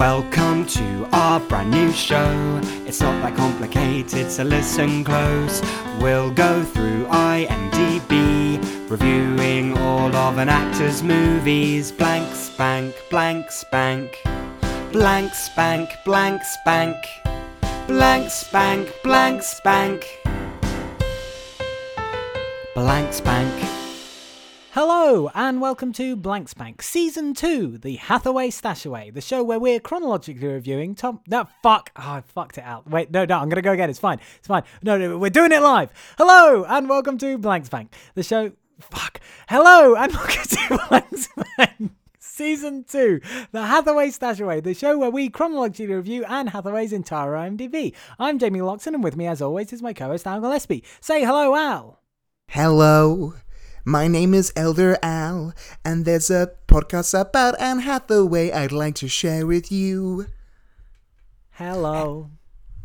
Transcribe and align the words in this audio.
Welcome 0.00 0.64
to 0.64 1.06
our 1.12 1.40
brand 1.40 1.72
new 1.72 1.92
show. 1.92 2.58
It's 2.86 3.02
not 3.02 3.20
that 3.20 3.36
complicated, 3.36 4.30
so 4.30 4.44
listen 4.44 5.04
close. 5.04 5.60
We'll 6.00 6.30
go 6.30 6.64
through 6.64 7.04
IMDb, 7.08 8.56
reviewing 8.88 9.76
all 9.76 10.16
of 10.16 10.38
an 10.38 10.48
actor's 10.48 11.02
movies. 11.02 11.92
Blank 11.92 12.34
spank, 12.34 12.94
blank 13.10 13.50
spank, 13.50 14.16
blank 14.90 15.34
spank, 15.34 15.90
blank 16.06 16.44
spank, 16.44 16.96
blank 17.86 18.30
spank, 18.30 19.02
blank 19.02 19.42
spank, 19.42 20.06
blank 22.74 23.12
spank. 23.12 23.79
Hello, 24.72 25.28
and 25.34 25.60
welcome 25.60 25.92
to 25.94 26.14
Blank 26.14 26.48
Spank 26.48 26.80
Season 26.80 27.34
2, 27.34 27.78
the 27.78 27.96
Hathaway 27.96 28.50
Stashaway, 28.50 29.12
the 29.12 29.20
show 29.20 29.42
where 29.42 29.58
we're 29.58 29.80
chronologically 29.80 30.46
reviewing 30.46 30.94
Tom. 30.94 31.18
No, 31.26 31.48
fuck. 31.60 31.90
Oh, 31.96 32.02
I 32.02 32.20
fucked 32.20 32.56
it 32.56 32.62
out. 32.62 32.88
Wait, 32.88 33.10
no, 33.10 33.24
no, 33.24 33.38
I'm 33.38 33.48
going 33.48 33.56
to 33.56 33.62
go 33.62 33.72
again. 33.72 33.90
It's 33.90 33.98
fine. 33.98 34.20
It's 34.38 34.46
fine. 34.46 34.62
No, 34.80 34.96
no, 34.96 35.18
we're 35.18 35.28
doing 35.28 35.50
it 35.50 35.60
live. 35.60 35.92
Hello, 36.18 36.64
and 36.68 36.88
welcome 36.88 37.18
to 37.18 37.36
Blank 37.36 37.66
Spank, 37.66 37.92
the 38.14 38.22
show. 38.22 38.52
Fuck. 38.78 39.20
Hello, 39.48 39.96
and 39.96 40.12
welcome 40.14 40.44
to 40.44 40.80
Blank 40.88 41.18
Spank. 41.18 41.90
Season 42.20 42.84
2, 42.84 43.20
The 43.50 43.66
Hathaway 43.66 44.10
Stashaway, 44.10 44.62
the 44.62 44.72
show 44.72 44.96
where 44.96 45.10
we 45.10 45.30
chronologically 45.30 45.92
review 45.92 46.24
Anne 46.26 46.46
Hathaway's 46.46 46.92
entire 46.92 47.32
IMDb. 47.32 47.92
I'm 48.20 48.38
Jamie 48.38 48.60
Loxton, 48.60 48.94
and 48.94 49.02
with 49.02 49.16
me, 49.16 49.26
as 49.26 49.42
always, 49.42 49.72
is 49.72 49.82
my 49.82 49.92
co 49.92 50.06
host 50.06 50.28
Al 50.28 50.40
Gillespie. 50.40 50.84
Say 51.00 51.24
hello, 51.24 51.56
Al. 51.56 52.00
Hello, 52.46 53.34
my 53.84 54.06
name 54.06 54.34
is 54.34 54.52
Elder 54.56 54.98
Al, 55.02 55.54
and 55.84 56.04
there's 56.04 56.30
a 56.30 56.52
podcast 56.68 57.18
about 57.18 57.60
Anne 57.60 57.80
Hathaway 57.80 58.50
I'd 58.52 58.72
like 58.72 58.94
to 58.96 59.08
share 59.08 59.46
with 59.46 59.70
you. 59.72 60.26
Hello. 61.52 62.30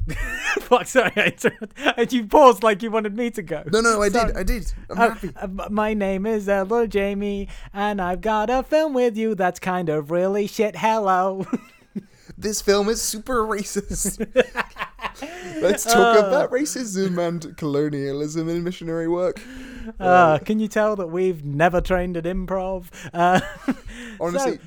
Fuck, 0.61 0.85
sorry. 0.87 1.11
I 1.15 1.25
interrupted- 1.27 1.73
And 1.97 2.13
you 2.13 2.25
paused 2.27 2.61
like 2.63 2.83
you 2.83 2.91
wanted 2.91 3.15
me 3.17 3.31
to 3.31 3.41
go. 3.41 3.63
No, 3.71 3.81
no, 3.81 4.02
I 4.02 4.09
did, 4.09 4.37
I 4.37 4.43
did. 4.43 4.71
I'm 4.89 4.97
Uh, 4.99 5.09
happy. 5.15 5.29
uh, 5.35 5.47
my 5.69 5.93
name 5.93 6.25
is 6.25 6.47
Elder 6.47 6.85
Jamie, 6.87 7.47
and 7.73 8.02
I've 8.02 8.21
got 8.21 8.49
a 8.49 8.63
film 8.63 8.93
with 8.93 9.17
you 9.17 9.33
that's 9.35 9.59
kind 9.59 9.89
of 9.89 10.11
really 10.11 10.47
shit. 10.47 10.77
Hello. 10.77 11.45
This 12.37 12.61
film 12.61 12.89
is 12.89 13.02
super 13.02 13.45
racist. 13.45 14.19
Let's 15.61 15.83
talk 15.94 16.17
Uh. 16.23 16.27
about 16.27 16.52
racism 16.52 17.17
and 17.17 17.55
colonialism 17.58 18.49
in 18.49 18.63
missionary 18.63 19.08
work. 19.08 19.41
Uh, 19.99 20.39
can 20.39 20.59
you 20.59 20.67
tell 20.67 20.95
that 20.95 21.08
we've 21.08 21.44
never 21.45 21.80
trained 21.81 22.17
at 22.17 22.23
improv? 22.25 22.85
Uh, 23.13 23.39
Honestly, 24.19 24.53
so- 24.58 24.61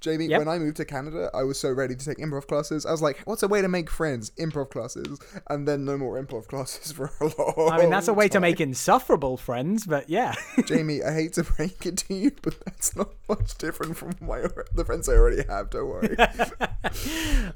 Jamie, 0.00 0.26
Yep. 0.26 0.38
when 0.40 0.48
I 0.48 0.58
moved 0.58 0.78
to 0.78 0.84
Canada, 0.84 1.30
I 1.32 1.44
was 1.44 1.60
so 1.60 1.70
ready 1.70 1.94
to 1.94 2.04
take 2.04 2.18
improv 2.18 2.48
classes. 2.48 2.84
I 2.84 2.90
was 2.90 3.00
like, 3.00 3.20
what's 3.24 3.44
a 3.44 3.48
way 3.48 3.62
to 3.62 3.68
make 3.68 3.88
friends? 3.88 4.32
Improv 4.36 4.70
classes. 4.70 5.20
And 5.48 5.66
then 5.68 5.84
no 5.84 5.96
more 5.96 6.20
improv 6.20 6.46
classes 6.48 6.90
for 6.90 7.12
a 7.20 7.24
long 7.38 7.70
I 7.70 7.78
mean, 7.78 7.88
that's 7.90 8.08
a 8.08 8.12
way 8.14 8.26
to 8.28 8.40
make 8.40 8.60
insufferable 8.60 9.36
friends, 9.36 9.86
but 9.86 10.08
yeah. 10.10 10.34
Jamie, 10.66 11.04
I 11.04 11.12
hate 11.12 11.34
to 11.34 11.44
break 11.44 11.86
it 11.86 11.98
to 11.98 12.14
you, 12.14 12.32
but 12.42 12.56
that's 12.64 12.96
not 12.96 13.10
much 13.28 13.56
different 13.58 13.96
from 13.96 14.14
my 14.20 14.40
the 14.74 14.84
friends 14.84 15.08
I 15.08 15.12
already 15.12 15.44
have. 15.48 15.70
Don't 15.70 15.86
worry. 15.88 16.16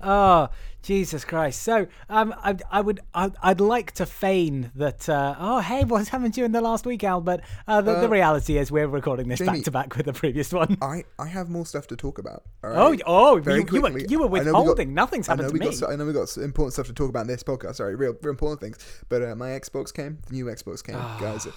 oh, 0.00 0.48
Jesus 0.86 1.24
Christ. 1.24 1.62
So, 1.62 1.88
um, 2.08 2.32
I, 2.44 2.56
I 2.70 2.80
would, 2.80 3.00
I, 3.12 3.32
I'd 3.42 3.60
like 3.60 3.90
to 3.92 4.06
feign 4.06 4.70
that. 4.76 5.08
Uh, 5.08 5.34
oh, 5.38 5.58
hey, 5.60 5.82
what's 5.92 6.08
happened 6.10 6.34
to 6.34 6.40
you 6.40 6.44
in 6.44 6.52
the 6.52 6.60
last 6.60 6.86
week, 6.86 7.02
Al? 7.02 7.20
But 7.20 7.40
uh, 7.66 7.80
the, 7.80 7.94
the 7.94 8.04
Uh, 8.06 8.08
reality 8.08 8.56
is, 8.56 8.70
we're 8.70 8.86
recording 8.86 9.26
this 9.28 9.40
Jamie- 9.40 9.58
back 9.58 9.64
to 9.64 9.70
back 9.72 9.96
with 9.96 10.06
the 10.06 10.12
previous 10.12 10.52
one. 10.52 10.78
I, 10.80 11.02
I 11.18 11.26
have 11.26 11.48
more 11.50 11.66
stuff 11.66 11.88
to 11.88 11.96
talk 11.96 12.18
about. 12.18 12.44
all 12.62 12.70
Oh, 12.72 12.96
oh, 13.06 13.40
Very 13.40 13.60
you, 13.60 13.66
you 13.72 13.82
were, 13.82 13.90
quickly. 13.90 14.06
you 14.08 14.18
were 14.20 14.26
I 14.26 14.28
know 14.28 14.32
we 14.32 14.38
got- 14.44 14.44
withholding. 14.58 14.94
Nothing's 14.94 15.28
I 15.28 15.34
know 15.34 15.42
happened 15.42 15.52
we 15.54 15.58
to 15.58 15.64
got 15.64 15.70
me. 15.70 15.76
so- 15.76 15.90
I 15.90 15.96
know 15.96 16.06
we 16.06 16.12
got 16.12 16.36
important 16.38 16.72
stuff 16.74 16.86
to 16.86 16.92
talk 16.92 17.08
about 17.10 17.22
in 17.22 17.26
this 17.26 17.42
podcast. 17.42 17.74
Sorry, 17.76 17.96
real, 17.96 18.14
real 18.22 18.30
important 18.30 18.60
things. 18.60 18.78
But 19.08 19.22
uh, 19.22 19.34
my 19.34 19.48
Xbox 19.50 19.92
came. 19.92 20.18
The 20.28 20.34
new 20.34 20.44
Xbox 20.46 20.84
came, 20.84 20.94
guys. 21.20 21.48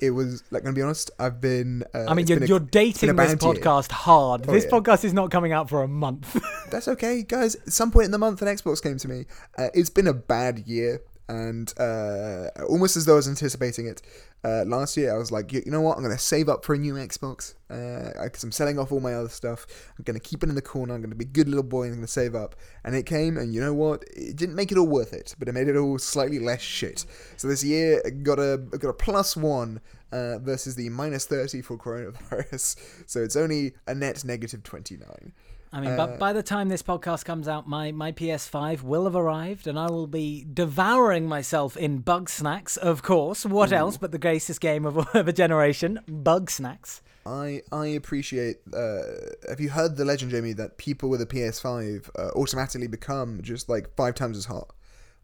It 0.00 0.10
was 0.10 0.42
like 0.50 0.62
gonna 0.62 0.74
be 0.74 0.82
honest. 0.82 1.10
I've 1.18 1.40
been. 1.40 1.84
Uh, 1.94 2.04
I 2.08 2.14
mean, 2.14 2.26
you're, 2.26 2.42
a- 2.42 2.46
you're 2.46 2.60
dating 2.60 3.14
this 3.14 3.16
bad 3.16 3.42
year. 3.42 3.54
podcast 3.54 3.90
hard. 3.90 4.44
Oh, 4.48 4.52
this 4.52 4.64
yeah. 4.64 4.70
podcast 4.70 5.04
is 5.04 5.12
not 5.12 5.30
coming 5.30 5.52
out 5.52 5.68
for 5.68 5.82
a 5.82 5.88
month. 5.88 6.36
That's 6.70 6.88
okay, 6.88 7.22
guys. 7.22 7.54
At 7.54 7.72
some 7.72 7.90
point 7.90 8.06
in 8.06 8.10
the 8.10 8.18
month, 8.18 8.42
an 8.42 8.48
Xbox 8.48 8.82
came 8.82 8.98
to 8.98 9.08
me. 9.08 9.24
Uh, 9.58 9.68
it's 9.74 9.90
been 9.90 10.06
a 10.06 10.12
bad 10.14 10.60
year, 10.66 11.00
and 11.28 11.72
uh, 11.80 12.48
almost 12.68 12.96
as 12.96 13.04
though 13.06 13.14
I 13.14 13.16
was 13.16 13.28
anticipating 13.28 13.86
it. 13.86 14.02
Uh, 14.46 14.64
last 14.64 14.96
year, 14.96 15.12
I 15.12 15.18
was 15.18 15.32
like, 15.32 15.52
you, 15.52 15.60
you 15.66 15.72
know 15.72 15.80
what? 15.80 15.96
I'm 15.96 16.04
going 16.04 16.16
to 16.16 16.22
save 16.22 16.48
up 16.48 16.64
for 16.64 16.74
a 16.74 16.78
new 16.78 16.94
Xbox 16.94 17.54
because 17.68 18.44
I'm 18.44 18.52
selling 18.52 18.78
off 18.78 18.92
all 18.92 19.00
my 19.00 19.12
other 19.12 19.28
stuff. 19.28 19.66
I'm 19.98 20.04
going 20.04 20.14
to 20.14 20.20
keep 20.20 20.44
it 20.44 20.48
in 20.48 20.54
the 20.54 20.62
corner. 20.62 20.94
I'm 20.94 21.00
going 21.00 21.10
to 21.10 21.16
be 21.16 21.24
a 21.24 21.28
good 21.28 21.48
little 21.48 21.64
boy 21.64 21.82
and 21.82 21.94
I'm 21.94 21.98
going 21.98 22.06
to 22.06 22.12
save 22.12 22.36
up. 22.36 22.54
And 22.84 22.94
it 22.94 23.06
came, 23.06 23.38
and 23.38 23.52
you 23.52 23.60
know 23.60 23.74
what? 23.74 24.04
It 24.14 24.36
didn't 24.36 24.54
make 24.54 24.70
it 24.70 24.78
all 24.78 24.86
worth 24.86 25.12
it, 25.12 25.34
but 25.36 25.48
it 25.48 25.52
made 25.52 25.66
it 25.66 25.76
all 25.76 25.98
slightly 25.98 26.38
less 26.38 26.60
shit. 26.60 27.06
So 27.36 27.48
this 27.48 27.64
year, 27.64 28.00
I 28.06 28.10
got 28.10 28.38
a 28.38 28.64
I 28.72 28.76
got 28.76 28.90
a 28.90 28.94
plus 28.94 29.36
one. 29.36 29.80
Uh, 30.12 30.38
versus 30.38 30.76
the 30.76 30.88
minus 30.88 31.26
30 31.26 31.62
for 31.62 31.76
coronavirus. 31.76 32.76
So 33.06 33.24
it's 33.24 33.34
only 33.34 33.74
a 33.88 33.94
net 33.94 34.24
negative 34.24 34.62
29. 34.62 35.32
I 35.72 35.80
mean, 35.80 35.90
Uh, 35.90 35.96
but 35.96 36.18
by 36.18 36.32
the 36.32 36.42
time 36.42 36.68
this 36.68 36.82
podcast 36.82 37.24
comes 37.24 37.48
out, 37.48 37.68
my, 37.68 37.92
my 37.92 38.12
PS5 38.12 38.82
will 38.82 39.04
have 39.04 39.16
arrived, 39.16 39.66
and 39.66 39.78
I 39.78 39.90
will 39.90 40.06
be 40.06 40.46
devouring 40.52 41.26
myself 41.26 41.76
in 41.76 41.98
bug 41.98 42.28
snacks, 42.30 42.76
of 42.76 43.02
course. 43.02 43.44
What 43.44 43.72
else 43.72 43.96
but 43.96 44.12
the 44.12 44.18
greatest 44.18 44.60
game 44.60 44.86
of, 44.86 44.96
of 45.14 45.28
a 45.28 45.32
generation? 45.32 46.00
Bug 46.08 46.50
snacks. 46.50 47.02
I 47.26 47.62
I 47.72 47.86
appreciate. 47.88 48.58
Uh, 48.72 49.00
have 49.48 49.58
you 49.60 49.70
heard 49.70 49.96
the 49.96 50.04
legend, 50.04 50.30
Jamie, 50.30 50.52
that 50.52 50.78
people 50.78 51.08
with 51.08 51.20
a 51.20 51.26
PS5 51.26 52.08
uh, 52.16 52.30
automatically 52.36 52.86
become 52.86 53.40
just 53.42 53.68
like 53.68 53.94
five 53.96 54.14
times 54.14 54.36
as 54.38 54.44
hot? 54.44 54.72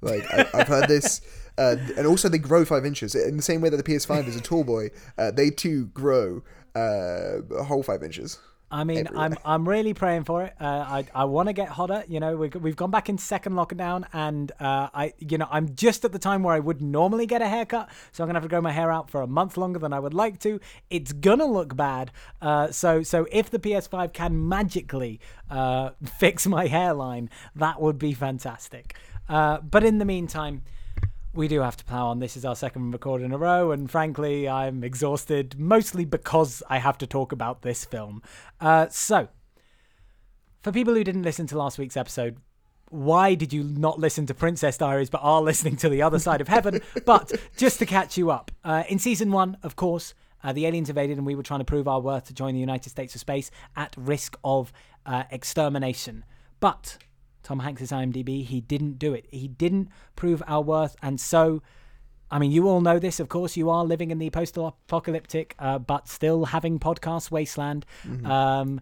Like 0.01 0.25
I, 0.35 0.49
I've 0.53 0.67
heard 0.67 0.89
this, 0.89 1.21
uh, 1.59 1.77
and 1.97 2.07
also 2.09 2.29
they 2.29 2.39
grow 2.39 2.65
five 2.65 2.85
inches 2.85 3.15
in 3.15 3.37
the 3.37 3.43
same 3.43 3.61
way 3.61 3.69
that 3.69 3.77
the 3.77 3.85
PS5 3.85 4.27
is 4.27 4.35
a 4.35 4.41
tall 4.41 4.65
boy. 4.65 4.91
Uh, 5.17 5.31
they 5.31 5.49
too 5.51 5.87
grow 5.95 6.43
uh, 6.75 7.43
a 7.57 7.63
whole 7.63 7.85
five 7.85 8.03
inches. 8.03 8.39
I 8.73 8.85
mean, 8.85 9.07
I'm 9.15 9.37
I'm 9.45 9.69
really 9.69 9.93
praying 9.93 10.25
for 10.25 10.45
it. 10.45 10.55
Uh, 10.59 10.65
I 10.65 11.07
I 11.15 11.25
want 11.27 11.49
to 11.49 11.53
get 11.53 11.69
hotter. 11.69 12.05
You 12.09 12.21
know, 12.21 12.37
we, 12.37 12.49
we've 12.49 12.75
gone 12.75 12.91
back 12.91 13.11
into 13.11 13.23
second 13.23 13.53
lockdown, 13.53 14.07
and 14.15 14.51
uh, 14.59 14.89
I 14.95 15.13
you 15.19 15.37
know 15.37 15.47
I'm 15.51 15.75
just 15.77 16.07
at 16.07 16.13
the 16.13 16.19
time 16.19 16.43
where 16.43 16.55
I 16.55 16.59
would 16.59 16.81
normally 16.81 17.27
get 17.27 17.43
a 17.43 17.49
haircut, 17.49 17.91
so 18.13 18.25
I'm 18.25 18.29
gonna 18.29 18.39
have 18.39 18.45
to 18.45 18.49
grow 18.49 18.63
my 18.63 18.73
hair 18.73 18.91
out 18.91 19.11
for 19.11 19.21
a 19.21 19.27
month 19.27 19.59
longer 19.59 19.79
than 19.79 19.93
I 19.93 20.01
would 20.01 20.15
like 20.15 20.41
to. 20.41 20.59
It's 20.89 21.13
gonna 21.13 21.45
look 21.45 21.77
bad. 21.77 22.13
Uh, 22.41 22.71
so 22.71 23.03
so 23.03 23.27
if 23.31 23.51
the 23.51 23.59
PS5 23.59 24.15
can 24.15 24.49
magically 24.49 25.21
uh, 25.51 25.91
fix 26.19 26.47
my 26.47 26.67
hairline, 26.67 27.29
that 27.55 27.79
would 27.79 27.99
be 27.99 28.15
fantastic. 28.15 28.97
Uh, 29.29 29.59
but 29.59 29.85
in 29.85 29.99
the 29.99 30.07
meantime 30.07 30.63
we 31.35 31.49
do 31.49 31.61
have 31.61 31.77
to 31.79 31.85
plow 31.85 32.09
on. 32.09 32.19
This 32.19 32.37
is 32.37 32.45
our 32.45 32.57
second 32.57 32.91
record 32.91 33.23
in 33.23 33.33
a 33.33 33.39
row, 33.39 33.71
and 33.71 33.91
frankly, 33.91 34.49
I'm 34.49 34.85
exhausted, 34.85 35.59
mostly 35.59 36.05
because 36.05 36.63
I 36.69 36.79
have 36.79 36.99
to 36.99 37.07
talk 37.07 37.33
about 37.33 37.63
this 37.63 37.85
film. 37.85 38.23
Uh, 38.61 38.89
so, 38.91 39.29
for 40.61 40.73
people 40.73 40.95
who 40.95 41.05
didn't 41.05 41.23
listen 41.23 41.47
to 41.49 41.59
last 41.59 41.79
week's 41.79 41.97
episode, 41.97 42.37
why 42.91 43.35
did 43.35 43.53
you 43.53 43.65
not 43.65 43.99
listen 43.99 44.27
to 44.27 44.35
Princess 44.35 44.77
Diaries 44.77 45.09
but 45.09 45.23
are 45.23 45.41
listening 45.43 45.77
to 45.77 45.89
The 45.89 46.03
Other 46.03 46.19
Side 46.19 46.43
of 46.43 46.49
Heaven? 46.49 46.81
But 47.07 47.33
just 47.57 47.79
to 47.79 47.87
catch 47.87 48.19
you 48.19 48.31
up, 48.31 48.51
uh, 48.63 48.85
in 48.89 48.99
season 48.99 49.33
one, 49.33 49.57
of 49.63 49.75
course, 49.77 50.15
uh, 50.45 50.53
the 50.53 50.67
aliens 50.67 50.91
invaded 50.91 51.17
and 51.17 51.27
we 51.27 51.35
were 51.35 51.43
trying 51.43 51.61
to 51.61 51.65
prove 51.65 51.89
our 51.89 52.01
worth 52.01 52.27
to 52.27 52.35
join 52.35 52.53
the 52.53 52.61
United 52.61 52.91
States 52.91 53.15
of 53.15 53.21
Space 53.21 53.51
at 53.77 53.95
risk 53.97 54.37
of 54.45 54.73
uh, 55.07 55.23
extermination. 55.31 56.25
But 56.61 56.99
Tom 57.43 57.61
Hanks' 57.61 57.93
IMDb, 57.93 58.45
he 58.45 58.61
didn't 58.61 58.99
do 58.99 59.15
it. 59.15 59.27
He 59.31 59.49
didn't 59.49 59.89
prove 60.17 60.43
our 60.47 60.63
worth, 60.63 60.97
and 61.03 61.21
so. 61.21 61.63
I 62.31 62.39
mean, 62.39 62.51
you 62.51 62.67
all 62.67 62.81
know 62.81 62.99
this, 62.99 63.21
of 63.21 63.29
course. 63.29 63.59
You 63.59 63.69
are 63.69 63.85
living 63.85 64.11
in 64.11 64.19
the 64.19 64.31
post-apocalyptic, 64.31 65.55
uh, 65.59 65.79
but 65.79 66.09
still 66.09 66.47
having 66.47 66.79
podcast 66.79 67.31
wasteland. 67.31 67.85
Um, 68.25 68.81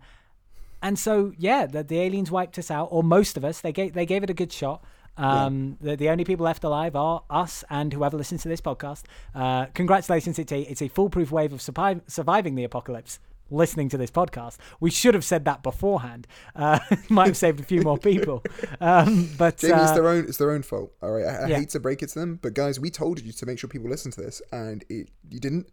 and 0.82 0.96
so, 0.96 1.32
yeah, 1.36 1.66
the, 1.66 1.82
the 1.82 1.98
aliens 1.98 2.30
wiped 2.30 2.58
us 2.60 2.70
out, 2.70 2.88
or 2.92 3.02
most 3.02 3.36
of 3.36 3.44
us. 3.44 3.60
They 3.60 3.72
gave 3.72 3.92
they 3.92 4.06
gave 4.06 4.22
it 4.22 4.30
a 4.30 4.34
good 4.34 4.52
shot. 4.52 4.84
Um, 5.16 5.76
the, 5.80 5.96
the 5.96 6.08
only 6.08 6.24
people 6.24 6.44
left 6.44 6.64
alive 6.64 6.94
are 6.96 7.22
us 7.28 7.64
and 7.68 7.92
whoever 7.92 8.16
listens 8.16 8.42
to 8.42 8.48
this 8.48 8.60
podcast. 8.60 9.02
Uh, 9.34 9.66
congratulations! 9.74 10.38
It's 10.38 10.52
a 10.52 10.60
it's 10.60 10.80
a 10.80 10.88
foolproof 10.88 11.32
wave 11.32 11.52
of 11.52 11.60
survive, 11.60 12.02
surviving 12.06 12.54
the 12.54 12.64
apocalypse. 12.64 13.18
Listening 13.50 13.88
to 13.90 13.98
this 13.98 14.10
podcast, 14.10 14.56
we 14.78 14.90
should 14.90 15.14
have 15.14 15.24
said 15.24 15.44
that 15.44 15.62
beforehand. 15.62 16.26
Uh, 16.54 16.78
might 17.08 17.26
have 17.26 17.36
saved 17.36 17.60
a 17.60 17.64
few 17.64 17.82
more 17.82 17.98
people. 17.98 18.42
Um, 18.80 19.30
but 19.36 19.58
Jamie, 19.58 19.74
it's 19.74 19.90
uh, 19.90 19.94
their 19.94 20.08
own. 20.08 20.24
It's 20.24 20.38
their 20.38 20.50
own 20.52 20.62
fault. 20.62 20.92
All 21.02 21.10
right. 21.10 21.24
I, 21.24 21.44
I 21.44 21.46
yeah. 21.48 21.58
hate 21.58 21.70
to 21.70 21.80
break 21.80 22.02
it 22.02 22.10
to 22.10 22.18
them, 22.18 22.38
but 22.40 22.54
guys, 22.54 22.78
we 22.78 22.90
told 22.90 23.20
you 23.20 23.32
to 23.32 23.46
make 23.46 23.58
sure 23.58 23.68
people 23.68 23.90
listen 23.90 24.10
to 24.12 24.20
this, 24.20 24.40
and 24.52 24.84
it, 24.88 25.10
you 25.28 25.40
didn't. 25.40 25.66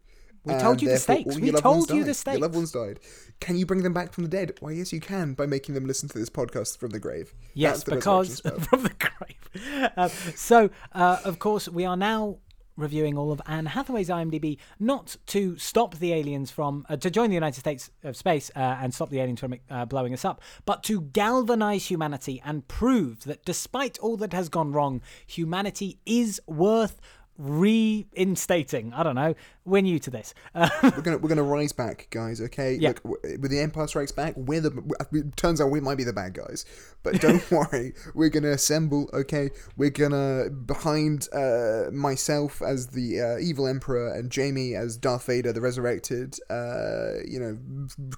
We 0.47 0.53
told 0.59 0.81
you 0.81 0.89
the 0.89 0.97
stakes. 0.97 1.35
We 1.35 1.47
your 1.47 1.53
loved 1.53 1.65
ones 1.65 1.87
told 1.87 1.97
you 1.97 2.03
the 2.05 2.13
died. 2.13 2.33
Your 2.33 2.41
loved 2.41 2.55
ones 2.55 2.71
died. 2.71 2.99
Can 3.39 3.57
you 3.57 3.65
bring 3.65 3.83
them 3.83 3.93
back 3.93 4.13
from 4.13 4.23
the 4.23 4.29
dead? 4.29 4.53
Why, 4.59 4.71
yes, 4.71 4.93
you 4.93 5.01
can 5.01 5.33
by 5.33 5.45
making 5.45 5.75
them 5.75 5.85
listen 5.85 6.07
to 6.09 6.17
this 6.17 6.29
podcast 6.29 6.77
from 6.77 6.91
the 6.91 6.99
grave. 6.99 7.33
Yes, 7.53 7.83
the 7.83 7.95
because 7.95 8.39
from 8.69 8.83
the 8.83 8.93
grave. 8.97 9.91
Uh, 9.97 10.07
so, 10.35 10.69
uh, 10.93 11.19
of 11.25 11.39
course, 11.39 11.67
we 11.67 11.85
are 11.85 11.97
now 11.97 12.37
reviewing 12.77 13.17
all 13.17 13.31
of 13.31 13.41
Anne 13.45 13.65
Hathaway's 13.65 14.09
IMDb, 14.09 14.57
not 14.79 15.17
to 15.27 15.57
stop 15.57 15.95
the 15.95 16.13
aliens 16.13 16.51
from 16.51 16.85
uh, 16.87 16.95
to 16.97 17.09
join 17.09 17.29
the 17.29 17.35
United 17.35 17.59
States 17.59 17.91
of 18.03 18.15
space 18.15 18.49
uh, 18.55 18.59
and 18.59 18.93
stop 18.93 19.09
the 19.09 19.19
aliens 19.19 19.39
from 19.39 19.55
uh, 19.69 19.85
blowing 19.85 20.13
us 20.13 20.23
up, 20.23 20.41
but 20.65 20.83
to 20.83 21.01
galvanize 21.01 21.87
humanity 21.87 22.41
and 22.45 22.67
prove 22.67 23.23
that 23.23 23.43
despite 23.43 23.97
all 23.99 24.15
that 24.17 24.33
has 24.33 24.47
gone 24.47 24.71
wrong, 24.71 25.01
humanity 25.25 25.99
is 26.05 26.39
worth 26.47 27.01
reinstating. 27.37 28.93
I 28.93 29.03
don't 29.03 29.15
know. 29.15 29.35
We're 29.67 29.81
new 29.81 29.99
to 29.99 30.09
this. 30.09 30.33
We're 30.55 31.01
gonna 31.01 31.17
we're 31.17 31.27
gonna 31.27 31.43
rise 31.43 31.73
back, 31.73 32.07
guys. 32.09 32.39
Okay. 32.39 32.75
Yeah. 32.75 32.93
Look, 33.03 33.03
with 33.03 33.51
the 33.51 33.59
Empire 33.59 33.85
Strikes 33.87 34.13
Back, 34.13 34.33
we're 34.37 34.61
the. 34.61 34.71
It 35.11 35.35
turns 35.35 35.59
out 35.59 35.71
we 35.71 35.81
might 35.81 35.97
be 35.97 36.05
the 36.05 36.13
bad 36.13 36.33
guys, 36.33 36.65
but 37.03 37.19
don't 37.19 37.43
worry. 37.51 37.93
We're 38.15 38.29
gonna 38.29 38.51
assemble. 38.51 39.09
Okay. 39.13 39.49
We're 39.75 39.89
gonna 39.89 40.49
behind 40.49 41.27
uh, 41.33 41.91
myself 41.91 42.61
as 42.61 42.87
the 42.87 43.19
uh, 43.19 43.39
evil 43.39 43.67
Emperor 43.67 44.13
and 44.13 44.31
Jamie 44.31 44.73
as 44.73 44.95
Darth 44.95 45.25
Vader, 45.25 45.51
the 45.51 45.61
resurrected. 45.61 46.39
Uh, 46.49 47.19
you 47.27 47.37
know, 47.37 47.57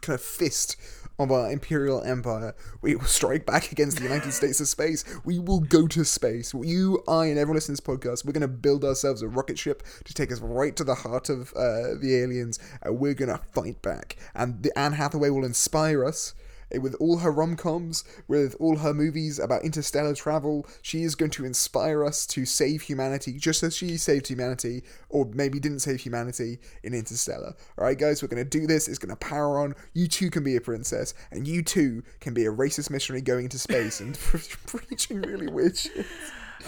kind 0.01 0.15
of 0.15 0.21
fist 0.21 0.77
of 1.19 1.31
our 1.31 1.51
imperial 1.51 2.01
empire. 2.03 2.55
We 2.81 2.95
will 2.95 3.05
strike 3.05 3.45
back 3.45 3.71
against 3.71 3.97
the 3.97 4.03
United 4.03 4.31
States 4.39 4.59
of 4.61 4.67
space. 4.67 5.03
We 5.25 5.37
will 5.37 5.59
go 5.59 5.85
to 5.87 6.05
space. 6.05 6.53
You, 6.53 7.03
I, 7.07 7.25
and 7.25 7.37
everyone 7.37 7.55
listening 7.55 7.75
to 7.75 7.81
this 7.81 7.97
podcast, 7.97 8.25
we're 8.25 8.31
going 8.31 8.41
to 8.41 8.47
build 8.47 8.85
ourselves 8.85 9.21
a 9.21 9.27
rocket 9.27 9.59
ship 9.59 9.83
to 10.05 10.13
take 10.13 10.31
us 10.31 10.39
right 10.39 10.75
to 10.77 10.83
the 10.83 10.95
heart 10.95 11.29
of 11.29 11.38
uh, 11.55 11.95
the 11.99 12.19
aliens, 12.21 12.59
and 12.81 12.99
we're 12.99 13.13
to 13.13 13.39
fight 13.51 13.81
back. 13.81 14.17
And 14.33 14.63
the 14.63 14.77
Anne 14.77 14.93
Hathaway 14.93 15.29
will 15.29 15.45
inspire 15.45 16.05
us. 16.05 16.33
With 16.77 16.93
all 16.99 17.17
her 17.17 17.31
rom 17.31 17.55
coms, 17.55 18.03
with 18.27 18.55
all 18.59 18.77
her 18.77 18.93
movies 18.93 19.39
about 19.39 19.63
interstellar 19.63 20.13
travel, 20.13 20.67
she 20.83 21.01
is 21.01 21.15
going 21.15 21.31
to 21.31 21.45
inspire 21.45 22.05
us 22.05 22.27
to 22.27 22.45
save 22.45 22.83
humanity, 22.83 23.39
just 23.39 23.63
as 23.63 23.75
she 23.75 23.97
saved 23.97 24.27
humanity, 24.27 24.83
or 25.09 25.25
maybe 25.33 25.59
didn't 25.59 25.79
save 25.79 26.01
humanity 26.01 26.59
in 26.83 26.93
Interstellar. 26.93 27.55
Alright, 27.75 27.97
guys, 27.97 28.21
we're 28.21 28.27
going 28.27 28.43
to 28.43 28.59
do 28.59 28.67
this. 28.67 28.87
It's 28.87 28.99
going 28.99 29.09
to 29.09 29.15
power 29.15 29.59
on. 29.59 29.73
You 29.93 30.07
too 30.07 30.29
can 30.29 30.43
be 30.43 30.55
a 30.57 30.61
princess, 30.61 31.15
and 31.31 31.47
you 31.47 31.63
too 31.63 32.03
can 32.19 32.35
be 32.35 32.45
a 32.45 32.51
racist 32.51 32.91
missionary 32.91 33.21
going 33.21 33.45
into 33.45 33.57
space 33.57 33.99
and 33.99 34.15
preaching 34.67 35.21
really 35.23 35.47
weird 35.47 35.75
shit. 35.75 36.05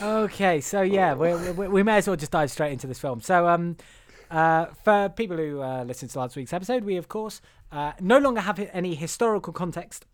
okay, 0.01 0.61
so 0.61 0.81
yeah, 0.81 1.13
we, 1.13 1.33
we, 1.51 1.67
we 1.67 1.83
may 1.83 1.97
as 1.97 2.07
well 2.07 2.15
just 2.15 2.31
dive 2.31 2.49
straight 2.49 2.71
into 2.71 2.87
this 2.87 2.97
film. 2.99 3.21
So, 3.21 3.47
um, 3.47 3.77
uh, 4.31 4.67
for 4.83 5.09
people 5.09 5.37
who 5.37 5.61
uh, 5.61 5.83
listened 5.83 6.09
to 6.11 6.19
last 6.19 6.35
week's 6.35 6.53
episode, 6.53 6.83
we 6.83 6.97
of 6.97 7.07
course 7.07 7.41
uh, 7.71 7.91
no 7.99 8.17
longer 8.17 8.41
have 8.41 8.59
any 8.73 8.95
historical 8.95 9.53
context. 9.53 10.05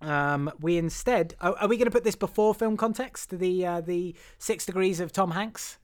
Um, 0.00 0.50
we 0.60 0.78
instead 0.78 1.34
are, 1.40 1.54
are 1.60 1.68
we 1.68 1.76
going 1.76 1.86
to 1.86 1.92
put 1.92 2.04
this 2.04 2.16
before 2.16 2.54
film 2.54 2.76
context? 2.76 3.38
The 3.38 3.66
uh, 3.66 3.80
the 3.80 4.14
Six 4.38 4.66
Degrees 4.66 5.00
of 5.00 5.12
Tom 5.12 5.32
Hanks. 5.32 5.78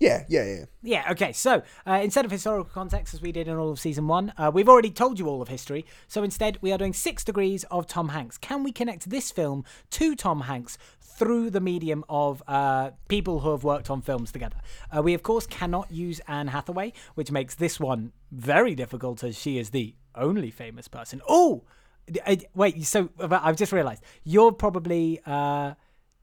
Yeah, 0.00 0.24
yeah, 0.28 0.44
yeah. 0.44 0.64
Yeah, 0.82 1.10
okay. 1.10 1.32
So 1.32 1.62
uh, 1.86 2.00
instead 2.02 2.24
of 2.24 2.30
historical 2.30 2.70
context, 2.72 3.14
as 3.14 3.20
we 3.20 3.32
did 3.32 3.48
in 3.48 3.56
all 3.56 3.70
of 3.70 3.80
season 3.80 4.06
one, 4.06 4.32
uh, 4.38 4.50
we've 4.54 4.68
already 4.68 4.90
told 4.90 5.18
you 5.18 5.26
all 5.26 5.42
of 5.42 5.48
history. 5.48 5.84
So 6.06 6.22
instead, 6.22 6.56
we 6.60 6.70
are 6.72 6.78
doing 6.78 6.92
six 6.92 7.24
degrees 7.24 7.64
of 7.64 7.86
Tom 7.88 8.10
Hanks. 8.10 8.38
Can 8.38 8.62
we 8.62 8.70
connect 8.70 9.10
this 9.10 9.32
film 9.32 9.64
to 9.90 10.14
Tom 10.14 10.42
Hanks 10.42 10.78
through 11.00 11.50
the 11.50 11.60
medium 11.60 12.04
of 12.08 12.44
uh, 12.46 12.92
people 13.08 13.40
who 13.40 13.50
have 13.50 13.64
worked 13.64 13.90
on 13.90 14.00
films 14.00 14.30
together? 14.30 14.58
Uh, 14.96 15.02
we, 15.02 15.14
of 15.14 15.24
course, 15.24 15.48
cannot 15.48 15.90
use 15.90 16.20
Anne 16.28 16.48
Hathaway, 16.48 16.92
which 17.16 17.32
makes 17.32 17.56
this 17.56 17.80
one 17.80 18.12
very 18.30 18.76
difficult 18.76 19.24
as 19.24 19.36
she 19.36 19.58
is 19.58 19.70
the 19.70 19.96
only 20.14 20.52
famous 20.52 20.86
person. 20.86 21.20
Oh! 21.28 21.64
Wait, 22.54 22.84
so 22.84 23.10
I've 23.20 23.56
just 23.56 23.70
realized 23.70 24.02
you're 24.24 24.52
probably 24.52 25.20
uh, 25.26 25.74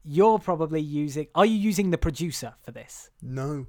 you're 0.06 0.38
probably 0.38 0.80
using. 0.80 1.26
Are 1.34 1.44
you 1.44 1.56
using 1.56 1.90
the 1.90 1.98
producer 1.98 2.54
for 2.62 2.70
this? 2.70 3.10
No. 3.20 3.66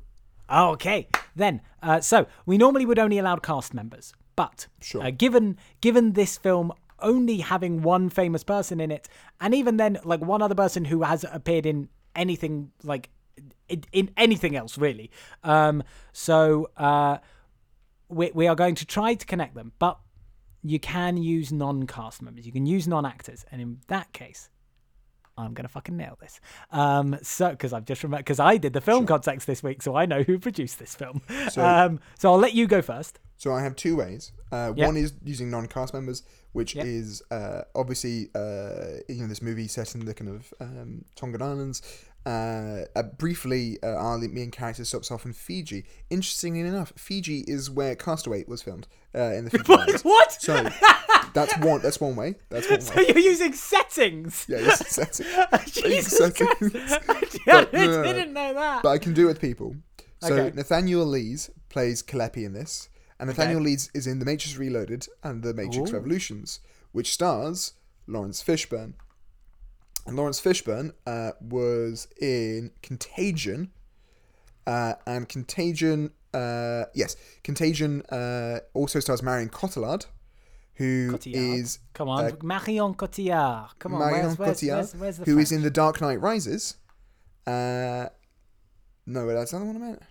Oh, 0.50 0.70
okay. 0.72 1.08
Then, 1.36 1.62
uh, 1.84 2.00
so 2.00 2.28
we 2.46 2.58
normally 2.58 2.86
would 2.86 3.00
only 3.00 3.18
allow 3.18 3.36
cast 3.38 3.74
members, 3.74 4.14
but 4.36 4.68
Sure. 4.82 5.04
uh, 5.04 5.12
given 5.12 5.58
given 5.82 6.14
this 6.14 6.38
film 6.38 6.72
only 7.00 7.40
having 7.40 7.82
one 7.82 8.10
famous 8.10 8.44
person 8.44 8.80
in 8.80 8.92
it, 8.92 9.10
and 9.42 9.54
even 9.54 9.78
then, 9.78 9.98
like 10.04 10.22
one 10.22 10.42
other 10.42 10.56
person 10.56 10.86
who 10.86 11.04
has 11.04 11.26
appeared 11.32 11.66
in 11.66 11.90
anything 12.16 12.72
like 12.84 13.10
in, 13.68 13.84
in 13.92 14.10
anything 14.18 14.56
else 14.56 14.78
really. 14.78 15.12
Um, 15.44 15.84
so 16.14 16.70
uh, 16.78 17.18
we 18.10 18.32
we 18.34 18.48
are 18.48 18.56
going 18.56 18.76
to 18.76 18.86
try 18.86 19.16
to 19.16 19.26
connect 19.26 19.54
them, 19.56 19.74
but 19.80 20.00
you 20.64 20.80
can 20.80 21.18
use 21.18 21.52
non-cast 21.52 22.22
members. 22.22 22.46
You 22.46 22.52
can 22.52 22.66
use 22.66 22.88
non-actors, 22.88 23.46
and 23.52 23.62
in 23.62 23.80
that 23.88 24.12
case, 24.14 24.50
I'm 25.38 25.54
gonna 25.54 25.68
fucking 25.70 25.96
nail 25.96 26.18
this. 26.20 26.40
Um, 26.72 27.18
so 27.22 27.52
because 27.52 27.74
I've 27.74 27.86
just 27.86 28.04
remembered 28.04 28.26
because 28.26 28.40
I 28.40 28.58
did 28.58 28.74
the 28.74 28.82
film 28.82 29.06
context 29.06 29.48
this 29.48 29.62
week, 29.64 29.82
so 29.82 29.96
I 29.96 30.06
know 30.06 30.24
who 30.24 30.40
produced 30.40 30.80
this 30.80 30.96
film. 30.96 31.22
So- 31.52 31.64
um, 31.66 32.00
so 32.18 32.32
I'll 32.32 32.40
let 32.40 32.54
you 32.54 32.68
go 32.68 32.82
first. 32.82 33.20
So 33.38 33.54
I 33.54 33.62
have 33.62 33.76
two 33.76 33.96
ways. 33.96 34.32
Uh, 34.52 34.74
Yeah. 34.76 34.88
One 34.88 34.98
is 34.98 35.14
using 35.24 35.52
non-cast 35.52 35.94
members, 35.94 36.24
which 36.54 36.74
Yeah. 36.76 36.84
is 36.86 37.22
uh, 37.30 37.62
obviously 37.76 38.30
uh, 38.34 38.98
you 39.08 39.22
know 39.22 39.28
this 39.28 39.42
movie 39.44 39.68
set 39.68 39.94
in 39.94 40.06
the 40.06 40.14
kind 40.14 40.30
of 40.32 40.54
um, 40.60 41.06
Tongan 41.16 41.42
Islands. 41.42 41.82
Uh, 42.28 42.86
uh, 42.94 43.04
briefly, 43.04 43.78
uh, 43.82 43.88
our 43.88 44.18
main 44.18 44.52
character 44.52 44.84
stops 44.84 45.12
off 45.12 45.26
in 45.26 45.32
Fiji. 45.32 45.86
Interestingly 46.10 46.60
enough, 46.60 46.92
Fiji 46.98 47.46
is 47.48 47.70
where 47.70 47.96
Cast 47.96 48.28
Away 48.28 48.44
was 48.50 48.62
filmed 48.62 48.86
uh, 49.16 49.32
in 49.34 49.46
the 49.46 49.50
Fiji 49.52 49.74
Islands. 49.74 50.02
What? 50.04 50.34
So 50.34 50.68
that's 51.34 51.58
one. 51.60 51.82
That's 51.82 52.02
one 52.02 52.18
way. 52.18 52.36
That's 52.50 52.70
one 52.70 52.82
So 52.82 52.96
way. 52.96 53.06
you're 53.08 53.20
using 53.20 53.54
settings? 53.54 54.46
Yeah, 54.50 54.60
yes, 54.60 54.82
exactly. 54.98 55.82
Jesus 55.84 56.20
Exactly. 56.20 56.70
Christ. 56.70 57.40
But, 57.46 57.74
I 57.74 58.12
didn't 58.14 58.34
know 58.34 58.54
that. 58.54 58.84
But 58.84 58.90
I 58.90 58.98
can 58.98 59.14
do 59.14 59.26
it 59.26 59.28
with 59.30 59.40
people. 59.42 59.78
So 60.20 60.34
Okay. 60.34 60.54
Nathaniel 60.54 61.06
Lees 61.06 61.50
plays 61.70 62.04
Kalepi 62.04 62.44
in 62.46 62.52
this, 62.52 62.90
and 63.22 63.28
Nathaniel 63.30 63.60
Okay. 63.60 63.66
Lees 63.68 63.90
is 63.94 64.06
in 64.06 64.20
The 64.20 64.26
Matrix 64.26 64.58
Reloaded 64.58 65.08
and 65.24 65.44
The 65.44 65.54
Matrix 65.54 65.92
Ooh. 65.92 65.94
Revolutions, 65.94 66.60
which 66.92 67.14
stars 67.14 67.74
Laurence 68.06 68.44
Fishburne. 68.44 68.96
And 70.08 70.16
Laurence 70.16 70.40
Fishburne 70.40 70.94
uh, 71.06 71.32
was 71.42 72.08
in 72.22 72.72
Contagion, 72.82 73.72
uh, 74.66 74.94
and 75.06 75.28
Contagion, 75.28 76.12
uh, 76.34 76.86
yes, 76.94 77.18
Contagion 77.44 78.04
uh, 78.04 78.60
also 78.74 79.02
stars 79.02 79.22
Marion 79.22 79.50
Cotillard, 79.50 80.06
who 80.76 81.12
Cotillard. 81.12 81.60
is 81.60 81.80
Come 81.94 82.08
on, 82.08 82.26
uh, 82.26 82.32
Marion 82.42 82.94
Cotillard. 82.94 83.72
Come 83.80 83.96
on, 83.96 84.00
Marion 84.00 84.36
where's, 84.36 84.62
Cotillard, 84.62 84.96
where's, 84.96 85.18
where's 85.18 85.30
who 85.30 85.38
is 85.40 85.52
in 85.52 85.62
The 85.62 85.70
Dark 85.70 86.00
Knight 86.00 86.22
Rises. 86.22 86.78
Uh, 87.46 88.08
no, 89.06 89.26
wait, 89.26 89.34
that's 89.34 89.52
the 89.52 89.58
one 89.58 89.76
I 89.76 89.80
meant. 89.80 90.02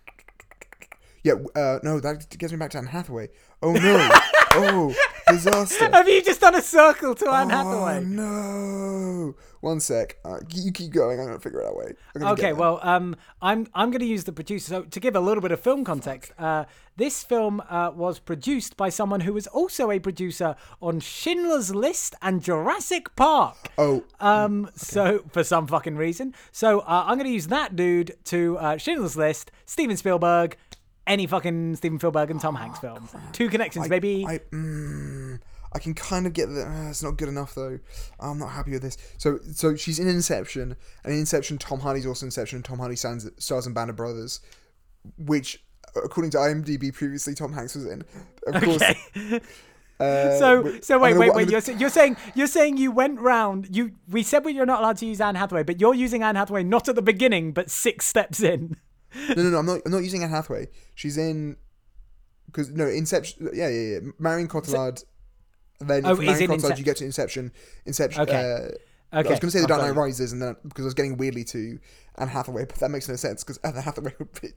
Yeah, 1.23 1.35
uh, 1.55 1.79
no, 1.83 2.01
that 2.01 2.29
gets 2.39 2.53
me 2.53 2.59
back 2.59 2.71
to 2.73 2.79
Anne 2.79 2.87
Hathaway. 2.87 3.31
Oh 3.63 3.73
no! 3.73 4.09
oh, 4.53 4.95
disaster! 5.29 5.89
Have 5.93 6.09
you 6.09 6.23
just 6.23 6.41
done 6.41 6.55
a 6.55 6.63
circle 6.63 7.15
to 7.17 7.31
Anne 7.31 7.51
Oh 7.53 7.57
Hathaway? 7.57 8.05
no! 8.05 9.35
One 9.61 9.81
sec. 9.81 10.19
Uh, 10.25 10.39
you 10.55 10.71
keep 10.71 10.93
going. 10.93 11.19
I'm 11.19 11.27
gonna 11.27 11.41
figure 11.41 11.61
it 11.61 11.67
out. 11.67 11.77
Wait. 11.77 11.97
Okay, 12.23 12.53
well, 12.53 12.79
um, 12.83 13.17
I'm 13.43 13.67
I'm 13.75 13.91
going 13.91 14.01
to 14.01 14.07
use 14.07 14.23
the 14.25 14.33
producer. 14.33 14.69
So 14.69 14.83
to 14.83 15.01
give 15.01 15.17
a 15.17 15.21
little 15.21 15.41
bit 15.41 15.51
of 15.51 15.59
film 15.61 15.83
context, 15.83 16.31
uh, 16.39 16.67
this 16.97 17.25
film 17.25 17.61
uh, 17.69 17.91
was 17.95 18.19
produced 18.21 18.77
by 18.77 18.91
someone 18.91 19.21
who 19.21 19.33
was 19.33 19.47
also 19.49 19.91
a 19.91 19.99
producer 19.99 20.55
on 20.81 21.01
Schindler's 21.01 21.75
List 21.75 22.15
and 22.23 22.43
Jurassic 22.43 23.17
Park. 23.17 23.71
Oh, 23.77 24.05
Um, 24.21 24.71
so 24.77 25.25
for 25.33 25.43
some 25.43 25.67
fucking 25.67 25.97
reason, 25.97 26.35
so 26.53 26.81
uh, 26.81 27.05
I'm 27.07 27.17
going 27.19 27.27
to 27.27 27.33
use 27.35 27.49
that 27.49 27.75
dude 27.75 28.17
to 28.27 28.59
uh, 28.59 28.77
Schindler's 28.77 29.17
List, 29.17 29.51
Steven 29.65 29.97
Spielberg, 29.97 30.57
any 31.07 31.27
fucking 31.27 31.77
Steven 31.77 31.99
Spielberg 31.99 32.31
and 32.31 32.41
Tom 32.41 32.55
Hanks 32.55 32.79
film. 32.79 33.09
Two 33.33 33.49
connections, 33.49 33.89
maybe. 33.89 34.25
I 34.27 34.39
mm, 34.53 35.39
I 35.73 35.79
can 35.79 35.95
kind 35.95 36.27
of 36.27 36.33
get 36.33 36.47
that. 36.49 36.67
Uh, 36.67 36.89
it's 36.91 37.03
not 37.03 37.17
good 37.17 37.29
enough 37.29 37.55
though. 37.55 37.79
I'm 38.21 38.39
not 38.39 38.51
happy 38.51 38.73
with 38.73 38.83
this. 38.83 38.97
So 39.19 39.39
so 39.53 39.77
she's 39.77 39.99
in 39.99 40.09
Inception, 40.09 40.77
and 41.05 41.13
in 41.13 41.21
Inception, 41.21 41.59
Tom 41.59 41.81
Hardy's 41.81 42.07
also 42.07 42.25
in 42.25 42.29
Inception. 42.29 42.63
Tom 42.63 42.79
Hardy 42.79 42.97
stars, 42.97 43.29
stars 43.39 43.67
in 43.67 43.75
Band 43.75 43.91
of 43.91 43.97
Brothers, 43.97 44.41
which 45.19 45.63
according 45.95 46.31
to 46.33 46.39
IMDb, 46.39 46.93
previously 46.93 47.35
Tom 47.35 47.53
Hanks 47.53 47.75
was 47.75 47.87
in. 47.87 48.03
Of 48.47 48.63
course. 48.63 48.83
okay. 48.83 49.41
Uh, 49.99 50.39
So, 50.39 50.61
wait, 50.61 50.85
so 50.85 50.99
wait, 50.99 51.09
gonna- 51.15 51.21
wait, 51.21 51.35
wait. 51.35 51.49
gonna- 51.51 51.63
You're, 51.69 51.77
you're 51.79 51.89
saying 51.89 52.19
you're 52.35 52.47
saying 52.47 52.77
you 52.77 52.91
went 52.91 53.19
round. 53.19 53.75
You 53.75 53.93
we 54.11 54.23
said 54.23 54.45
we 54.45 54.53
you're 54.53 54.67
not 54.67 54.81
allowed 54.81 54.99
to 54.99 55.07
use 55.07 55.23
Anne 55.23 55.37
Hathaway, 55.37 55.63
but 55.63 55.81
you're 55.81 55.95
using 55.95 56.23
Anne 56.23 56.37
Hathaway 56.37 56.65
not 56.65 56.87
at 56.91 56.97
the 56.97 57.01
beginning, 57.03 57.53
but 57.53 57.71
six 57.71 58.05
steps 58.05 58.43
in. 58.43 58.77
No, 59.37 59.43
no, 59.43 59.51
no. 59.51 59.59
I'm 59.59 59.67
not. 59.67 59.81
I'm 59.87 59.93
not 59.93 60.03
using 60.03 60.23
Anne 60.23 60.31
Hathaway. 60.31 60.69
She's 60.95 61.17
in. 61.19 61.57
Because 62.47 62.71
no, 62.71 62.87
Inception. 62.87 63.49
Yeah, 63.53 63.69
yeah, 63.69 63.81
yeah. 63.95 63.99
Marion 64.19 64.49
Cotillard. 64.49 65.05
then 65.81 66.07
Oh, 66.07 66.17
from 66.17 66.27
Marion 66.27 66.51
Cotillard, 66.51 66.73
Incep- 66.73 66.79
you 66.79 66.85
get 66.85 66.97
to 66.99 67.05
Inception. 67.05 67.53
Inception. 67.85 68.23
Okay. 68.23 68.53
Uh, 68.53 68.69
I 69.13 69.19
was 69.19 69.27
going 69.27 69.39
to 69.41 69.51
say 69.51 69.61
The 69.61 69.67
Dark 69.67 69.83
Knight. 69.83 69.95
Rises, 69.95 70.33
and 70.33 70.43
then 70.43 70.57
because 70.65 70.85
I 70.85 70.87
was 70.87 70.95
getting 70.95 71.17
weirdly 71.17 71.45
to 71.45 71.79
Anne 72.19 72.29
Hathaway, 72.29 72.65
but 72.65 72.77
that 72.77 72.91
makes 72.91 73.09
no 73.09 73.17
sense 73.17 73.45
because 73.45 73.59
Anne 73.59 73.75
Hathaway. 73.75 74.13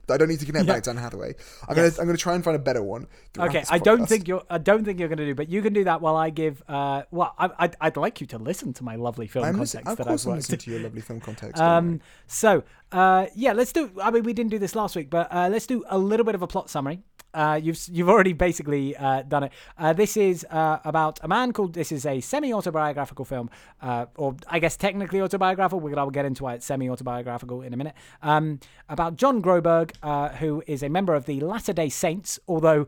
I 0.08 0.16
don't 0.16 0.28
need 0.28 0.40
to 0.40 0.46
connect 0.46 0.66
Yeah. 0.66 0.74
back 0.74 0.82
to 0.84 0.90
Anne 0.90 0.96
Hathaway. 0.96 1.34
I'm 1.68 1.76
Yes. 1.76 1.96
gonna 1.96 2.02
I'm 2.02 2.06
gonna 2.08 2.18
try 2.18 2.34
and 2.34 2.42
find 2.42 2.56
a 2.56 2.58
better 2.60 2.82
one. 2.82 3.06
Okay, 3.38 3.64
I 3.70 3.78
don't 3.78 4.06
think 4.06 4.26
you're. 4.28 4.42
I 4.50 4.58
don't 4.58 4.84
think 4.84 4.98
you're 4.98 5.08
going 5.08 5.18
to 5.18 5.26
do, 5.26 5.34
but 5.34 5.48
you 5.48 5.62
can 5.62 5.72
do 5.72 5.84
that 5.84 6.00
while 6.00 6.16
I 6.16 6.30
give. 6.30 6.62
Uh, 6.68 7.02
well, 7.10 7.34
I, 7.38 7.50
I'd, 7.58 7.76
I'd 7.80 7.96
like 7.96 8.20
you 8.20 8.26
to 8.28 8.38
listen 8.38 8.72
to 8.74 8.84
my 8.84 8.96
lovely 8.96 9.26
film 9.28 9.44
I'm 9.44 9.52
context 9.54 9.74
listening. 9.74 9.92
Of 9.92 9.98
that 9.98 10.06
course, 10.08 10.26
I've 10.26 10.30
I'm 10.30 10.36
listening 10.36 10.58
to 10.58 10.70
your 10.70 10.80
lovely 10.80 11.00
film 11.00 11.20
context. 11.20 11.62
Um, 11.70 12.00
so 12.26 12.64
uh, 12.92 13.26
yeah, 13.36 13.52
let's 13.52 13.72
do. 13.72 13.90
I 14.02 14.10
mean, 14.10 14.24
we 14.24 14.32
didn't 14.32 14.50
do 14.50 14.58
this 14.58 14.74
last 14.74 14.96
week, 14.96 15.10
but 15.10 15.28
uh, 15.32 15.48
let's 15.50 15.66
do 15.66 15.84
a 15.88 15.98
little 15.98 16.24
bit 16.24 16.34
of 16.34 16.42
a 16.42 16.46
plot 16.46 16.68
summary. 16.70 17.02
Uh, 17.32 17.60
you've 17.62 17.78
you've 17.90 18.08
already 18.08 18.32
basically 18.32 18.96
uh, 18.96 19.22
done 19.22 19.44
it. 19.44 19.52
Uh, 19.78 19.92
this 19.92 20.16
is 20.16 20.46
uh, 20.50 20.78
about 20.84 21.20
a 21.22 21.28
man 21.28 21.52
called. 21.52 21.74
This 21.74 21.92
is 21.92 22.06
a 22.06 22.20
semi-autobiographical 22.20 23.24
film, 23.24 23.50
uh, 23.80 24.06
or 24.16 24.36
I 24.48 24.58
guess 24.58 24.76
technically 24.76 25.20
autobiographical. 25.20 25.80
We'll 25.80 25.94
gonna 25.94 26.10
get 26.10 26.24
into 26.24 26.44
why 26.44 26.54
it's 26.54 26.66
semi-autobiographical 26.66 27.62
in 27.62 27.72
a 27.72 27.76
minute. 27.76 27.94
Um, 28.22 28.60
about 28.88 29.16
John 29.16 29.42
Groberg, 29.42 29.92
who 30.36 30.62
is 30.66 30.82
a 30.82 30.88
member 30.88 31.14
of 31.14 31.26
the 31.26 31.40
Latter 31.40 31.72
Day 31.72 31.88
Saints, 31.88 32.38
although 32.48 32.86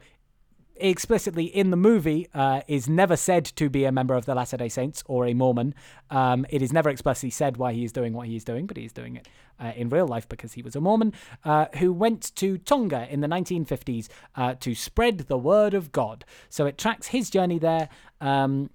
explicitly 0.90 1.44
in 1.44 1.70
the 1.70 1.76
movie 1.76 2.28
uh, 2.34 2.62
is 2.66 2.88
never 2.88 3.16
said 3.16 3.44
to 3.44 3.70
be 3.70 3.84
a 3.84 3.92
member 3.92 4.14
of 4.14 4.26
the 4.26 4.34
Latter 4.34 4.56
day 4.56 4.68
Saints 4.68 5.02
or 5.06 5.26
a 5.26 5.34
Mormon. 5.34 5.74
Um, 6.10 6.44
it 6.50 6.62
is 6.62 6.72
never 6.72 6.90
explicitly 6.90 7.30
said 7.30 7.56
why 7.56 7.72
he 7.72 7.84
is 7.84 7.92
doing 7.92 8.12
what 8.12 8.26
he 8.26 8.36
is 8.36 8.44
doing, 8.44 8.66
but 8.66 8.76
he's 8.76 8.92
doing 8.92 9.16
it 9.16 9.28
uh, 9.60 9.72
in 9.76 9.88
real 9.88 10.06
life 10.06 10.28
because 10.28 10.54
he 10.54 10.62
was 10.62 10.76
a 10.76 10.80
Mormon 10.80 11.12
uh, 11.44 11.66
who 11.76 11.92
went 11.92 12.34
to 12.36 12.58
Tonga 12.58 13.06
in 13.10 13.20
the 13.20 13.28
1950s 13.28 14.08
uh, 14.36 14.54
to 14.60 14.74
spread 14.74 15.18
the 15.18 15.38
word 15.38 15.74
of 15.74 15.92
God. 15.92 16.24
So 16.48 16.66
it 16.66 16.78
tracks 16.78 17.08
his 17.08 17.30
journey 17.30 17.58
there. 17.58 17.88
Um, 18.20 18.70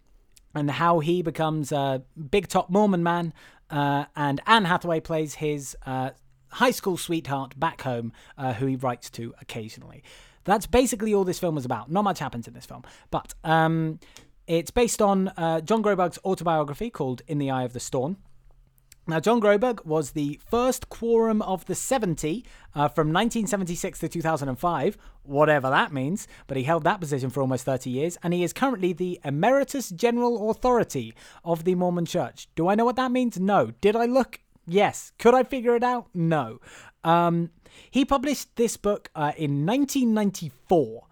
and 0.56 0.72
how 0.72 1.02
he 1.02 1.22
becomes 1.22 1.72
a 1.72 2.02
big 2.32 2.48
top 2.48 2.68
Mormon 2.72 3.04
man. 3.04 3.32
Uh, 3.70 4.06
and 4.16 4.42
Anne 4.48 4.66
Hathaway 4.66 5.00
plays 5.00 5.36
his 5.36 5.76
high 6.52 6.72
school 6.72 6.98
sweetheart 6.98 7.60
back 7.60 7.82
home, 7.82 8.12
uh, 8.38 8.54
who 8.54 8.66
he 8.66 8.76
writes 8.76 9.10
to 9.12 9.34
occasionally. 9.42 10.04
That's 10.48 10.66
basically 10.66 11.14
all 11.14 11.26
this 11.26 11.40
film 11.40 11.56
was 11.56 11.66
about. 11.66 11.92
Not 11.92 12.04
much 12.04 12.20
happens 12.20 12.48
in 12.48 12.54
this 12.54 12.66
film, 12.66 12.84
but 13.12 13.34
um, 13.44 14.00
it's 14.48 14.72
based 14.72 15.02
on 15.02 15.28
uh, 15.36 15.60
John 15.60 15.84
Groberg's 15.84 16.18
autobiography 16.24 16.90
called 16.90 17.22
In 17.28 17.38
the 17.38 17.52
Eye 17.52 17.64
of 17.64 17.74
the 17.74 17.82
Storm. 17.82 18.16
Now, 19.10 19.20
John 19.20 19.42
Groberg 19.42 19.86
was 19.86 20.12
the 20.12 20.40
first 20.50 20.90
quorum 20.90 21.42
of 21.42 21.66
the 21.66 21.76
70 21.76 22.46
uh, 22.76 22.88
from 22.88 23.08
1976 23.08 24.00
to 24.00 24.10
2005, 24.10 24.98
whatever 25.24 25.70
that 25.70 25.94
means, 25.94 26.28
but 26.46 26.58
he 26.58 26.64
held 26.64 26.84
that 26.86 27.00
position 27.00 27.30
for 27.30 27.42
almost 27.42 27.66
30 27.66 27.90
years, 27.90 28.18
and 28.24 28.34
he 28.34 28.44
is 28.44 28.52
currently 28.52 28.94
the 28.94 29.20
Emeritus 29.24 29.90
General 29.90 30.50
Authority 30.50 31.14
of 31.44 31.66
the 31.66 31.76
Mormon 31.76 32.06
Church. 32.06 32.48
Do 32.56 32.68
I 32.70 32.76
know 32.76 32.86
what 32.86 32.98
that 32.98 33.12
means? 33.12 33.40
No. 33.40 33.72
Did 33.80 33.96
I 33.96 34.06
look? 34.06 34.40
Yes. 34.66 35.14
Could 35.20 35.34
I 35.34 35.44
figure 35.44 35.76
it 35.76 35.84
out? 35.84 36.08
No. 36.14 36.60
Um, 37.06 37.52
he 37.90 38.06
published 38.06 38.56
this 38.56 38.78
book 38.78 39.10
uh, 39.16 39.34
in 39.38 39.66
1994. 39.66 41.04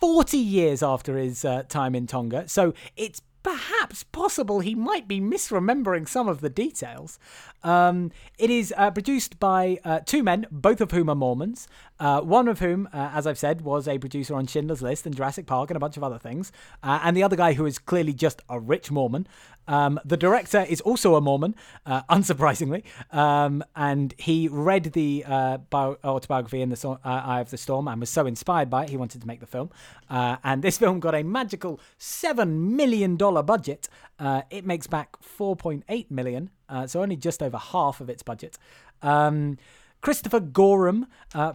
40 0.00 0.38
years 0.38 0.80
after 0.80 1.16
his 1.16 1.44
uh, 1.44 1.64
time 1.68 1.92
in 1.92 2.06
Tonga. 2.06 2.48
So 2.48 2.72
it's 2.96 3.20
perhaps 3.42 4.02
possible 4.02 4.60
he 4.60 4.74
might 4.74 5.08
be 5.08 5.20
misremembering 5.20 6.08
some 6.08 6.28
of 6.28 6.40
the 6.40 6.50
details. 6.50 7.18
Um, 7.62 8.12
it 8.38 8.50
is 8.50 8.74
uh, 8.76 8.90
produced 8.90 9.40
by 9.40 9.78
uh, 9.84 10.00
two 10.04 10.22
men, 10.22 10.46
both 10.50 10.80
of 10.80 10.90
whom 10.90 11.08
are 11.08 11.14
Mormons. 11.14 11.66
Uh, 11.98 12.20
one 12.20 12.46
of 12.48 12.58
whom, 12.58 12.88
uh, 12.92 13.10
as 13.14 13.26
I've 13.26 13.38
said, 13.38 13.62
was 13.62 13.88
a 13.88 13.98
producer 13.98 14.34
on 14.34 14.46
Schindler's 14.46 14.82
List 14.82 15.06
and 15.06 15.16
Jurassic 15.16 15.46
Park 15.46 15.70
and 15.70 15.76
a 15.76 15.80
bunch 15.80 15.96
of 15.96 16.04
other 16.04 16.18
things. 16.18 16.52
Uh, 16.82 17.00
and 17.02 17.16
the 17.16 17.22
other 17.22 17.36
guy 17.36 17.54
who 17.54 17.66
is 17.66 17.78
clearly 17.78 18.12
just 18.12 18.42
a 18.48 18.60
rich 18.60 18.90
Mormon. 18.90 19.26
Um, 19.68 20.00
the 20.04 20.16
director 20.16 20.64
is 20.68 20.80
also 20.80 21.14
a 21.14 21.20
Mormon, 21.20 21.54
uh, 21.86 22.02
unsurprisingly, 22.10 22.82
um, 23.12 23.62
and 23.76 24.14
he 24.18 24.48
read 24.48 24.84
the 24.94 25.24
uh, 25.26 25.58
bio- 25.58 25.98
autobiography 26.02 26.62
in 26.62 26.70
the 26.70 26.76
so- 26.76 26.98
uh, 27.04 27.22
Eye 27.24 27.40
of 27.40 27.50
the 27.50 27.58
Storm 27.58 27.86
and 27.86 28.00
was 28.00 28.10
so 28.10 28.26
inspired 28.26 28.70
by 28.70 28.84
it 28.84 28.90
he 28.90 28.96
wanted 28.96 29.20
to 29.20 29.26
make 29.26 29.40
the 29.40 29.46
film. 29.46 29.70
Uh, 30.08 30.38
and 30.42 30.62
this 30.62 30.78
film 30.82 30.98
got 31.00 31.14
a 31.14 31.22
magical 31.22 31.78
seven 31.98 32.74
million 32.76 33.16
dollar 33.16 33.42
budget. 33.42 33.88
Uh, 34.18 34.42
it 34.50 34.64
makes 34.66 34.86
back 34.86 35.22
four 35.22 35.54
point 35.54 35.84
eight 35.88 36.10
million, 36.10 36.50
uh, 36.68 36.86
so 36.86 37.02
only 37.02 37.16
just 37.16 37.42
over 37.42 37.58
half 37.58 38.00
of 38.00 38.08
its 38.08 38.22
budget. 38.22 38.58
Um, 39.02 39.58
Christopher 40.00 40.40
Gorham 40.40 41.06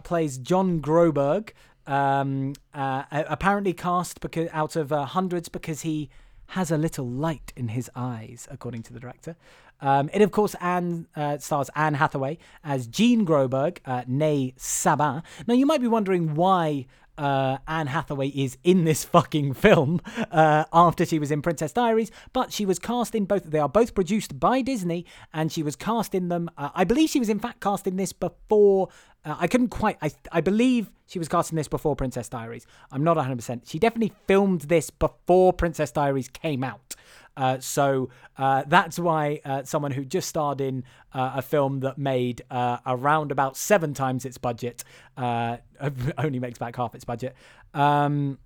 plays 0.04 0.38
John 0.38 0.80
Groberg. 0.80 1.50
Um, 1.86 2.54
apparently 2.72 3.72
cast 3.74 4.20
because 4.20 4.48
out 4.52 4.76
of 4.76 4.90
hundreds 4.90 5.48
because 5.48 5.82
he 5.82 6.10
has 6.48 6.70
a 6.70 6.78
little 6.78 7.08
light 7.08 7.52
in 7.56 7.68
his 7.68 7.90
eyes, 7.94 8.46
according 8.50 8.82
to 8.84 8.92
the 8.92 9.00
director. 9.00 9.36
Um, 9.80 10.08
it, 10.12 10.22
of 10.22 10.30
course, 10.30 10.54
Anne, 10.60 11.06
uh, 11.16 11.38
stars 11.38 11.68
Anne 11.74 11.94
Hathaway 11.94 12.38
as 12.62 12.86
Jean 12.86 13.26
Groberg, 13.26 13.78
uh, 13.84 14.02
née 14.02 14.54
Sabin. 14.56 15.22
Now, 15.46 15.54
you 15.54 15.66
might 15.66 15.80
be 15.80 15.88
wondering 15.88 16.34
why 16.34 16.86
uh, 17.18 17.58
Anne 17.68 17.88
Hathaway 17.88 18.28
is 18.28 18.58
in 18.64 18.84
this 18.84 19.04
fucking 19.14 19.54
film 19.54 20.00
uh, 20.30 20.64
after 20.72 21.04
she 21.04 21.18
was 21.18 21.30
in 21.30 21.42
Princess 21.42 21.72
Diaries, 21.72 22.10
but 22.32 22.52
she 22.52 22.66
was 22.66 22.78
cast 22.78 23.14
in 23.14 23.24
both. 23.24 23.44
They 23.44 23.58
are 23.58 23.68
both 23.68 23.94
produced 23.94 24.38
by 24.40 24.62
Disney, 24.62 25.06
and 25.32 25.52
she 25.52 25.62
was 25.62 25.76
cast 25.76 26.14
in 26.14 26.28
them. 26.28 26.50
Uh, 26.56 26.70
I 26.74 26.84
believe 26.84 27.10
she 27.10 27.20
was, 27.20 27.28
in 27.28 27.38
fact, 27.38 27.60
cast 27.60 27.86
in 27.86 27.96
this 27.96 28.12
before. 28.12 28.88
Uh, 29.24 29.36
I 29.38 29.46
couldn't 29.46 29.68
quite. 29.68 29.96
I, 30.02 30.10
I 30.32 30.40
believe 30.40 30.90
she 31.06 31.18
was 31.18 31.28
casting 31.28 31.56
this 31.56 31.68
before 31.68 31.96
Princess 31.96 32.28
Diaries. 32.28 32.66
I'm 32.90 33.04
not 33.04 33.16
100%. 33.16 33.68
She 33.68 33.78
definitely 33.78 34.12
filmed 34.26 34.62
this 34.62 34.90
before 34.90 35.52
Princess 35.52 35.90
Diaries 35.90 36.28
came 36.28 36.64
out. 36.64 36.94
Uh, 37.36 37.58
so 37.58 38.10
uh, 38.38 38.62
that's 38.66 38.98
why 38.98 39.40
uh, 39.44 39.64
someone 39.64 39.90
who 39.90 40.04
just 40.04 40.28
starred 40.28 40.60
in 40.60 40.84
uh, 41.12 41.32
a 41.34 41.42
film 41.42 41.80
that 41.80 41.98
made 41.98 42.42
uh, 42.50 42.78
around 42.86 43.32
about 43.32 43.56
seven 43.56 43.92
times 43.92 44.24
its 44.24 44.38
budget 44.38 44.84
only 45.18 46.38
makes 46.38 46.58
back 46.58 46.76
half 46.76 46.94
its 46.94 47.04
budget. 47.04 47.34
Um, 47.72 48.38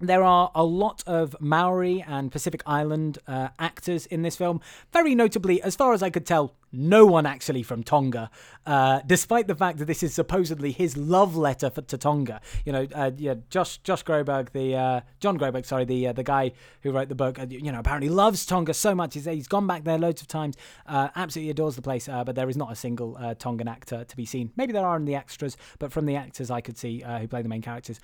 there 0.00 0.22
are 0.22 0.50
a 0.54 0.64
lot 0.64 1.02
of 1.06 1.34
Maori 1.40 2.04
and 2.06 2.30
Pacific 2.30 2.62
Island 2.66 3.18
uh, 3.26 3.48
actors 3.58 4.06
in 4.06 4.22
this 4.22 4.36
film. 4.36 4.60
Very 4.92 5.14
notably, 5.14 5.60
as 5.62 5.74
far 5.74 5.92
as 5.92 6.02
I 6.02 6.10
could 6.10 6.24
tell, 6.26 6.54
no 6.72 7.06
one 7.06 7.26
actually 7.26 7.62
from 7.62 7.82
Tonga, 7.82 8.30
uh, 8.66 9.00
despite 9.06 9.46
the 9.46 9.54
fact 9.54 9.78
that 9.78 9.86
this 9.86 10.02
is 10.02 10.14
supposedly 10.14 10.72
his 10.72 10.96
love 10.96 11.36
letter 11.36 11.70
for, 11.70 11.82
to 11.82 11.98
Tonga. 11.98 12.40
You 12.64 12.72
know, 12.72 12.86
uh, 12.94 13.10
yeah, 13.16 13.34
Josh 13.50 13.78
Josh 13.78 14.04
Groberg, 14.04 14.50
the 14.50 14.76
uh, 14.76 15.00
John 15.20 15.38
Groberg, 15.38 15.64
sorry, 15.64 15.84
the 15.84 16.08
uh, 16.08 16.12
the 16.12 16.22
guy 16.22 16.52
who 16.82 16.90
wrote 16.90 17.08
the 17.08 17.14
book, 17.14 17.38
uh, 17.38 17.46
you 17.48 17.72
know, 17.72 17.78
apparently 17.78 18.08
loves 18.08 18.44
Tonga 18.44 18.74
so 18.74 18.94
much. 18.94 19.14
He's, 19.14 19.24
he's 19.24 19.48
gone 19.48 19.66
back 19.66 19.84
there 19.84 19.98
loads 19.98 20.20
of 20.20 20.28
times, 20.28 20.56
uh, 20.86 21.08
absolutely 21.16 21.50
adores 21.50 21.76
the 21.76 21.82
place. 21.82 22.06
But 22.08 22.34
there 22.34 22.48
is 22.48 22.56
not 22.56 22.72
a 22.72 22.76
single 22.76 23.18
Tongan 23.38 23.68
actor 23.68 24.04
to 24.04 24.16
be 24.16 24.24
seen. 24.24 24.50
Maybe 24.56 24.72
there 24.72 24.86
are 24.86 24.96
in 24.96 25.04
the 25.04 25.14
extras, 25.14 25.56
but 25.78 25.92
from 25.92 26.06
the 26.06 26.16
actors 26.16 26.50
I 26.50 26.60
could 26.60 26.76
see 26.76 27.00
who 27.00 27.28
play 27.28 27.42
the 27.42 27.48
main 27.48 27.62
characters, 27.62 28.00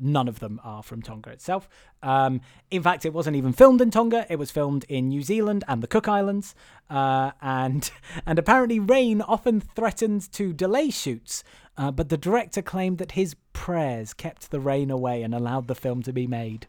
none 0.00 0.28
of 0.28 0.40
them 0.40 0.60
are 0.64 0.82
from 0.82 1.02
Tonga 1.02 1.30
itself. 1.30 1.68
Um, 2.02 2.40
in 2.70 2.82
fact, 2.82 3.04
it 3.04 3.12
wasn't 3.12 3.36
even 3.36 3.52
filmed 3.52 3.80
in 3.80 3.90
Tonga. 3.90 4.26
It 4.28 4.38
was 4.38 4.50
filmed 4.50 4.84
in 4.88 5.08
New 5.08 5.22
Zealand 5.22 5.64
and 5.68 5.82
the 5.82 5.86
Cook 5.86 6.08
Islands, 6.08 6.54
uh, 6.92 7.32
and 7.40 7.90
and 8.26 8.38
apparently 8.38 8.78
rain 8.78 9.22
often 9.22 9.60
threatened 9.60 10.30
to 10.32 10.52
delay 10.52 10.90
shoots. 10.90 11.42
Uh, 11.78 11.90
but 11.90 12.10
the 12.10 12.18
director 12.18 12.60
claimed 12.60 12.98
that 12.98 13.12
his 13.12 13.34
prayers 13.54 14.12
kept 14.12 14.50
the 14.50 14.60
rain 14.60 14.90
away 14.90 15.22
and 15.22 15.34
allowed 15.34 15.68
the 15.68 15.74
film 15.74 16.02
to 16.02 16.12
be 16.12 16.26
made. 16.26 16.66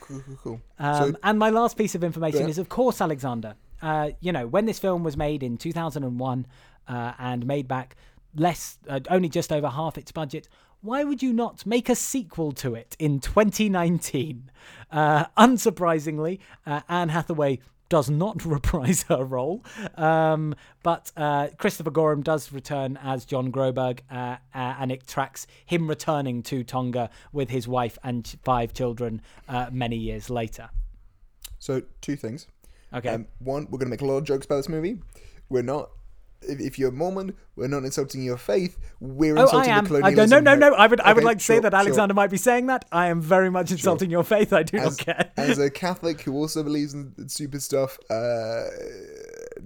Cool, 0.00 0.22
cool, 0.24 0.38
cool. 0.42 0.60
Um, 0.78 1.12
so, 1.12 1.18
and 1.24 1.38
my 1.38 1.50
last 1.50 1.76
piece 1.76 1.96
of 1.96 2.04
information 2.04 2.42
Yeah. 2.42 2.48
is, 2.48 2.58
of 2.58 2.68
course, 2.68 3.00
Alexander. 3.00 3.56
Uh, 3.82 4.10
you 4.20 4.30
know, 4.30 4.46
when 4.46 4.64
this 4.66 4.78
film 4.78 5.02
was 5.02 5.16
made 5.16 5.42
in 5.42 5.56
2001 5.56 6.46
uh, 6.86 7.12
and 7.18 7.44
made 7.44 7.66
back 7.66 7.96
less, 8.36 8.78
uh, 8.88 9.00
only 9.10 9.28
just 9.28 9.50
over 9.52 9.68
half 9.68 9.98
its 9.98 10.12
budget, 10.12 10.48
why 10.80 11.02
would 11.02 11.22
you 11.24 11.32
not 11.32 11.66
make 11.66 11.88
a 11.88 11.96
sequel 11.96 12.52
to 12.52 12.76
it 12.76 12.94
in 13.00 13.18
2019? 13.18 14.48
Uh, 14.92 15.24
unsurprisingly, 15.36 16.38
uh, 16.66 16.82
Anne 16.88 17.08
Hathaway 17.08 17.58
does 17.88 18.10
not 18.10 18.44
reprise 18.44 19.02
her 19.04 19.24
role, 19.24 19.64
um, 19.96 20.54
but 20.82 21.12
uh, 21.16 21.48
Christopher 21.58 21.90
Gorham 21.90 22.22
does 22.22 22.52
return 22.52 22.98
as 23.02 23.24
John 23.24 23.50
Groberg, 23.52 24.00
uh, 24.10 24.14
uh, 24.14 24.38
and 24.54 24.90
it 24.92 25.06
tracks 25.06 25.46
him 25.64 25.88
returning 25.88 26.42
to 26.44 26.64
Tonga 26.64 27.10
with 27.32 27.50
his 27.50 27.66
wife 27.68 27.98
and 28.02 28.36
five 28.42 28.72
children 28.72 29.22
uh, 29.48 29.68
many 29.72 29.96
years 29.96 30.30
later. 30.30 30.70
so 31.58 31.82
two 32.00 32.16
things. 32.16 32.46
Okay. 32.92 33.10
Um, 33.10 33.26
one, 33.40 33.64
we're 33.64 33.78
going 33.78 33.86
to 33.86 33.90
make 33.90 34.00
a 34.00 34.06
lot 34.06 34.18
of 34.18 34.24
jokes 34.24 34.46
about 34.46 34.56
this 34.56 34.68
movie. 34.68 34.98
We're 35.48 35.62
not. 35.62 35.90
If, 36.42 36.60
if 36.60 36.78
you're 36.78 36.90
Mormon, 36.90 37.34
we're 37.56 37.68
not 37.68 37.84
insulting 37.84 38.22
your 38.22 38.36
faith. 38.36 38.78
We're 39.00 39.36
Oh, 39.36 39.40
I 39.40 39.42
insulting 39.42 39.70
am. 39.70 39.84
the 39.84 39.94
I, 39.96 40.10
no, 40.10 40.10
colonialism. 40.10 40.44
no, 40.44 40.54
no, 40.54 40.68
no. 40.70 40.74
I 40.76 40.86
would, 40.86 41.00
I 41.00 41.12
would 41.12 41.24
like 41.24 41.38
to 41.38 41.44
say 41.44 41.54
sure, 41.54 41.62
that 41.62 41.72
sure. 41.72 41.80
Alexander 41.80 42.14
might 42.14 42.30
be 42.30 42.36
saying 42.36 42.66
that. 42.66 42.84
I 42.92 43.06
am 43.08 43.20
very 43.20 43.50
much 43.50 43.70
insulting 43.72 44.10
your 44.10 44.22
faith. 44.24 44.52
I 44.52 44.62
do 44.62 44.76
As, 44.76 44.98
not 44.98 45.06
care. 45.06 45.32
as 45.36 45.58
a 45.58 45.70
Catholic 45.84 46.20
who 46.22 46.34
also 46.34 46.62
believes 46.62 46.94
in 46.94 47.28
stupid 47.28 47.62
stuff, 47.62 47.98
uh, 48.10 48.64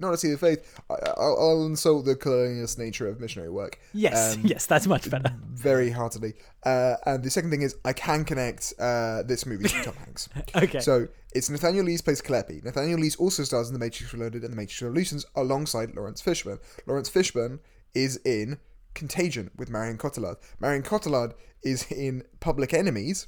not 0.01 0.13
a 0.13 0.17
seal 0.17 0.33
of 0.33 0.39
faith. 0.39 0.81
I, 0.89 0.95
I'll, 1.17 1.37
I'll 1.39 1.65
insult 1.65 2.05
the 2.05 2.15
colonialist 2.15 2.77
nature 2.77 3.07
of 3.07 3.19
missionary 3.19 3.49
work. 3.51 3.79
Yes, 3.93 4.35
Um, 4.35 4.41
yes, 4.45 4.65
that's 4.65 4.87
much 4.87 5.09
better. 5.09 5.33
very 5.53 5.89
heartily. 5.91 6.33
Uh, 6.65 6.95
and 7.05 7.23
the 7.23 7.29
second 7.29 7.51
thing 7.51 7.61
is, 7.61 7.75
I 7.85 7.93
can 7.93 8.25
connect 8.25 8.73
uh, 8.79 9.23
this 9.23 9.45
movie 9.45 9.69
to 9.69 9.83
Tom 9.83 9.95
Hanks. 9.95 10.27
Okay. 10.55 10.79
So 10.81 11.07
it's 11.33 11.49
Nathaniel 11.49 11.85
Lees 11.85 12.01
plays 12.01 12.21
Calliope. 12.21 12.61
Nathaniel 12.63 12.99
Lees 12.99 13.15
also 13.15 13.43
stars 13.43 13.67
in 13.69 13.73
The 13.73 13.79
Matrix 13.79 14.13
Reloaded 14.13 14.43
and 14.43 14.51
The 14.51 14.57
Matrix 14.57 14.81
Revolutions 14.81 15.25
alongside 15.35 15.95
Laurence 15.95 16.21
Fishburne. 16.21 16.59
Laurence 16.87 17.09
Fishburne 17.09 17.59
is 17.93 18.17
in 18.25 18.57
Contagion 18.93 19.49
with 19.55 19.69
Marion 19.69 19.97
Cotillard. 19.97 20.35
Marion 20.59 20.83
Cotillard 20.83 21.33
is 21.63 21.89
in 21.91 22.23
Public 22.41 22.73
Enemies, 22.73 23.27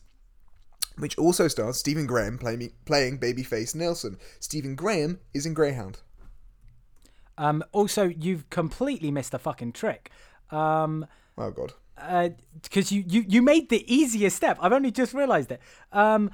which 0.98 1.18
also 1.18 1.48
stars 1.48 1.78
Stephen 1.78 2.06
Graham 2.06 2.38
playing, 2.38 2.72
playing 2.86 3.20
Babyface 3.20 3.74
Nelson. 3.74 4.18
Stephen 4.40 4.76
Graham 4.76 5.20
is 5.34 5.46
in 5.46 5.54
Greyhound. 5.54 6.00
Um, 7.38 7.64
also, 7.72 8.04
you've 8.08 8.50
completely 8.50 9.12
missed 9.12 9.34
a 9.34 9.40
fucking 9.40 9.72
trick. 9.74 10.12
Um, 10.52 11.06
Oh, 11.38 11.50
God. 11.52 11.74
because 12.62 12.92
you, 12.92 13.04
you 13.08 13.26
you 13.28 13.42
made 13.42 13.70
the 13.70 13.84
easiest 13.92 14.36
step. 14.36 14.58
I've 14.62 14.74
only 14.74 14.92
just 14.92 15.14
realised 15.14 15.52
it. 15.52 15.60
Um, 15.92 16.30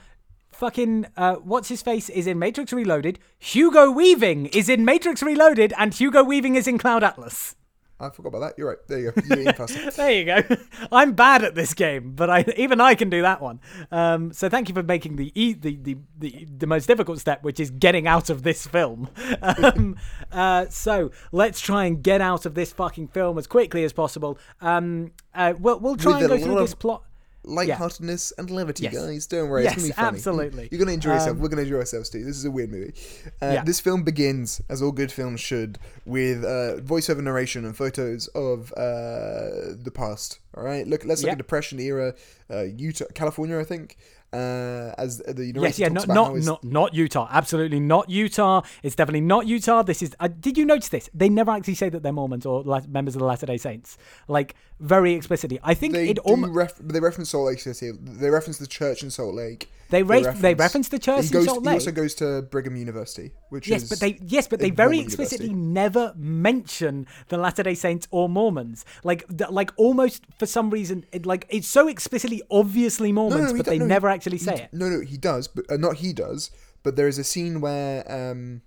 fucking 0.51 1.05
uh, 1.15 1.35
what's 1.35 1.69
his 1.69 1.81
face 1.81 2.09
is 2.09 2.27
in 2.27 2.37
Matrix 2.39 2.73
Reloaded. 2.73 3.19
Hugo 3.37 3.91
Weaving 3.91 4.47
is 4.47 4.67
in 4.67 4.83
Matrix 4.83 5.21
Reloaded, 5.23 5.73
and 5.77 5.93
Hugo 5.93 6.23
Weaving 6.23 6.55
is 6.55 6.67
in 6.67 6.77
Cloud 6.77 7.03
Atlas. 7.03 7.55
I 7.99 8.09
forgot 8.09 8.29
about 8.29 8.39
that. 8.39 8.53
You're 8.57 8.69
right. 8.69 8.77
There 8.87 8.99
you 8.99 9.11
go. 9.11 9.35
You're 9.35 9.53
faster. 9.53 9.91
There 9.99 10.11
you 10.11 10.25
go. 10.25 10.55
I'm 10.91 11.13
bad 11.13 11.43
at 11.43 11.53
this 11.53 11.73
game, 11.73 12.13
but 12.15 12.29
I 12.29 12.45
even 12.55 12.79
I 12.79 12.95
can 12.95 13.09
do 13.09 13.21
that 13.23 13.41
one. 13.41 13.59
Um, 13.91 14.31
so 14.31 14.47
thank 14.47 14.69
you 14.69 14.75
for 14.75 14.83
making 14.83 15.17
the, 15.17 15.31
e- 15.35 15.53
the 15.53 15.75
the 15.75 15.97
the 16.17 16.47
the 16.57 16.67
most 16.67 16.85
difficult 16.85 17.19
step, 17.19 17.43
which 17.43 17.59
is 17.59 17.71
getting 17.71 18.07
out 18.07 18.29
of 18.29 18.43
this 18.43 18.65
film. 18.67 19.09
Um, 19.41 19.97
uh, 20.31 20.67
so 20.69 21.11
let's 21.31 21.59
try 21.59 21.85
and 21.85 22.03
get 22.03 22.21
out 22.21 22.45
of 22.45 22.53
this 22.53 22.71
fucking 22.71 23.07
film 23.09 23.37
as 23.37 23.47
quickly 23.47 23.83
as 23.83 23.93
possible. 23.93 24.37
Um, 24.61 25.11
uh, 25.33 25.53
we'll 25.57 25.79
we'll 25.79 25.95
try 25.95 26.21
With 26.21 26.31
and 26.31 26.39
go 26.39 26.45
through 26.45 26.59
this 26.59 26.73
plot. 26.73 27.03
Lightheartedness 27.49 28.31
and 28.37 28.49
levity, 28.51 28.83
Yes. 28.83 28.93
guys. 28.95 29.27
Don't 29.27 29.49
worry, 29.49 29.63
Yes, 29.63 29.73
it's 29.73 29.81
gonna 29.81 29.89
be 29.89 29.93
funny. 29.95 30.17
absolutely. 30.17 30.69
You're 30.71 30.79
gonna 30.79 30.91
enjoy 30.93 31.13
yourself. 31.13 31.31
Um, 31.31 31.39
We're 31.39 31.49
gonna 31.49 31.63
enjoy 31.63 31.77
ourselves 31.77 32.09
too. 32.09 32.23
This 32.23 32.37
is 32.37 32.45
a 32.45 32.51
weird 32.51 32.71
movie. 32.71 32.93
Uh, 33.41 33.51
Yeah. 33.53 33.63
This 33.63 33.79
film 33.79 34.03
begins, 34.03 34.61
as 34.69 34.81
all 34.81 34.91
good 34.91 35.11
films 35.11 35.39
should, 35.39 35.79
with 36.05 36.43
uh, 36.43 36.77
voiceover 36.81 37.21
narration 37.23 37.65
and 37.65 37.75
photos 37.75 38.27
of 38.29 38.71
uh, 38.73 39.73
the 39.83 39.91
past. 39.93 40.39
All 40.55 40.63
right, 40.63 40.87
look. 40.87 41.05
Let's 41.05 41.21
look 41.21 41.27
Yeah. 41.27 41.33
at 41.33 41.37
Depression 41.37 41.79
era, 41.79 42.15
uh, 42.49 42.61
Utah, 42.63 43.05
California, 43.13 43.59
I 43.59 43.63
think. 43.63 43.97
Uh, 44.31 44.93
as 44.97 45.17
the 45.17 45.33
narrator 45.33 45.59
Yes, 45.61 45.79
yeah, 45.79 45.87
not 45.87 46.07
not, 46.07 46.35
not 46.37 46.63
not 46.63 46.93
Utah. 46.93 47.27
Absolutely 47.31 47.79
not 47.79 48.11
Utah. 48.11 48.61
It's 48.83 48.95
definitely 48.95 49.21
not 49.21 49.47
Utah. 49.47 49.81
This 49.81 50.03
is. 50.03 50.15
Uh, 50.19 50.27
did 50.27 50.55
you 50.55 50.65
notice 50.65 50.89
this? 50.89 51.09
They 51.15 51.29
never 51.29 51.49
actually 51.49 51.73
say 51.73 51.89
that 51.89 52.03
they're 52.03 52.13
Mormons 52.13 52.45
or 52.45 52.61
la- 52.61 52.81
members 52.87 53.15
of 53.15 53.19
the 53.19 53.25
Latter 53.25 53.47
Day 53.47 53.57
Saints, 53.57 53.97
like 54.27 54.53
very 54.79 55.13
explicitly. 55.13 55.59
I 55.63 55.73
think 55.73 55.93
They 55.93 56.09
it 56.09 56.19
ref- 56.25 56.77
they 56.77 56.99
reference 56.99 57.31
Salt 57.31 57.47
Lake 57.47 57.59
City. 57.59 57.91
They 57.99 58.29
reference 58.29 58.59
the 58.59 58.67
church 58.67 59.01
in 59.01 59.09
Salt 59.09 59.33
Lake. 59.33 59.71
They 59.89 60.03
ra- 60.03 60.31
they 60.33 60.53
reference 60.53 60.89
the 60.89 60.99
church 60.99 61.23
he 61.23 61.27
in 61.27 61.33
goes, 61.33 61.45
Salt 61.45 61.63
He 61.65 61.69
also 61.73 61.91
goes 61.91 62.13
to 62.15 62.43
Brigham 62.43 62.75
University, 62.75 63.31
which 63.49 63.67
Yes, 63.67 63.83
is 63.83 63.89
but 63.89 63.99
they 63.99 64.19
yes, 64.21 64.47
but 64.47 64.59
they 64.59 64.69
very 64.69 64.97
Mormon 64.97 65.05
explicitly 65.05 65.47
university. 65.47 65.73
never 65.73 66.13
mention 66.15 67.07
the 67.29 67.37
Latter 67.37 67.63
Day 67.63 67.73
Saints 67.73 68.07
or 68.11 68.29
Mormons. 68.29 68.85
Like, 69.03 69.25
like 69.49 69.71
almost 69.77 70.23
for 70.37 70.45
some 70.45 70.69
reason, 70.69 71.05
it, 71.11 71.25
like 71.25 71.47
it's 71.49 71.67
so 71.67 71.87
explicitly, 71.87 72.43
obviously 72.51 73.11
Mormons, 73.11 73.51
he 73.51 73.57
but 73.57 73.65
they 73.65 73.79
no, 73.79 73.87
never 73.87 74.07
actually 74.07 74.18
he 74.23 74.37
say 74.37 74.55
d- 74.55 74.61
it. 74.63 74.73
No, 74.73 74.89
no, 74.89 75.01
he 75.01 75.17
does, 75.17 75.47
but 75.47 75.69
uh, 75.71 75.77
not 75.77 75.97
he 75.97 76.13
does. 76.13 76.51
But 76.83 76.95
there 76.95 77.07
is 77.07 77.17
a 77.17 77.23
scene 77.23 77.59
where, 77.61 78.09
um, 78.09 78.61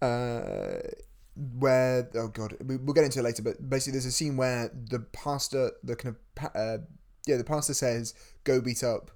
uh, 0.00 0.78
where 1.58 2.08
oh 2.14 2.28
god, 2.28 2.56
we, 2.64 2.76
we'll 2.76 2.94
get 2.94 3.04
into 3.04 3.18
it 3.18 3.22
later. 3.22 3.42
But 3.42 3.68
basically, 3.68 3.92
there's 3.92 4.06
a 4.06 4.12
scene 4.12 4.36
where 4.36 4.70
the 4.72 5.00
pastor, 5.00 5.72
the 5.82 5.96
kind 5.96 6.16
of, 6.16 6.50
uh, 6.54 6.78
yeah, 7.26 7.36
the 7.36 7.44
pastor 7.44 7.74
says, 7.74 8.14
"Go 8.44 8.60
beat 8.60 8.84
up 8.84 9.10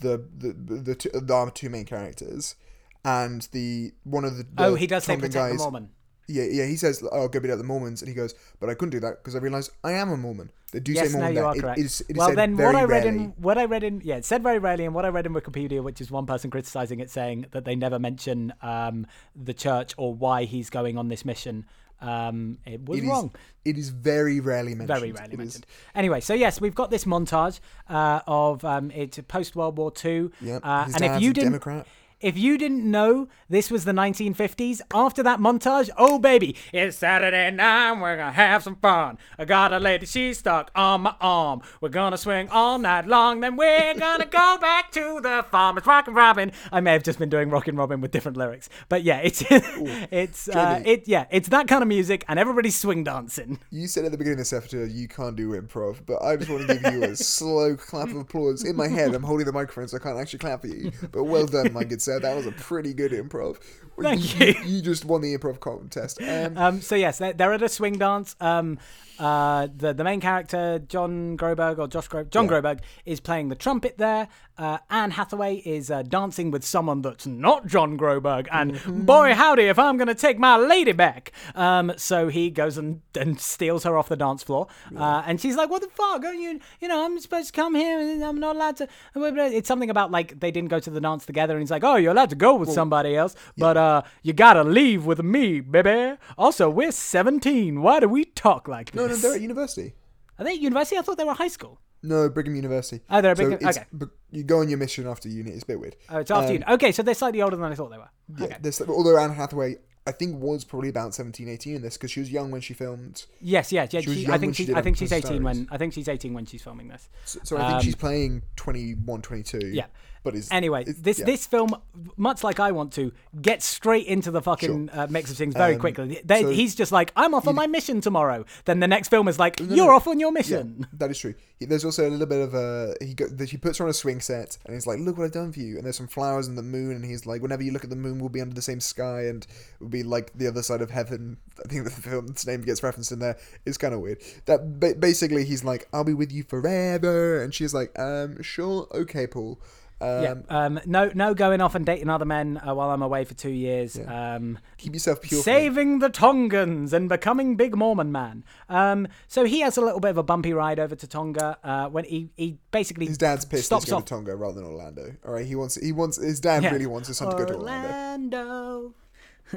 the 0.00 0.24
the 0.36 0.52
the 0.52 0.94
two, 0.94 1.10
the 1.12 1.34
our 1.34 1.50
two 1.50 1.70
main 1.70 1.84
characters." 1.84 2.56
And 3.04 3.46
the 3.52 3.92
one 4.04 4.24
of 4.24 4.38
the, 4.38 4.44
the 4.44 4.64
oh, 4.64 4.74
he 4.76 4.86
does 4.86 5.04
say 5.04 5.16
protect 5.16 5.32
the 5.32 5.38
guys, 5.38 5.58
Mormon. 5.58 5.90
Yeah, 6.26 6.44
yeah, 6.44 6.64
he 6.64 6.76
says, 6.76 7.02
"Oh, 7.12 7.28
go 7.28 7.38
beat 7.38 7.50
up 7.50 7.58
the 7.58 7.64
Mormons," 7.64 8.00
and 8.00 8.08
he 8.08 8.14
goes, 8.14 8.34
"But 8.60 8.70
I 8.70 8.74
couldn't 8.74 8.90
do 8.90 9.00
that 9.00 9.18
because 9.18 9.34
I 9.34 9.40
realized 9.40 9.72
I 9.82 9.92
am 9.92 10.10
a 10.10 10.16
Mormon." 10.16 10.50
Do 10.82 10.92
Yes, 10.92 11.12
say 11.12 11.18
no, 11.18 11.18
Mormon 11.18 11.34
you 11.34 11.40
there. 11.40 11.46
are 11.46 11.54
correct. 11.54 11.78
it 11.78 11.84
is- 11.84 12.00
it 12.02 12.10
is 12.12 12.16
well, 12.18 12.34
then 12.34 12.56
what 12.56 12.74
I 12.74 12.82
read 12.84 13.04
rarely. 13.04 13.08
in 13.18 13.34
what 13.36 13.58
I 13.58 13.64
read 13.64 13.82
in 13.84 14.00
yeah, 14.04 14.16
it 14.16 14.24
said 14.24 14.42
very 14.42 14.58
rarely, 14.58 14.84
and 14.84 14.94
what 14.94 15.04
I 15.04 15.08
read 15.08 15.26
in 15.26 15.32
Wikipedia, 15.32 15.82
which 15.82 16.00
is 16.00 16.10
one 16.10 16.26
person 16.26 16.50
criticizing 16.50 17.00
it, 17.00 17.10
saying 17.10 17.46
that 17.52 17.64
they 17.64 17.76
never 17.76 17.98
mention 17.98 18.52
um, 18.62 19.06
the 19.36 19.54
church 19.54 19.94
or 19.96 20.14
why 20.14 20.44
he's 20.44 20.70
going 20.70 20.98
on 20.98 21.08
this 21.08 21.24
mission. 21.24 21.64
Um, 22.00 22.58
it 22.66 22.84
was 22.84 22.98
It 22.98 23.04
is- 23.04 23.08
wrong. 23.10 23.30
it 23.64 23.78
is 23.78 23.88
very 23.90 24.40
rarely 24.40 24.74
mentioned. 24.74 24.88
Very 24.98 25.12
rarely 25.12 25.28
It 25.28 25.32
is- 25.34 25.38
mentioned. 25.38 25.66
Anyway, 25.94 26.20
so 26.20 26.34
yes, 26.34 26.60
we've 26.60 26.74
got 26.74 26.90
this 26.90 27.04
montage 27.04 27.60
uh, 27.88 28.20
of 28.26 28.64
um, 28.64 28.90
it's 28.90 29.18
post 29.28 29.56
World 29.56 29.78
War 29.78 29.90
Two. 29.90 30.32
Yep. 30.42 30.60
Uh, 30.64 30.86
and 30.94 31.04
if 31.04 31.22
you 31.22 31.32
didn't, 31.32 31.50
Democrat. 31.52 31.86
If 32.20 32.38
you 32.38 32.56
didn't 32.56 32.88
know 32.90 33.28
this 33.48 33.70
was 33.70 33.84
the 33.84 33.92
1950s, 33.92 34.80
after 34.92 35.22
that 35.22 35.40
montage, 35.40 35.90
oh 35.98 36.18
baby, 36.18 36.56
it's 36.72 36.96
Saturday 36.96 37.50
night, 37.50 38.00
we're 38.00 38.16
gonna 38.16 38.32
have 38.32 38.62
some 38.62 38.76
fun. 38.76 39.18
I 39.38 39.44
got 39.44 39.72
a 39.72 39.78
lady, 39.78 40.06
she's 40.06 40.38
stuck 40.38 40.70
on 40.74 41.02
my 41.02 41.14
arm. 41.20 41.62
We're 41.80 41.88
gonna 41.90 42.18
swing 42.18 42.48
all 42.48 42.78
night 42.78 43.06
long, 43.06 43.40
then 43.40 43.56
we're 43.56 43.94
gonna 43.94 44.26
go 44.26 44.58
back 44.60 44.90
to 44.92 45.20
the 45.20 45.44
farm. 45.50 45.78
It's 45.78 45.86
Rockin' 45.86 46.14
Robin. 46.14 46.52
I 46.72 46.80
may 46.80 46.92
have 46.92 47.02
just 47.02 47.18
been 47.18 47.28
doing 47.28 47.50
Rockin' 47.50 47.76
Robin 47.76 48.00
with 48.00 48.10
different 48.10 48.36
lyrics, 48.36 48.68
but 48.88 49.02
yeah, 49.02 49.18
it's 49.18 49.44
it's 49.50 50.48
uh, 50.48 50.82
it 50.84 51.06
yeah, 51.06 51.26
it's 51.30 51.48
that 51.48 51.68
kind 51.68 51.82
of 51.82 51.88
music, 51.88 52.24
and 52.28 52.38
everybody's 52.38 52.78
swing 52.78 53.04
dancing. 53.04 53.58
You 53.70 53.86
said 53.86 54.04
at 54.04 54.12
the 54.12 54.18
beginning 54.18 54.34
of 54.34 54.38
this 54.38 54.52
episode 54.52 54.90
you 54.90 55.08
can't 55.08 55.36
do 55.36 55.50
improv, 55.50 56.00
but 56.06 56.22
I 56.22 56.36
just 56.36 56.50
want 56.50 56.68
to 56.68 56.74
give 56.76 56.92
you 56.92 57.02
a 57.04 57.16
slow 57.34 57.76
clap 57.76 58.08
of 58.08 58.16
applause. 58.16 58.64
In 58.64 58.76
my 58.76 58.88
head, 58.88 59.14
I'm 59.14 59.22
holding 59.22 59.46
the 59.46 59.52
microphone, 59.52 59.88
so 59.88 59.96
I 59.96 60.00
can't 60.00 60.18
actually 60.18 60.38
clap 60.38 60.62
for 60.62 60.68
you. 60.68 60.92
But 61.12 61.24
well 61.24 61.46
done, 61.46 61.72
my 61.72 61.84
good 61.84 62.00
sir. 62.04 62.20
That 62.20 62.36
was 62.36 62.46
a 62.46 62.52
pretty 62.52 62.94
good 62.94 63.12
improv. 63.12 63.58
Thank 64.00 64.40
you. 64.40 64.46
you. 64.46 64.54
You 64.64 64.82
just 64.82 65.04
won 65.04 65.20
the 65.20 65.36
improv 65.36 65.60
contest. 65.60 66.20
Um, 66.20 66.56
Um, 66.58 66.80
so 66.80 66.96
yes, 66.96 67.18
they're, 67.18 67.32
they're 67.32 67.52
at 67.52 67.62
a 67.62 67.68
swing 67.68 67.98
dance. 67.98 68.34
Um, 68.40 68.78
uh, 69.18 69.68
the 69.76 69.92
the 69.92 70.04
main 70.04 70.20
character 70.20 70.78
John 70.80 71.36
Groberg 71.36 71.78
or 71.78 71.86
Josh 71.88 72.08
Gro- 72.08 72.24
John 72.24 72.44
Yeah. 72.46 72.50
Groberg 72.60 72.80
is 73.04 73.20
playing 73.20 73.48
the 73.48 73.54
trumpet 73.54 73.98
there. 73.98 74.28
Uh, 74.56 74.78
Anne 74.88 75.10
Hathaway 75.10 75.56
is 75.56 75.90
uh, 75.90 76.02
dancing 76.02 76.52
with 76.52 76.64
someone 76.64 77.02
that's 77.02 77.26
not 77.26 77.66
John 77.66 77.98
Groberg, 77.98 78.46
and 78.52 78.74
Mm-hmm. 78.74 79.02
boy 79.04 79.34
howdy 79.34 79.64
if 79.64 79.78
I'm 79.78 79.96
gonna 79.96 80.14
take 80.14 80.38
my 80.38 80.56
lady 80.56 80.92
back. 80.92 81.32
Um, 81.54 81.92
so 81.96 82.28
he 82.28 82.50
goes 82.50 82.78
and, 82.78 83.00
and 83.18 83.40
steals 83.40 83.82
her 83.84 83.96
off 83.98 84.08
the 84.08 84.16
dance 84.16 84.42
floor, 84.44 84.68
uh, 84.96 85.22
and 85.26 85.40
she's 85.40 85.56
like, 85.56 85.70
"What 85.70 85.82
the 85.82 85.88
fuck? 85.88 86.24
Are 86.24 86.34
you 86.34 86.60
you 86.80 86.88
know 86.88 87.04
I'm 87.04 87.18
supposed 87.20 87.48
to 87.48 87.52
come 87.52 87.74
here 87.74 87.98
and 87.98 88.22
I'm 88.22 88.38
not 88.38 88.54
allowed 88.56 88.76
to." 88.76 88.88
It's 89.16 89.68
something 89.68 89.90
about 89.90 90.10
like 90.12 90.38
they 90.38 90.50
didn't 90.50 90.70
go 90.70 90.78
to 90.80 90.90
the 90.90 91.00
dance 91.00 91.26
together, 91.26 91.54
and 91.54 91.62
he's 91.62 91.70
like, 91.70 91.82
"Oh, 91.84 91.96
you're 91.96 92.12
allowed 92.12 92.30
to 92.30 92.36
go 92.36 92.54
with 92.54 92.70
somebody 92.70 93.16
else, 93.16 93.34
but 93.58 93.76
uh, 93.76 94.02
you 94.22 94.32
gotta 94.32 94.62
leave 94.64 95.04
with 95.04 95.22
me, 95.22 95.60
baby." 95.60 96.16
Also, 96.38 96.70
we're 96.70 96.92
17. 96.92 97.82
Why 97.82 98.00
do 98.00 98.08
we 98.08 98.24
talk 98.24 98.68
like 98.68 98.90
this? 98.92 99.00
no, 99.00 99.03
no, 99.06 99.16
they're 99.16 99.34
at 99.34 99.40
university. 99.40 99.94
Are 100.38 100.44
they 100.44 100.52
at 100.54 100.60
university? 100.60 100.96
I 100.98 101.02
thought 101.02 101.16
they 101.18 101.24
were 101.24 101.34
high 101.34 101.48
school. 101.48 101.80
No, 102.02 102.28
Brigham 102.28 102.54
University. 102.56 103.02
Oh, 103.08 103.20
they're 103.22 103.30
at 103.30 103.36
so 103.38 103.44
Brigham- 103.44 103.60
it's- 103.60 103.76
okay. 103.78 103.86
But 103.92 104.10
you 104.30 104.42
go 104.44 104.58
on 104.60 104.68
your 104.68 104.78
mission 104.78 105.06
after 105.06 105.28
uni. 105.28 105.52
It's 105.52 105.62
a 105.62 105.66
bit 105.66 105.80
weird. 105.80 105.96
Oh, 106.10 106.18
it's 106.18 106.30
after 106.30 106.48
Um, 106.48 106.52
uni. 106.54 106.64
Okay, 106.68 106.92
so 106.92 107.02
they're 107.02 107.14
slightly 107.14 107.40
older 107.40 107.56
than 107.56 107.70
I 107.70 107.74
thought 107.74 107.90
they 107.90 107.96
were. 107.98 108.10
Yeah, 108.38 108.44
Okay. 108.46 108.56
this, 108.60 108.80
although 108.82 109.16
Anne 109.16 109.30
Hathaway, 109.32 109.76
I 110.06 110.12
think, 110.12 110.38
was 110.38 110.64
probably 110.64 110.90
about 110.90 111.14
17, 111.14 111.48
18 111.48 111.76
in 111.76 111.82
this 111.82 111.96
because 111.96 112.10
she 112.10 112.20
was 112.20 112.30
young 112.30 112.50
when 112.50 112.60
she 112.60 112.74
filmed. 112.74 113.24
Yes, 113.40 113.72
yes, 113.72 113.92
yeah. 113.94 114.00
She 114.00 114.24
She, 114.24 114.28
I 114.28 114.36
think 114.36 114.54
she 114.54 114.66
she's. 114.66 114.74
I 114.74 114.82
think 114.82 114.98
she's 114.98 115.12
18 115.12 115.42
when. 115.42 115.66
I 115.70 115.78
think 115.78 115.94
she's 115.94 116.08
18 116.08 116.34
when 116.34 116.44
she's 116.44 116.62
filming 116.62 116.88
this. 116.88 117.08
So, 117.24 117.40
so 117.42 117.56
I 117.56 117.60
think 117.60 117.72
Um, 117.76 117.80
she's 117.82 117.94
playing 117.94 118.42
21, 118.56 119.22
22. 119.22 119.68
Yeah. 119.68 119.86
But 120.24 120.34
is 120.34 120.48
Anyway, 120.50 120.80
it's- 120.82 120.96
this 121.00 121.18
yeah. 121.20 121.26
this 121.26 121.46
film, 121.46 121.76
much 122.16 122.42
like 122.42 122.58
I 122.58 122.72
want 122.72 122.92
to, 122.94 123.12
gets 123.40 123.64
straight 123.66 124.06
into 124.06 124.30
the 124.32 124.40
fucking 124.42 124.88
uh, 124.90 125.06
mix 125.10 125.30
of 125.30 125.36
things 125.36 125.54
very 125.54 125.74
Um, 125.74 125.80
quickly. 125.80 126.20
They, 126.24 126.42
so- 126.42 126.50
he's 126.50 126.74
just 126.74 126.90
like, 126.92 127.12
"I'm 127.14 127.34
off 127.34 127.46
on 127.46 127.54
my 127.54 127.66
mission 127.66 128.00
tomorrow." 128.00 128.44
Then 128.64 128.80
the 128.80 128.88
next 128.88 129.08
film 129.08 129.28
is 129.28 129.38
like, 129.38 129.60
"You're 129.60 129.92
off 129.92 130.08
on 130.08 130.18
your 130.18 130.30
Yeah, 130.30 130.38
mission." 130.40 130.86
that 130.94 131.10
is 131.10 131.18
true. 131.18 131.34
He, 131.60 131.66
there's 131.66 131.84
also 131.84 132.08
a 132.08 132.10
little 132.10 132.26
bit 132.26 132.40
of 132.40 132.54
a 132.54 132.94
he 133.00 133.14
go, 133.14 133.26
he 133.44 133.56
puts 133.58 133.78
her 133.78 133.84
on 133.84 133.90
a 133.90 133.94
swing 133.94 134.20
set 134.20 134.56
and 134.64 134.74
he's 134.74 134.86
like, 134.86 134.98
"Look 134.98 135.18
what 135.18 135.24
I've 135.24 135.32
done 135.32 135.52
for 135.52 135.60
you." 135.60 135.76
And 135.76 135.84
there's 135.84 135.96
some 135.98 136.08
flowers 136.08 136.48
and 136.48 136.56
the 136.58 136.62
moon, 136.62 136.92
and 136.96 137.04
he's 137.04 137.26
like, 137.26 137.42
"Whenever 137.42 137.62
you 137.62 137.70
look 137.72 137.84
at 137.84 137.90
the 137.90 137.96
moon, 137.96 138.18
we'll 138.18 138.30
be 138.30 138.40
under 138.40 138.54
the 138.54 138.62
same 138.62 138.80
sky, 138.80 139.24
and 139.26 139.46
we'll 139.78 139.90
be 139.90 140.02
like 140.02 140.32
the 140.34 140.46
other 140.48 140.62
side 140.62 140.80
of 140.80 140.90
heaven." 140.90 141.36
I 141.64 141.68
think 141.68 141.84
the 141.84 141.90
film's 141.90 142.46
name 142.46 142.62
gets 142.62 142.82
referenced 142.82 143.12
in 143.12 143.18
there. 143.18 143.36
It's 143.66 143.76
kind 143.76 143.92
of 143.94 144.00
weird. 144.00 144.22
That 144.46 144.80
ba- 144.80 144.94
basically 144.94 145.44
he's 145.44 145.62
like, 145.64 145.86
"I'll 145.92 146.02
be 146.02 146.14
with 146.14 146.32
you 146.32 146.44
forever," 146.44 147.42
and 147.42 147.52
she's 147.54 147.74
like, 147.74 147.96
"Um, 147.98 148.42
sure, 148.42 148.88
okay, 148.92 149.26
Paul." 149.26 149.60
Um, 150.00 150.22
yeah. 150.22 150.34
Um, 150.48 150.80
no, 150.86 151.10
no, 151.14 151.34
going 151.34 151.60
off 151.60 151.74
and 151.74 151.86
dating 151.86 152.10
other 152.10 152.24
men 152.24 152.60
uh, 152.66 152.74
while 152.74 152.90
I'm 152.90 153.00
away 153.00 153.24
for 153.24 153.34
two 153.34 153.50
years. 153.50 153.96
Yeah. 153.96 154.34
Um, 154.36 154.58
Keep 154.76 154.94
yourself 154.94 155.22
pure. 155.22 155.40
saving 155.42 156.00
the 156.00 156.08
Tongans 156.10 156.92
and 156.92 157.08
becoming 157.08 157.56
big 157.56 157.76
Mormon 157.76 158.10
man. 158.12 158.44
Um, 158.68 159.06
so 159.28 159.44
he 159.44 159.60
has 159.60 159.76
a 159.76 159.80
little 159.80 160.00
bit 160.00 160.10
of 160.10 160.18
a 160.18 160.22
bumpy 160.22 160.52
ride 160.52 160.78
over 160.78 160.94
to 160.96 161.06
Tonga 161.06 161.58
uh, 161.64 161.88
when 161.88 162.04
he, 162.04 162.28
he 162.36 162.58
basically 162.70 163.06
His 163.06 163.16
dad's 163.18 163.44
pissed 163.44 163.66
stops 163.66 163.84
he's 163.84 163.90
going 163.90 164.02
off. 164.02 164.06
to 164.06 164.14
Tonga 164.14 164.36
rather 164.36 164.56
than 164.60 164.64
Orlando. 164.64 165.14
All 165.24 165.32
right, 165.34 165.46
he 165.46 165.54
wants 165.54 165.76
he 165.76 165.92
wants 165.92 166.16
his 166.16 166.40
dad 166.40 166.62
Yeah. 166.64 166.72
really 166.72 166.86
wants 166.86 167.08
his 167.08 167.16
son 167.18 167.30
to 167.30 167.36
go 167.36 167.44
to 167.46 167.54
Orlando. 167.54 168.38
Orlando. 168.38 168.94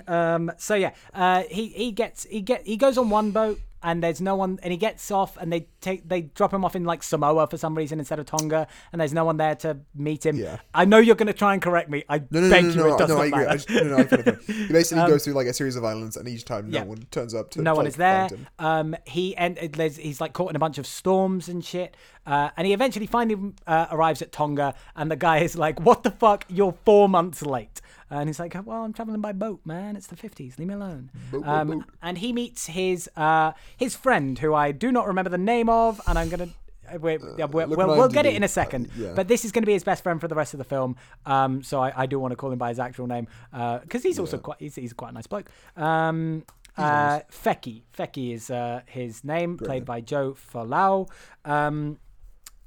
Um, 0.06 0.52
so 0.58 0.76
yeah, 0.76 0.92
uh, 1.14 1.44
he 1.50 1.68
he 1.70 1.92
gets 1.94 2.26
he 2.26 2.42
get 2.42 2.68
he 2.68 2.76
goes 2.76 2.98
on 2.98 3.10
one 3.10 3.32
boat 3.32 3.58
and 3.84 4.04
there's 4.04 4.22
no 4.22 4.36
one 4.36 4.60
and 4.64 4.72
he 4.72 4.78
gets 4.78 5.12
off 5.12 5.38
and 5.38 5.52
they 5.52 5.68
take 5.82 6.08
they 6.08 6.22
drop 6.22 6.54
him 6.54 6.66
off 6.66 6.76
in 6.76 6.84
like 6.84 7.04
Samoa 7.04 7.48
for 7.48 7.58
some 7.58 7.76
reason 7.76 8.00
instead 8.00 8.20
of 8.20 8.26
Tonga 8.26 8.68
and 8.92 9.00
there's 9.00 9.14
no 9.14 9.26
one 9.26 9.38
there 9.38 9.56
to 9.56 9.78
meet 9.96 10.26
him. 10.26 10.36
Yeah. 10.38 10.58
I 10.74 10.86
know 10.86 10.98
you're 10.98 11.16
going 11.16 11.28
to 11.28 11.34
try 11.34 11.54
and 11.54 11.62
correct 11.62 11.90
me. 11.90 12.04
I 12.10 12.20
No, 12.30 12.42
no, 12.42 12.50
beg 12.50 12.64
no, 12.64 12.70
you, 12.70 12.76
no, 12.76 12.86
it 12.86 12.90
no, 12.90 12.98
does 12.98 13.10
no, 13.10 13.18
I 13.18 13.26
agree. 13.26 13.46
I 13.46 13.54
just, 13.54 13.70
no, 13.70 13.84
no, 13.84 13.98
I 13.98 14.04
kind 14.04 14.28
of, 14.28 14.46
he 14.46 14.68
basically 14.68 15.08
goes 15.08 15.24
through 15.24 15.34
like 15.34 15.48
a 15.48 15.54
series 15.54 15.76
of 15.76 15.84
islands, 15.84 16.18
and 16.18 16.28
each 16.28 16.46
time 16.46 16.70
no 16.70 16.80
yeah. 16.80 16.84
one 16.84 17.08
turns 17.12 17.34
up 17.34 17.52
to 17.52 17.62
no 17.62 17.76
one 17.76 17.88
is 17.88 17.96
there. 17.96 18.30
Um, 18.60 18.96
he 19.06 19.36
and 19.36 19.58
he's 19.58 20.20
like 20.22 20.34
caught 20.34 20.50
in 20.50 20.56
a 20.56 20.60
bunch 20.60 20.78
of 20.78 20.88
storms 20.88 21.50
and 21.50 21.64
shit. 21.64 21.96
Uh, 22.26 22.50
and 22.58 22.68
he 22.68 22.74
eventually 22.74 23.08
finally 23.08 23.54
uh, 23.66 23.88
arrives 23.92 24.22
at 24.22 24.32
Tonga, 24.32 24.76
and 24.96 25.10
the 25.10 25.16
guy 25.16 25.40
is 25.40 25.56
like, 25.58 25.80
"What 25.80 26.04
the 26.04 26.12
fuck? 26.12 26.46
You're 26.50 26.76
four 26.84 27.08
months 27.08 27.42
late." 27.42 27.82
And 28.10 28.30
he's 28.30 28.40
like, 28.40 28.54
"Well, 28.66 28.84
I'm 28.84 28.94
traveling 28.94 29.20
by 29.22 29.34
boat, 29.34 29.60
man. 29.66 29.96
It's 29.98 30.08
the 30.08 30.16
'50s. 30.16 30.58
Leave 30.58 30.68
me 30.70 30.74
alone." 30.74 31.12
Boat, 31.32 31.46
um, 31.46 31.68
boat. 31.68 31.84
And 32.02 32.18
he 32.18 32.32
meets 32.34 32.68
his 32.68 33.10
uh, 33.18 33.52
his 33.76 33.96
friend, 33.96 34.40
who 34.40 34.54
I 34.54 34.72
do 34.72 34.92
not 34.92 35.08
remember 35.08 35.30
the 35.30 35.38
name 35.38 35.68
of, 35.70 36.00
and 36.08 36.18
I'm 36.18 36.30
gonna. 36.30 36.48
uh, 36.90 36.98
We're, 37.00 37.20
yeah, 37.38 37.46
we're, 37.46 37.68
we'll, 37.68 37.88
we'll 37.88 38.08
get 38.08 38.26
it 38.26 38.34
in 38.34 38.44
a 38.44 38.48
second, 38.48 38.88
Uh, 38.88 38.92
yeah. 38.98 39.14
but 39.14 39.28
this 39.28 39.44
is 39.44 39.52
going 39.52 39.64
to 39.64 39.68
be 39.68 39.74
his 39.74 39.84
best 39.84 40.04
friend 40.04 40.22
for 40.22 40.30
the 40.30 40.36
rest 40.36 40.54
of 40.54 40.58
the 40.58 40.64
film. 40.64 40.96
Um, 41.26 41.62
so 41.64 41.82
I, 41.82 42.04
I 42.04 42.06
do 42.06 42.18
want 42.18 42.32
to 42.32 42.38
call 42.38 42.50
him 42.50 42.58
by 42.58 42.70
his 42.70 42.80
actual 42.80 43.08
name 43.08 43.28
because 43.52 44.04
he's 44.04 44.20
also 44.20 44.38
quite 44.38 44.58
he's, 44.60 44.76
he's 44.76 44.94
quite 44.94 45.10
a 45.12 45.14
nice 45.14 45.28
bloke. 45.28 45.50
Um, 45.76 46.46
uh, 46.78 47.20
Feki. 47.30 47.82
Feki 47.98 48.34
is 48.34 48.50
uh, 48.50 48.82
his 48.86 49.24
name, 49.26 49.58
played 49.58 49.84
by 49.84 50.00
Joe 50.00 50.34
Folau. 50.54 51.10
Um, 51.44 51.98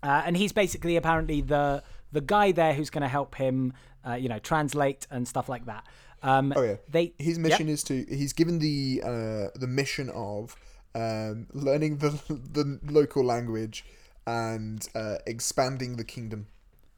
uh, 0.02 0.22
and 0.26 0.36
he's 0.36 0.52
basically 0.52 0.96
apparently 0.96 1.40
the 1.40 1.82
the 2.12 2.20
guy 2.20 2.50
there 2.52 2.74
who's 2.74 2.90
going 2.90 3.02
to 3.02 3.08
help 3.08 3.36
him, 3.36 3.72
uh, 4.06 4.14
you 4.14 4.28
know, 4.28 4.38
translate 4.38 5.06
and 5.10 5.26
stuff 5.26 5.48
like 5.48 5.66
that. 5.66 5.84
Um, 6.22 6.52
Oh 6.56 6.62
yeah. 6.62 6.76
they 6.88 7.12
His 7.18 7.38
Yep. 7.38 7.42
mission 7.48 7.68
is 7.68 7.82
to. 7.84 8.04
He's 8.08 8.32
given 8.32 8.58
the 8.58 9.02
uh, 9.04 9.48
the 9.58 9.66
mission 9.66 10.10
of 10.10 10.54
um, 10.94 11.46
learning 11.52 11.98
the 11.98 12.10
the 12.28 12.78
local 12.92 13.24
language 13.24 13.84
and 14.26 14.86
uh, 14.94 15.16
expanding 15.26 15.96
the 15.96 16.04
kingdom. 16.04 16.46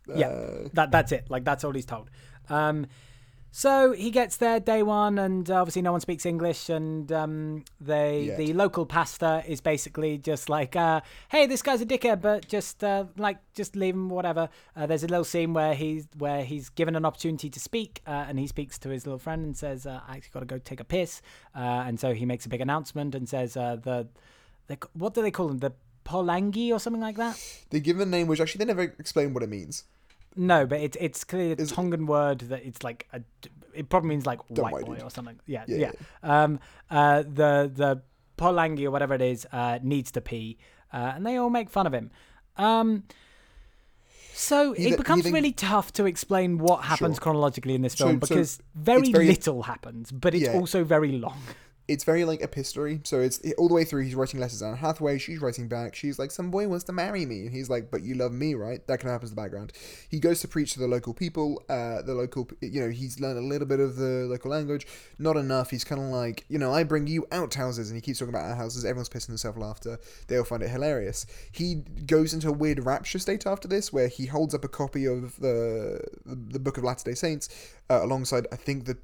Yeah, 0.09 0.27
Uh, 0.29 0.69
that 0.75 0.91
that's 0.91 1.13
it. 1.13 1.31
Like 1.31 1.45
that's 1.45 1.63
all 1.65 1.73
he's 1.73 1.87
told. 1.87 2.11
Um, 2.49 2.87
so 3.55 3.93
he 3.93 4.11
gets 4.11 4.39
there 4.39 4.61
day 4.61 4.83
one, 4.83 5.19
and 5.19 5.49
obviously 5.51 5.83
no 5.83 5.93
one 5.93 6.01
speaks 6.01 6.25
English, 6.25 6.71
and 6.71 7.13
um, 7.13 7.65
they 7.79 8.23
Yet. 8.23 8.39
the 8.39 8.55
local 8.55 8.87
pastor 8.87 9.45
is 9.47 9.61
basically 9.61 10.17
just 10.17 10.49
like, 10.49 10.75
uh, 10.75 11.03
"Hey, 11.29 11.47
this 11.47 11.61
guy's 11.61 11.83
a 11.83 11.87
dickhead, 11.87 12.23
but 12.23 12.49
just 12.49 12.83
uh, 12.83 13.05
like 13.19 13.37
just 13.53 13.77
leave 13.77 13.95
him, 13.95 14.09
whatever." 14.09 14.49
Uh, 14.75 14.87
there's 14.87 15.05
a 15.05 15.07
little 15.07 15.25
scene 15.25 15.53
where 15.53 15.75
he's 15.75 16.09
where 16.17 16.45
he's 16.45 16.71
given 16.71 16.97
an 16.97 17.05
opportunity 17.05 17.51
to 17.51 17.61
speak, 17.61 18.01
uh, 18.07 18.25
and 18.27 18.39
he 18.39 18.47
speaks 18.47 18.79
to 18.79 18.89
his 18.89 19.05
little 19.05 19.19
friend 19.19 19.45
and 19.45 19.55
says, 19.55 19.85
uh, 19.85 20.01
"I 20.09 20.17
actually 20.17 20.33
got 20.33 20.41
to 20.41 20.47
go 20.47 20.59
take 20.59 20.81
a 20.81 20.85
piss," 20.85 21.21
uh, 21.55 21.85
and 21.87 22.01
so 22.01 22.15
he 22.15 22.25
makes 22.25 22.47
a 22.47 22.49
big 22.49 22.63
announcement 22.63 23.15
and 23.15 23.29
says, 23.29 23.55
uh, 23.55 23.77
"The, 23.77 24.09
they, 24.67 24.79
what 24.95 25.13
do 25.13 25.21
they 25.21 25.31
call 25.31 25.49
them? 25.49 25.59
The 25.59 25.73
Polangi 26.07 26.73
or 26.73 26.81
something 26.81 27.03
like 27.03 27.17
that." 27.17 27.39
they 27.69 27.81
give 27.81 28.01
a 28.01 28.07
name 28.07 28.29
which 28.29 28.41
actually 28.41 28.61
they 28.61 28.65
never 28.65 28.83
explain 28.83 29.35
what 29.35 29.43
it 29.43 29.51
means. 29.51 29.85
No, 30.37 30.67
but 30.67 30.81
it's 30.81 30.97
it's 31.01 31.25
clearly 31.25 31.53
a 31.53 31.57
Is- 31.57 31.73
Tongan 31.73 32.07
word 32.07 32.41
that 32.41 32.65
it's 32.65 32.83
like 32.83 33.07
a, 33.13 33.21
it 33.75 33.89
probably 33.89 34.09
means 34.11 34.27
like 34.27 34.41
Dumb 34.53 34.71
white 34.71 34.85
boy 34.87 34.95
dude. 34.95 35.03
or 35.05 35.11
something. 35.11 35.39
Yeah, 35.47 35.65
Yeah, 35.69 35.93
yeah. 36.23 36.43
Um, 36.43 36.59
uh, 36.91 37.23
the 37.23 37.71
the 37.75 38.03
Polangi 38.39 38.85
or 38.85 38.91
whatever 38.91 39.15
it 39.15 39.23
is 39.23 39.47
uh, 39.53 39.79
needs 39.83 40.11
to 40.13 40.21
pee, 40.21 40.59
uh, 40.93 41.13
and 41.15 41.27
they 41.27 41.37
all 41.37 41.51
make 41.51 41.69
fun 41.71 41.87
of 41.87 41.93
him. 41.95 42.11
Um, 42.57 43.05
so 44.35 44.73
it 44.73 44.77
th- 44.79 44.97
becomes 44.97 45.25
then- 45.25 45.33
really 45.33 45.53
tough 45.53 45.93
to 45.95 46.07
explain 46.07 46.59
what 46.59 46.85
happens 46.85 47.17
Sure. 47.17 47.23
chronologically 47.23 47.75
in 47.75 47.83
this 47.83 47.95
film 47.95 48.13
so 48.15 48.17
because 48.19 48.61
very, 48.75 49.13
very- 49.13 49.27
little 49.27 49.63
happens, 49.65 50.11
but 50.11 50.35
it's 50.35 50.45
Yeah. 50.45 50.55
also 50.55 50.83
very 50.85 51.13
long. 51.13 51.39
It's 51.93 52.05
very 52.05 52.25
like 52.25 52.41
epistolary, 52.41 53.01
so 53.05 53.21
it's 53.21 53.41
all 53.59 53.69
the 53.69 53.75
way 53.75 53.85
through. 53.85 54.05
He's 54.05 54.15
writing 54.15 54.41
letters 54.41 54.61
down 54.61 54.77
Hathaway. 54.77 55.19
She's 55.19 55.41
writing 55.41 55.69
back. 55.69 55.95
She's 55.95 56.19
like, 56.19 56.31
"Some 56.31 56.51
boy 56.51 56.67
wants 56.67 56.85
to 56.85 56.93
marry 56.93 57.27
me," 57.27 57.41
and 57.43 57.53
he's 57.53 57.69
like, 57.69 57.91
"But 57.91 58.03
you 58.03 58.15
love 58.15 58.33
me, 58.33 58.55
right?" 58.55 58.85
That 58.87 59.01
kind 59.01 59.11
of 59.11 59.13
happens 59.13 59.31
in 59.31 59.37
the 59.37 59.43
background. 59.43 59.73
He 60.09 60.19
goes 60.19 60.41
to 60.41 60.49
preach 60.49 60.73
to 60.73 60.81
the 60.81 60.89
local 60.89 61.13
people. 61.13 61.63
Uh, 61.69 62.01
the 62.01 62.15
local, 62.15 62.49
you 62.63 62.81
know, 62.81 62.89
he's 62.89 63.21
learned 63.21 63.39
a 63.39 63.43
little 63.43 63.67
bit 63.69 63.79
of 63.79 63.97
the 63.97 64.27
local 64.29 64.51
language, 64.51 64.87
not 65.19 65.37
enough. 65.37 65.71
He's 65.71 65.85
kind 65.85 66.01
of 66.01 66.09
like, 66.09 66.47
you 66.49 66.59
know, 66.59 66.73
I 66.73 66.83
bring 66.83 67.07
you 67.07 67.27
outhouses, 67.31 67.91
and 67.91 67.97
he 67.97 68.01
keeps 68.01 68.21
talking 68.21 68.35
about 68.35 68.51
outhouses. 68.51 68.87
Everyone's 68.87 69.11
pissing 69.11 69.29
themselves 69.29 69.59
laughter. 69.59 69.99
They 70.29 70.39
all 70.39 70.45
find 70.45 70.63
it 70.63 70.71
hilarious. 70.71 71.27
He 71.53 71.85
goes 72.07 72.33
into 72.33 72.49
a 72.49 72.53
weird 72.53 72.87
rapture 72.87 73.19
state 73.19 73.47
after 73.47 73.69
this, 73.69 73.93
where 73.93 74.09
he 74.09 74.27
holds 74.27 74.55
up 74.55 74.65
a 74.65 74.69
copy 74.69 75.05
of 75.07 75.39
the 75.41 76.01
the 76.25 76.59
Book 76.59 76.79
of 76.79 76.85
Latter 76.85 77.11
Day 77.11 77.15
Saints 77.15 77.49
uh, 77.91 78.03
alongside, 78.03 78.47
I 78.51 78.57
think, 78.57 78.87
the 78.87 78.97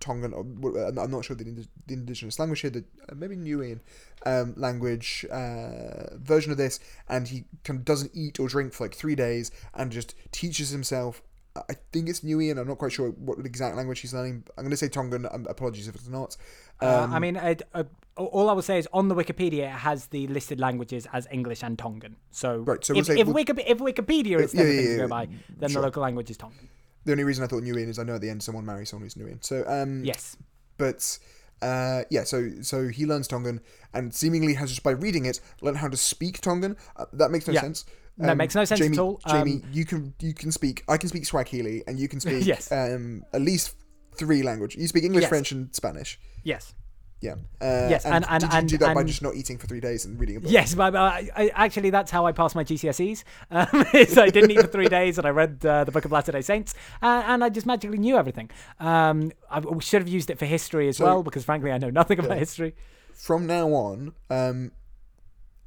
Tongan, 0.00 0.32
or, 0.32 0.44
uh, 0.78 0.88
I'm 1.02 1.10
not 1.10 1.24
sure 1.24 1.36
the, 1.36 1.44
the 1.44 1.94
indigenous 1.94 2.38
language 2.38 2.60
here, 2.60 2.70
the 2.70 2.84
uh, 3.08 3.14
maybe 3.14 3.36
Niuean 3.36 3.80
um, 4.24 4.54
language 4.56 5.24
uh, 5.30 6.16
version 6.16 6.52
of 6.52 6.58
this, 6.58 6.80
and 7.08 7.28
he 7.28 7.44
kind 7.64 7.78
of 7.80 7.84
doesn't 7.84 8.10
eat 8.14 8.38
or 8.40 8.48
drink 8.48 8.72
for 8.72 8.84
like 8.84 8.94
three 8.94 9.14
days 9.14 9.50
and 9.74 9.90
just 9.92 10.14
teaches 10.32 10.70
himself. 10.70 11.22
I 11.70 11.74
think 11.90 12.10
it's 12.10 12.20
Niuean. 12.20 12.58
I'm 12.58 12.68
not 12.68 12.76
quite 12.76 12.92
sure 12.92 13.08
what 13.12 13.38
exact 13.38 13.76
language 13.76 14.00
he's 14.00 14.12
learning. 14.12 14.44
I'm 14.58 14.64
going 14.64 14.72
to 14.72 14.76
say 14.76 14.88
Tongan. 14.88 15.26
Um, 15.30 15.46
apologies 15.48 15.88
if 15.88 15.94
it's 15.94 16.06
not. 16.08 16.36
Uh, 16.82 17.04
Um, 17.04 17.14
I 17.14 17.18
mean, 17.18 17.38
I, 17.38 17.56
uh, 17.72 17.84
all 18.16 18.50
I 18.50 18.52
will 18.52 18.60
say 18.60 18.78
is 18.78 18.86
on 18.92 19.08
the 19.08 19.14
Wikipedia 19.14 19.64
it 19.64 19.70
has 19.70 20.08
the 20.08 20.26
listed 20.26 20.60
languages 20.60 21.06
as 21.14 21.26
English 21.30 21.62
and 21.62 21.78
Tongan. 21.78 22.16
So, 22.30 22.58
Right, 22.58 22.84
so 22.84 22.92
we'll 22.92 23.00
if, 23.00 23.06
say- 23.06 23.18
if, 23.20 23.26
we'll- 23.26 23.34
Wiki, 23.36 23.54
if 23.66 23.78
Wikipedia 23.78 24.38
is 24.40 24.52
Yeah, 24.52 24.64
yeah, 24.64 24.80
yeah, 24.82 24.96
go 24.98 25.08
by, 25.08 25.28
then 25.56 25.70
sure. 25.70 25.80
the 25.80 25.86
local 25.86 26.02
language 26.02 26.30
is 26.30 26.36
Tongan. 26.36 26.68
The 27.06 27.12
only 27.12 27.24
reason 27.24 27.42
I 27.42 27.46
thought 27.46 27.62
Niuean 27.62 27.88
is 27.88 27.98
I 27.98 28.02
know 28.02 28.16
at 28.16 28.20
the 28.20 28.28
end 28.28 28.42
someone 28.42 28.66
marries 28.66 28.90
someone 28.90 29.04
who's 29.06 29.14
Niuean. 29.14 29.42
So 29.42 29.64
um, 29.66 30.04
Yes. 30.04 30.36
but 30.76 31.18
uh, 31.62 32.02
yeah, 32.10 32.24
so 32.24 32.50
so 32.60 32.86
he 32.88 33.06
learns 33.06 33.26
Tongan 33.28 33.60
and 33.94 34.14
seemingly 34.14 34.52
has 34.54 34.68
just 34.68 34.82
by 34.82 34.90
reading 34.90 35.24
it 35.24 35.40
learned 35.62 35.78
how 35.78 35.88
to 35.88 35.96
speak 35.96 36.40
Tongan. 36.42 36.76
Uh, 36.96 37.06
that 37.14 37.30
makes 37.30 37.46
no 37.48 37.54
Yeah. 37.54 37.62
sense. 37.62 37.86
No, 38.18 38.32
it 38.32 38.34
makes 38.36 38.54
no 38.54 38.64
sense 38.64 38.80
at 38.80 38.84
Jamie, 38.84 38.98
all. 38.98 39.20
Jamie, 39.28 39.62
Um, 39.62 39.70
you 39.72 39.84
can 39.86 40.14
you 40.20 40.34
can 40.34 40.50
speak. 40.52 40.82
I 40.88 40.96
can 40.96 41.08
speak 41.08 41.24
Swahili, 41.26 41.82
and 41.86 41.98
you 41.98 42.08
can 42.08 42.20
speak 42.26 42.44
Yes. 42.46 42.70
um, 42.72 43.24
at 43.32 43.40
least 43.42 43.74
three 44.16 44.42
languages. 44.42 44.80
You 44.80 44.88
speak 44.88 45.04
English, 45.04 45.22
Yes. 45.22 45.28
French, 45.28 45.52
and 45.52 45.74
Spanish. 45.74 46.18
Yes. 46.42 46.74
Yeah. 47.22 47.36
Uh, 47.60 47.88
Yes, 47.88 48.04
and- 48.04 48.26
and- 48.28 48.44
and, 48.44 48.68
did 48.68 48.72
you 48.72 48.78
do 48.78 48.84
that 48.84 48.94
by 48.94 49.02
just 49.02 49.22
not 49.22 49.34
eating 49.34 49.56
for 49.58 49.66
three 49.66 49.80
days 49.80 50.04
and 50.04 50.20
reading 50.20 50.36
a 50.36 50.40
book? 50.40 50.50
Yes, 50.52 50.74
but 50.74 50.94
uh, 50.94 50.98
I, 51.34 51.50
actually, 51.54 51.90
that's 51.90 52.10
how 52.10 52.26
I 52.26 52.32
passed 52.32 52.54
my 52.54 52.62
GCSEs. 52.62 53.24
Um, 53.50 53.86
is 53.94 54.18
I 54.18 54.28
didn't 54.28 54.50
eat 54.50 54.60
for 54.60 54.66
three 54.66 54.88
days, 54.88 55.16
and 55.16 55.26
I 55.26 55.30
read 55.30 55.64
uh, 55.64 55.84
the 55.84 55.92
Book 55.92 56.04
of 56.04 56.12
Latter 56.12 56.32
Day 56.32 56.42
Saints, 56.42 56.74
uh, 57.02 57.22
and 57.26 57.42
I 57.42 57.48
just 57.48 57.66
magically 57.66 57.98
knew 57.98 58.16
everything. 58.18 58.50
Um, 58.80 59.32
I 59.50 59.62
should 59.80 60.02
have 60.02 60.08
used 60.08 60.28
it 60.30 60.38
for 60.38 60.44
history 60.44 60.88
as 60.88 60.98
So- 60.98 61.04
well, 61.04 61.22
because 61.22 61.44
frankly, 61.44 61.72
I 61.72 61.78
know 61.78 61.90
nothing 61.90 62.18
about 62.18 62.36
history. 62.38 62.74
From 63.14 63.46
now 63.46 63.68
on, 63.72 64.12
um, 64.28 64.72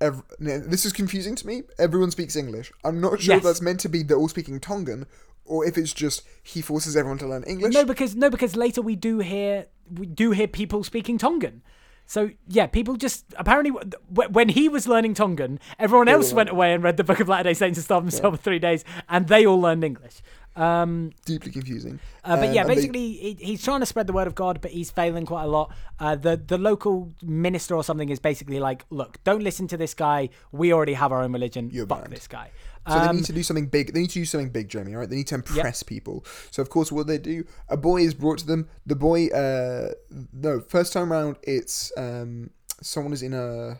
ev- 0.02 0.22
now, 0.40 0.60
this 0.64 0.86
is 0.86 0.94
confusing 0.94 1.36
to 1.36 1.48
me. 1.48 1.64
Everyone 1.80 2.12
speaks 2.12 2.36
English. 2.36 2.72
I'm 2.86 3.02
not 3.02 3.20
sure 3.22 3.34
Yes. 3.34 3.38
if 3.40 3.44
that's 3.44 3.62
meant 3.62 3.80
to 3.82 3.90
be 3.90 4.04
they're 4.04 4.18
all 4.18 4.30
speaking 4.30 4.60
Tongan, 4.60 5.08
or 5.50 5.66
if 5.66 5.78
it's 5.78 5.94
just 5.94 6.24
he 6.44 6.62
forces 6.62 6.96
everyone 6.96 7.18
to 7.20 7.28
learn 7.28 7.44
English. 7.44 7.74
No, 7.74 7.84
because 7.86 8.16
no, 8.16 8.30
because 8.30 8.56
later 8.56 8.82
we 8.82 8.96
do 8.96 9.20
hear 9.20 9.66
we 9.92 10.06
do 10.06 10.32
hear 10.32 10.48
people 10.48 10.84
speaking 10.84 11.18
Tongan. 11.18 11.62
So 12.06 12.32
yeah, 12.48 12.66
people 12.68 12.96
just 12.96 13.26
apparently 13.38 13.72
when 14.18 14.50
he 14.50 14.68
was 14.70 14.88
learning 14.88 15.14
Tongan, 15.14 15.60
everyone 15.78 16.08
else 16.08 16.34
went 16.34 16.50
away 16.50 16.74
and 16.74 16.84
read 16.84 16.98
the 16.98 17.04
Book 17.04 17.20
of 17.20 17.28
Latter 17.30 17.44
Day 17.44 17.54
Saints 17.54 17.78
and 17.78 17.84
starved 17.86 18.06
themselves 18.08 18.38
for 18.38 18.44
three 18.44 18.58
days, 18.60 18.84
and 19.08 19.28
they 19.28 19.46
all 19.46 19.60
learned 19.62 19.84
English. 19.84 20.22
Um, 20.56 21.12
Deeply 21.26 21.52
confusing. 21.52 22.00
uh, 22.26 22.36
but 22.36 22.50
Um, 22.50 22.54
yeah, 22.56 22.62
and 22.62 22.70
they- 22.70 22.76
basically 22.76 23.12
he, 23.14 23.38
he's 23.40 23.64
trying 23.64 23.80
to 23.82 23.86
spread 23.86 24.08
the 24.08 24.14
word 24.14 24.26
of 24.28 24.34
God, 24.36 24.60
but 24.60 24.72
he's 24.72 24.90
failing 24.92 25.26
quite 25.28 25.44
a 25.44 25.48
lot. 25.48 25.72
Uh, 26.00 26.16
the 26.16 26.36
the 26.36 26.58
local 26.58 27.14
minister 27.24 27.76
or 27.76 27.84
something 27.84 28.10
is 28.10 28.20
basically 28.20 28.60
like, 28.60 28.86
look, 28.90 29.24
don't 29.24 29.44
listen 29.44 29.68
to 29.68 29.78
this 29.78 29.94
guy. 29.94 30.30
We 30.52 30.74
already 30.74 30.94
have 30.94 31.12
our 31.12 31.22
own 31.22 31.32
religion. 31.32 31.70
You're 31.72 31.86
Fuck 31.86 32.02
banned." 32.06 32.14
this 32.14 32.28
guy. 32.28 32.50
So 32.88 32.94
they 32.94 33.00
Um, 33.08 33.16
need 33.18 33.26
to 33.26 33.34
do 33.34 33.44
something 33.44 33.68
big. 33.68 33.94
They 33.94 34.02
need 34.02 34.10
to 34.12 34.20
do 34.20 34.26
something 34.26 34.50
big, 34.50 34.70
Jeremy. 34.70 34.94
All 34.94 35.00
right, 35.02 35.10
they 35.10 35.18
need 35.18 35.28
to 35.28 35.36
impress 35.36 35.84
people. 35.84 36.26
So 36.52 36.62
of 36.62 36.70
course, 36.70 36.92
what 36.92 37.08
they 37.08 37.18
do? 37.18 37.44
A 37.68 37.78
boy 37.78 38.02
is 38.02 38.14
brought 38.14 38.40
to 38.40 38.46
them. 38.48 38.68
The 38.86 38.96
boy, 38.96 39.28
uh, 39.28 39.90
no, 40.34 40.62
first 40.62 40.94
time 40.94 41.12
round, 41.12 41.38
it's 41.44 41.92
um, 41.98 42.50
someone 42.82 43.14
is 43.14 43.22
in 43.22 43.34
a. 43.34 43.38
No, 43.38 43.78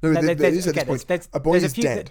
there- 0.00 0.12
there, 0.12 0.22
there 0.22 0.34
there's- 0.36 0.56
is 0.58 0.66
at 0.68 0.74
this 0.76 0.84
point. 0.84 1.06
there's- 1.08 1.28
a 1.32 1.40
boy 1.40 1.52
there's 1.52 1.64
a 1.64 1.66
is 1.66 1.72
few 1.74 1.82
dead. 1.82 2.10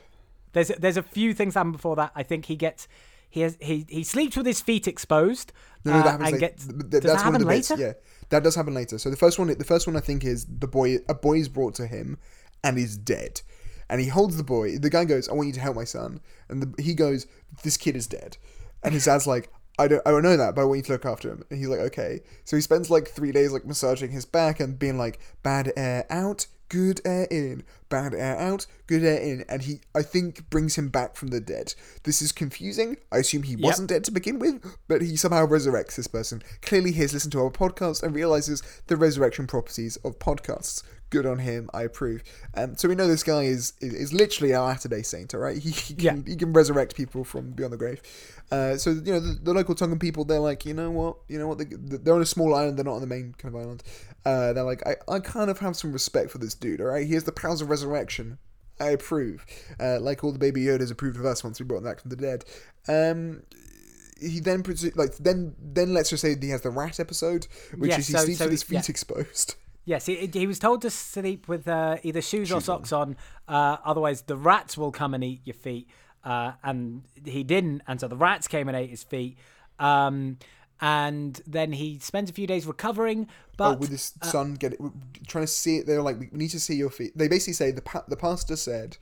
There's 0.53 0.67
there's 0.79 0.97
a 0.97 1.03
few 1.03 1.33
things 1.33 1.53
happen 1.55 1.71
before 1.71 1.95
that. 1.97 2.11
I 2.15 2.23
think 2.23 2.45
he 2.45 2.55
gets 2.55 2.87
he 3.29 3.41
has 3.41 3.57
he 3.59 3.85
he 3.89 4.03
sleeps 4.03 4.35
with 4.37 4.45
his 4.45 4.59
feet 4.61 4.87
exposed. 4.87 5.53
No, 5.85 5.93
no, 5.93 5.99
uh, 5.99 6.03
that 6.03 6.11
happens 6.11 6.23
and 6.27 6.33
later. 6.33 6.39
gets, 6.39 6.65
Th- 6.65 6.79
th- 6.79 6.89
does 6.89 6.91
that's 6.91 7.03
that 7.03 7.11
one 7.11 7.17
of 7.17 7.23
happen 7.41 7.47
the 7.47 7.53
bits. 7.53 7.69
later? 7.71 7.81
Yeah, 7.81 7.93
that 8.29 8.43
does 8.43 8.55
happen 8.55 8.73
later. 8.73 8.97
So 8.97 9.09
the 9.09 9.15
first 9.17 9.39
one, 9.39 9.47
the 9.47 9.63
first 9.63 9.87
one 9.87 9.95
I 9.95 10.01
think 10.01 10.25
is 10.25 10.45
the 10.45 10.67
boy. 10.67 10.97
A 11.09 11.13
boy 11.13 11.37
is 11.39 11.47
brought 11.49 11.75
to 11.75 11.87
him, 11.87 12.17
and 12.63 12.77
he's 12.77 12.97
dead. 12.97 13.41
And 13.89 14.01
he 14.01 14.07
holds 14.07 14.37
the 14.37 14.43
boy. 14.43 14.77
The 14.77 14.89
guy 14.89 15.05
goes, 15.05 15.29
"I 15.29 15.33
want 15.33 15.47
you 15.47 15.53
to 15.53 15.59
help 15.59 15.75
my 15.75 15.83
son." 15.83 16.21
And 16.49 16.61
the, 16.61 16.83
he 16.83 16.93
goes, 16.93 17.27
"This 17.63 17.77
kid 17.77 17.95
is 17.95 18.07
dead." 18.07 18.37
And 18.83 18.93
his 18.93 19.05
dad's 19.05 19.27
like, 19.27 19.51
"I 19.79 19.87
don't, 19.87 20.01
I 20.05 20.11
don't 20.11 20.23
know 20.23 20.37
that, 20.37 20.55
but 20.55 20.61
I 20.61 20.65
want 20.65 20.77
you 20.77 20.83
to 20.83 20.91
look 20.93 21.05
after 21.05 21.29
him." 21.29 21.43
And 21.49 21.59
he's 21.59 21.69
like, 21.69 21.79
"Okay." 21.79 22.21
So 22.43 22.55
he 22.55 22.61
spends 22.61 22.89
like 22.89 23.07
three 23.07 23.31
days 23.31 23.51
like 23.51 23.65
massaging 23.65 24.11
his 24.11 24.25
back 24.25 24.59
and 24.59 24.77
being 24.77 24.97
like, 24.97 25.19
"Bad 25.43 25.71
air 25.75 26.05
out, 26.09 26.47
good 26.69 27.01
air 27.05 27.27
in, 27.31 27.63
bad 27.89 28.13
air 28.13 28.37
out, 28.37 28.65
good 28.87 29.03
air 29.03 29.19
in, 29.19 29.45
and 29.47 29.61
he, 29.63 29.79
I 29.95 30.01
think, 30.01 30.49
brings 30.49 30.77
him 30.77 30.89
back 30.89 31.15
from 31.15 31.29
the 31.29 31.39
dead. 31.39 31.73
This 32.03 32.21
is 32.21 32.31
confusing. 32.31 32.97
I 33.11 33.19
assume 33.19 33.43
he 33.43 33.55
wasn't 33.55 33.89
dead 33.89 34.03
to 34.05 34.11
begin 34.11 34.39
with, 34.39 34.63
but 34.87 35.01
he 35.01 35.15
somehow 35.15 35.45
resurrects 35.45 35.95
this 35.95 36.07
person. 36.07 36.41
Clearly, 36.61 36.91
he 36.91 37.01
has 37.01 37.13
listened 37.13 37.31
to 37.33 37.39
our 37.39 37.49
podcast 37.49 38.03
and 38.03 38.15
realizes 38.15 38.63
the 38.87 38.97
resurrection 38.97 39.47
properties 39.47 39.95
of 39.97 40.19
podcasts. 40.19 40.83
Good 41.09 41.25
on 41.25 41.39
him. 41.39 41.69
I 41.73 41.83
approve. 41.83 42.21
Um, 42.53 42.75
so 42.75 42.89
we 42.89 42.95
know 42.95 43.07
this 43.07 43.23
guy 43.23 43.43
is 43.43 43.73
is, 43.79 43.93
is 43.93 44.13
literally 44.13 44.51
a 44.53 44.61
latter 44.61 44.89
day 44.89 45.01
saint. 45.03 45.33
All 45.33 45.39
right, 45.39 45.57
he, 45.61 45.69
he 45.71 45.93
can 45.95 46.17
Yeah. 46.17 46.21
he 46.25 46.35
can 46.35 46.51
resurrect 46.53 46.95
people 46.95 47.23
from 47.23 47.51
beyond 47.51 47.71
the 47.73 47.77
grave. 47.77 48.01
Uh, 48.51 48.75
so 48.77 48.89
you 48.91 49.11
know 49.13 49.19
the, 49.19 49.39
the 49.41 49.53
local 49.53 49.73
Tongan 49.75 49.99
people, 49.99 50.25
they're 50.25 50.39
like, 50.39 50.65
you 50.65 50.73
know 50.73 50.91
what, 50.91 51.17
you 51.27 51.37
know 51.39 51.47
what, 51.47 51.57
they, 51.57 51.65
they're 51.65 52.13
on 52.15 52.21
a 52.21 52.25
small 52.25 52.53
island. 52.55 52.77
They're 52.77 52.85
not 52.85 52.95
on 52.95 53.01
the 53.01 53.07
main 53.07 53.33
kind 53.37 53.53
of 53.55 53.61
island. 53.61 53.83
Uh, 54.25 54.53
they're 54.53 54.63
like, 54.63 54.83
I, 54.85 54.95
I 55.11 55.19
kind 55.19 55.49
of 55.49 55.59
have 55.59 55.75
some 55.77 55.91
respect 55.93 56.29
for 56.31 56.37
this 56.39 56.53
dude. 56.53 56.81
All 56.81 56.87
right, 56.87 57.05
he 57.07 57.13
has 57.13 57.23
the 57.25 57.31
powers 57.31 57.61
of 57.61 57.69
resurrection. 57.69 58.37
I 58.79 58.89
approve. 58.89 59.45
Uh, 59.79 59.99
like 59.99 60.23
all 60.23 60.31
the 60.31 60.39
baby 60.39 60.61
Yodas 60.61 60.91
approved 60.91 61.17
of 61.17 61.25
us 61.25 61.43
once 61.43 61.59
we 61.59 61.65
brought 61.65 61.79
him 61.79 61.85
back 61.85 61.99
from 62.01 62.09
the 62.09 62.15
dead. 62.15 62.45
Um, 62.87 63.43
he 64.19 64.39
then 64.39 64.63
like 64.95 65.15
then 65.17 65.55
then 65.61 65.93
let's 65.93 66.09
just 66.09 66.21
say 66.21 66.35
he 66.39 66.49
has 66.49 66.61
the 66.61 66.69
rat 66.69 66.99
episode, 66.99 67.47
which 67.77 67.91
Yeah, 67.91 67.97
is 67.99 68.07
he 68.07 68.13
so- 68.13 68.19
sleeps 68.19 68.39
so 68.39 68.45
with 68.45 68.51
his 68.51 68.63
feet 68.63 68.75
yeah. 68.75 68.81
exposed. 68.89 69.55
Yes, 69.87 70.05
he, 70.05 70.29
he 70.33 70.45
was 70.45 70.59
told 70.59 70.81
to 70.81 70.89
sleep 70.89 71.47
with 71.47 71.65
uh, 71.65 71.95
either 72.03 72.21
shoes, 72.21 72.51
or 72.51 72.59
socks 72.59 72.91
on. 72.91 73.15
Uh, 73.47 73.77
otherwise, 73.85 74.23
the 74.23 74.35
rats 74.35 74.77
will 74.77 74.91
come 74.91 75.13
and 75.13 75.23
eat 75.23 75.39
your 75.45 75.53
feet. 75.53 75.87
Uh, 76.25 76.51
and 76.61 77.03
he 77.23 77.41
didn't, 77.41 77.83
and 77.87 78.01
so 78.01 78.09
the 78.09 78.17
rats 78.17 78.49
came 78.49 78.67
and 78.67 78.75
ate 78.75 78.89
his 78.89 79.03
feet. 79.03 79.37
Um, 79.79 80.39
and 80.81 81.41
then 81.47 81.71
he 81.71 81.99
spends 81.99 82.29
a 82.29 82.33
few 82.33 82.45
days 82.45 82.65
recovering. 82.65 83.29
But 83.55 83.75
oh, 83.75 83.77
with 83.77 83.91
his 83.91 84.13
son 84.23 84.55
get 84.55 84.73
it, 84.73 84.79
trying 85.25 85.45
to 85.45 85.47
see 85.47 85.77
it. 85.77 85.87
They're 85.87 86.01
like, 86.01 86.19
we 86.19 86.27
need 86.33 86.49
to 86.49 86.59
see 86.59 86.75
your 86.75 86.89
feet. 86.89 87.17
They 87.17 87.29
basically 87.29 87.53
say 87.53 87.71
the 87.71 87.81
pa- 87.81 88.03
the 88.09 88.17
pastor 88.17 88.57
said, 88.57 88.97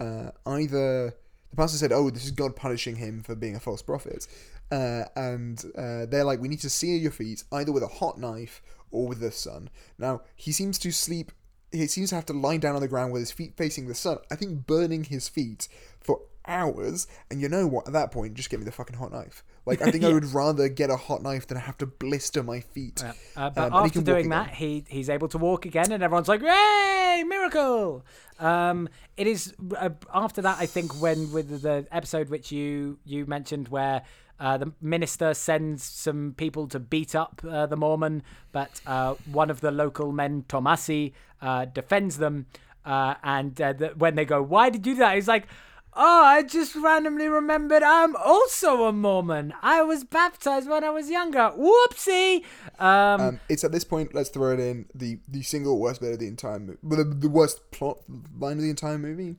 uh, 0.00 0.30
either 0.46 1.14
the 1.50 1.56
pastor 1.58 1.76
said, 1.76 1.92
oh, 1.92 2.08
this 2.08 2.24
is 2.24 2.30
God 2.30 2.56
punishing 2.56 2.96
him 2.96 3.22
for 3.22 3.34
being 3.34 3.54
a 3.54 3.60
false 3.60 3.82
prophet, 3.82 4.26
uh, 4.70 5.04
and 5.14 5.62
uh, 5.76 6.06
they're 6.06 6.24
like, 6.24 6.40
we 6.40 6.48
need 6.48 6.60
to 6.60 6.70
see 6.70 6.96
your 6.96 7.12
feet 7.12 7.44
either 7.52 7.70
with 7.70 7.82
a 7.82 7.88
hot 7.88 8.18
knife 8.18 8.62
or 8.92 9.08
with 9.08 9.20
the 9.20 9.32
sun. 9.32 9.70
Now 9.98 10.22
he 10.36 10.52
seems 10.52 10.78
to 10.80 10.92
sleep. 10.92 11.32
He 11.72 11.86
seems 11.86 12.10
to 12.10 12.14
have 12.16 12.26
to 12.26 12.32
lie 12.34 12.58
down 12.58 12.74
on 12.74 12.82
the 12.82 12.88
ground 12.88 13.12
with 13.12 13.22
his 13.22 13.32
feet 13.32 13.56
facing 13.56 13.88
the 13.88 13.94
sun. 13.94 14.18
I 14.30 14.36
think 14.36 14.66
burning 14.66 15.04
his 15.04 15.28
feet 15.28 15.68
for 16.00 16.20
hours. 16.46 17.06
And 17.30 17.40
you 17.40 17.48
know 17.48 17.66
what? 17.66 17.86
At 17.86 17.92
that 17.94 18.10
point, 18.10 18.34
just 18.34 18.50
get 18.50 18.58
me 18.60 18.66
the 18.66 18.72
fucking 18.72 18.96
hot 18.96 19.10
knife. 19.12 19.42
Like 19.64 19.80
I 19.80 19.90
think 19.92 20.04
I 20.04 20.12
would 20.12 20.34
rather 20.34 20.68
get 20.68 20.90
a 20.90 20.96
hot 20.96 21.22
knife 21.22 21.46
than 21.46 21.56
have 21.56 21.78
to 21.78 21.86
blister 21.86 22.42
my 22.42 22.60
feet. 22.60 23.02
Uh, 23.02 23.12
but 23.50 23.58
Um, 23.58 23.64
and 23.64 23.74
he 23.74 23.78
after 23.88 24.02
doing 24.02 24.18
again. 24.26 24.30
that, 24.30 24.50
he 24.54 24.84
he's 24.88 25.08
able 25.08 25.28
to 25.28 25.38
walk 25.38 25.64
again, 25.66 25.92
and 25.92 26.02
everyone's 26.02 26.28
like, 26.28 26.42
"Yay, 26.42 27.24
miracle!" 27.26 28.04
Um, 28.38 28.88
it 29.16 29.26
is 29.26 29.54
uh, 29.78 29.90
after 30.12 30.42
that, 30.42 30.58
I 30.58 30.66
think, 30.66 31.00
when 31.00 31.32
with 31.32 31.62
the 31.62 31.86
episode 31.92 32.28
which 32.28 32.50
you 32.52 32.98
you 33.04 33.24
mentioned, 33.24 33.68
where 33.68 34.02
uh, 34.42 34.58
the 34.58 34.72
minister 34.80 35.34
sends 35.34 35.84
some 35.84 36.34
people 36.36 36.66
to 36.68 36.80
beat 36.80 37.14
up 37.14 37.40
uh, 37.48 37.66
the 37.66 37.76
Mormon, 37.76 38.22
but 38.50 38.80
uh, 38.86 39.14
one 39.30 39.50
of 39.50 39.60
the 39.60 39.70
local 39.70 40.10
men, 40.10 40.44
Tomasi, 40.48 41.12
uh, 41.40 41.64
defends 41.66 42.18
them, 42.18 42.46
uh, 42.84 43.14
and 43.22 43.60
uh, 43.60 43.72
the, 43.72 43.88
when 43.96 44.16
they 44.16 44.24
go, 44.24 44.42
"Why 44.42 44.68
did 44.70 44.84
you 44.86 44.94
do 44.94 44.98
that?" 44.98 45.14
He's 45.14 45.28
like. 45.28 45.46
Oh, 45.94 46.24
I 46.24 46.42
just 46.42 46.74
randomly 46.74 47.28
remembered 47.28 47.82
I'm 47.82 48.16
also 48.16 48.84
a 48.86 48.92
Mormon. 48.94 49.52
I 49.60 49.82
was 49.82 50.04
baptized 50.04 50.66
when 50.66 50.82
I 50.84 50.88
was 50.88 51.10
younger. 51.10 51.52
Whoopsie. 51.54 52.44
Um, 52.78 53.20
Um, 53.20 53.40
it's 53.50 53.62
at 53.62 53.72
this 53.72 53.84
point. 53.84 54.14
Let's 54.14 54.30
throw 54.30 54.52
it 54.54 54.60
in 54.60 54.86
the 54.94 55.18
the 55.28 55.42
single 55.42 55.78
worst 55.78 56.00
bit 56.00 56.12
of 56.14 56.18
the 56.18 56.28
entire 56.28 56.58
movie, 56.60 56.78
the, 56.82 57.04
the 57.04 57.28
worst 57.28 57.70
plot 57.72 57.98
line 58.38 58.56
of 58.56 58.62
the 58.62 58.70
entire 58.70 58.96
movie, 58.96 59.36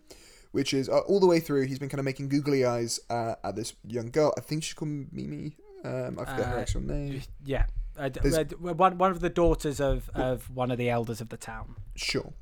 which 0.53 0.73
is 0.73 0.87
uh, 0.87 0.99
all 0.99 1.19
the 1.19 1.27
way 1.27 1.39
through. 1.39 1.67
He's 1.67 1.79
been 1.79 1.89
kind 1.89 1.99
of 1.99 2.05
making 2.05 2.29
googly 2.29 2.63
eyes 2.65 2.99
uh, 3.09 3.35
at 3.43 3.55
this 3.55 3.73
young 3.85 4.09
girl. 4.09 4.33
I 4.37 4.41
think 4.41 4.63
she's 4.63 4.73
called 4.73 5.11
Mimi. 5.11 5.57
Um, 5.83 6.17
I 6.17 6.25
forget 6.25 6.45
her 6.47 6.57
Uh, 6.57 6.61
actual 6.61 6.81
name. 6.81 7.21
Yeah. 7.45 7.65
One 8.61 8.97
one 8.97 9.11
of 9.11 9.19
the 9.19 9.29
daughters 9.29 9.79
of, 9.79 10.09
of 10.15 10.49
one 10.55 10.71
of 10.71 10.77
the 10.77 10.89
elders 10.89 11.21
of 11.21 11.29
the 11.29 11.37
town. 11.37 11.75
Sure. 11.95 12.33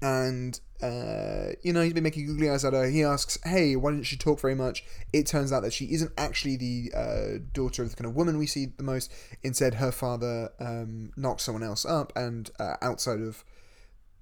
And 0.00 0.58
uh, 0.82 1.52
you 1.62 1.72
know 1.72 1.82
he's 1.82 1.92
been 1.94 2.04
making 2.04 2.26
googly 2.26 2.50
eyes 2.50 2.64
at 2.64 2.72
her. 2.72 2.86
He 2.88 3.02
asks, 3.02 3.38
"Hey, 3.44 3.74
why 3.76 3.90
didn't 3.92 4.04
she 4.06 4.16
talk 4.16 4.40
very 4.40 4.54
much?" 4.54 4.84
It 5.12 5.26
turns 5.26 5.52
out 5.52 5.62
that 5.62 5.72
she 5.72 5.92
isn't 5.94 6.12
actually 6.18 6.56
the 6.56 6.92
uh, 6.94 7.38
daughter 7.52 7.82
of 7.82 7.90
the 7.90 7.96
kind 7.96 8.06
of 8.08 8.14
woman 8.14 8.36
we 8.38 8.46
see 8.46 8.66
the 8.76 8.82
most. 8.82 9.10
Instead, 9.42 9.74
her 9.74 9.92
father 9.92 10.50
um, 10.60 11.12
knocked 11.16 11.40
someone 11.40 11.62
else 11.62 11.84
up, 11.84 12.12
and 12.16 12.50
uh, 12.58 12.76
outside 12.82 13.20
of 13.20 13.44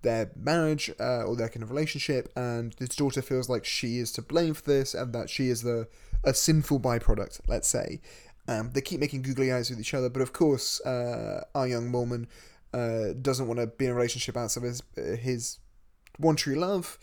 their 0.02 0.30
marriage 0.36 0.90
uh, 1.00 1.22
or 1.22 1.36
their 1.36 1.48
kind 1.48 1.62
of 1.62 1.70
relationship, 1.70 2.30
and 2.36 2.72
this 2.74 2.94
daughter 2.94 3.22
feels 3.22 3.48
like 3.48 3.64
she 3.64 3.98
is 3.98 4.12
to 4.12 4.22
blame 4.22 4.54
for 4.54 4.64
this, 4.64 4.94
and 4.94 5.12
that 5.14 5.30
she 5.30 5.48
is 5.48 5.62
the 5.62 5.88
a 6.24 6.34
sinful 6.34 6.80
byproduct. 6.80 7.40
Let's 7.48 7.68
say. 7.68 8.00
Um, 8.48 8.72
they 8.72 8.80
keep 8.80 8.98
making 8.98 9.22
googly 9.22 9.52
eyes 9.52 9.70
with 9.70 9.78
each 9.78 9.94
other, 9.94 10.08
but 10.08 10.20
of 10.20 10.32
course, 10.32 10.80
uh, 10.80 11.44
our 11.54 11.68
young 11.68 11.88
Mormon 11.88 12.26
uh, 12.74 13.12
doesn't 13.20 13.46
want 13.46 13.60
to 13.60 13.68
be 13.68 13.84
in 13.84 13.92
a 13.92 13.94
relationship 13.94 14.36
outside 14.36 14.64
of 14.64 14.68
his, 14.68 14.82
his 15.20 15.58
one 16.18 16.36
true 16.36 16.56
love. 16.56 16.98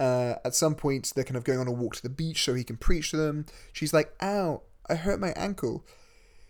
Uh, 0.00 0.36
at 0.44 0.54
some 0.54 0.74
point, 0.74 1.12
they're 1.14 1.24
kind 1.24 1.36
of 1.36 1.44
going 1.44 1.58
on 1.58 1.68
a 1.68 1.72
walk 1.72 1.94
to 1.96 2.02
the 2.02 2.08
beach 2.08 2.42
so 2.42 2.54
he 2.54 2.64
can 2.64 2.76
preach 2.76 3.10
to 3.10 3.16
them. 3.16 3.44
She's 3.72 3.92
like, 3.92 4.12
"Ow, 4.22 4.62
I 4.88 4.94
hurt 4.94 5.20
my 5.20 5.30
ankle." 5.32 5.84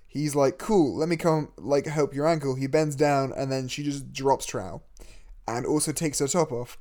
He's 0.06 0.34
like, 0.34 0.58
"Cool, 0.58 0.96
let 0.96 1.08
me 1.08 1.16
come 1.16 1.52
like 1.58 1.86
help 1.86 2.14
your 2.14 2.28
ankle." 2.28 2.54
He 2.54 2.66
bends 2.66 2.94
down 2.96 3.32
and 3.36 3.50
then 3.50 3.66
she 3.68 3.82
just 3.82 4.12
drops 4.12 4.46
trowel, 4.46 4.84
and 5.56 5.66
also 5.66 5.92
takes 5.92 6.18
her 6.18 6.28
top 6.28 6.52
off. 6.52 6.78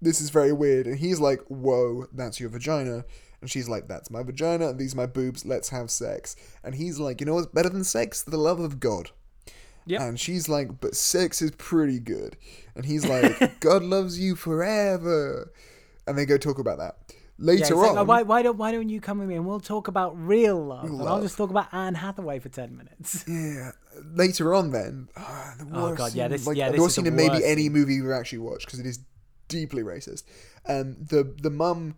This 0.00 0.20
is 0.20 0.30
very 0.30 0.52
weird, 0.52 0.86
and 0.86 0.98
he's 0.98 1.20
like, 1.20 1.40
"Whoa, 1.48 2.06
that's 2.12 2.40
your 2.40 2.50
vagina." 2.50 3.04
And 3.40 3.50
she's 3.50 3.68
like, 3.68 3.88
"That's 3.88 4.10
my 4.10 4.22
vagina, 4.22 4.68
and 4.68 4.78
these 4.78 4.94
are 4.94 4.98
my 4.98 5.06
boobs. 5.06 5.44
Let's 5.44 5.68
have 5.70 5.90
sex." 5.90 6.36
And 6.62 6.74
he's 6.74 6.98
like, 6.98 7.20
"You 7.20 7.26
know 7.26 7.34
what's 7.34 7.46
better 7.46 7.68
than 7.68 7.84
sex? 7.84 8.22
The 8.22 8.36
love 8.36 8.60
of 8.60 8.80
God." 8.80 9.10
Yep. 9.86 10.00
And 10.00 10.20
she's 10.20 10.48
like, 10.48 10.80
but 10.80 10.94
sex 10.94 11.42
is 11.42 11.50
pretty 11.52 12.00
good. 12.00 12.36
And 12.74 12.84
he's 12.84 13.06
like, 13.06 13.60
God 13.60 13.82
loves 13.82 14.18
you 14.18 14.34
forever. 14.34 15.52
And 16.06 16.16
they 16.16 16.26
go 16.26 16.38
talk 16.38 16.58
about 16.58 16.78
that. 16.78 16.96
Yeah, 17.36 17.46
Later 17.46 17.74
like, 17.74 17.90
on, 17.90 17.98
"Oh, 17.98 18.04
why, 18.04 18.22
why 18.22 18.42
don't 18.42 18.56
why 18.56 18.70
don't 18.70 18.88
you 18.88 19.00
come 19.00 19.18
with 19.18 19.28
me 19.28 19.34
and 19.34 19.44
we'll 19.44 19.58
talk 19.58 19.88
about 19.88 20.16
real 20.16 20.64
love, 20.64 20.84
Real 20.84 21.00
and 21.00 21.08
I'll 21.08 21.20
just 21.20 21.36
talk 21.36 21.50
about 21.50 21.66
Anne 21.72 21.94
Hathaway 21.96 22.38
for 22.38 22.48
ten 22.48 22.76
minutes. 22.76 23.24
yeah, 23.28 23.72
later 24.12 24.54
on, 24.54 24.70
then, 24.70 25.08
ah, 25.16 25.54
the 25.58 25.66
Oh, 25.72 25.94
God, 25.94 26.14
yeah, 26.14 26.24
scene- 26.24 26.30
this- 26.30 26.46
like, 26.46 26.56
yeah, 26.56 26.70
the 26.70 26.78
worst 26.80 26.90
is 26.92 26.94
scene 26.96 27.06
in 27.06 27.16
maybe 27.16 27.34
worst 27.34 27.44
any 27.44 27.68
movie 27.68 28.00
we've 28.00 28.12
actually 28.12 28.38
watched 28.38 28.66
because 28.66 28.78
it 28.78 28.86
is 28.86 29.00
deeply 29.48 29.82
racist. 29.82 30.22
Um, 30.68 30.96
the 31.00 31.34
the 31.42 31.50
mum, 31.50 31.96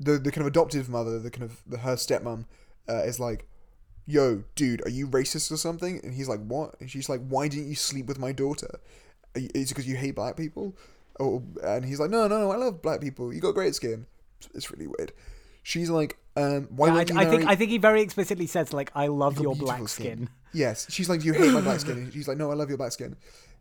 the 0.00 0.12
the 0.12 0.32
kind 0.32 0.40
of 0.42 0.46
adoptive 0.46 0.88
mother, 0.88 1.18
the 1.18 1.30
kind 1.30 1.44
of 1.44 1.60
the, 1.66 1.78
her 1.78 1.96
stepmom, 1.96 2.46
uh, 2.88 3.02
is 3.04 3.20
like, 3.20 3.46
"Yo, 4.06 4.44
dude, 4.54 4.84
are 4.86 4.90
you 4.90 5.06
racist 5.06 5.52
or 5.52 5.58
something?" 5.58 6.00
And 6.02 6.14
he's 6.14 6.28
like, 6.28 6.40
"What?" 6.46 6.76
And 6.80 6.90
she's 6.90 7.10
like, 7.10 7.20
"Why 7.28 7.46
didn't 7.48 7.68
you 7.68 7.74
sleep 7.74 8.06
with 8.06 8.18
my 8.18 8.32
daughter? 8.32 8.80
Is 9.34 9.50
it 9.52 9.68
because 9.68 9.86
you 9.86 9.96
hate 9.96 10.14
black 10.14 10.34
people?" 10.36 10.74
Oh, 11.20 11.42
and 11.62 11.84
he's 11.84 12.00
like, 12.00 12.08
"No, 12.10 12.26
no, 12.26 12.40
no, 12.40 12.50
I 12.50 12.56
love 12.56 12.80
black 12.80 13.02
people. 13.02 13.34
You 13.34 13.40
got 13.42 13.52
great 13.54 13.74
skin." 13.74 14.06
It's 14.54 14.70
really 14.70 14.86
weird. 14.86 15.12
She's 15.62 15.90
like, 15.90 16.18
um, 16.36 16.68
"Why 16.70 16.86
Yeah, 16.88 16.92
I, 16.92 16.96
won't 16.96 17.10
you 17.10 17.18
I 17.18 17.24
think 17.26 17.44
I 17.46 17.56
think 17.56 17.70
he 17.70 17.78
very 17.78 18.00
explicitly 18.02 18.46
says 18.46 18.72
like, 18.72 18.90
"I 18.94 19.08
love 19.08 19.40
your 19.40 19.54
black 19.54 19.88
skin." 19.88 20.28
Yes. 20.52 20.86
She's 20.90 21.08
like, 21.08 21.20
Do 21.20 21.26
you 21.26 21.34
hate 21.34 21.52
my 21.52 21.60
black 21.60 21.80
skin? 21.80 21.98
And 21.98 22.12
she's 22.12 22.28
like, 22.28 22.38
No, 22.38 22.50
I 22.50 22.54
love 22.54 22.68
your 22.68 22.78
black 22.78 22.92
skin. 22.92 23.16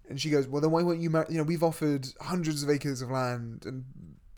And 0.09 0.19
she 0.19 0.29
goes, 0.29 0.47
Well, 0.47 0.61
then 0.61 0.71
why 0.71 0.83
won't 0.83 0.99
you 0.99 1.09
marry? 1.09 1.25
You 1.29 1.37
know, 1.37 1.43
we've 1.43 1.63
offered 1.63 2.07
hundreds 2.21 2.63
of 2.63 2.69
acres 2.69 3.01
of 3.01 3.11
land 3.11 3.65
and 3.65 3.85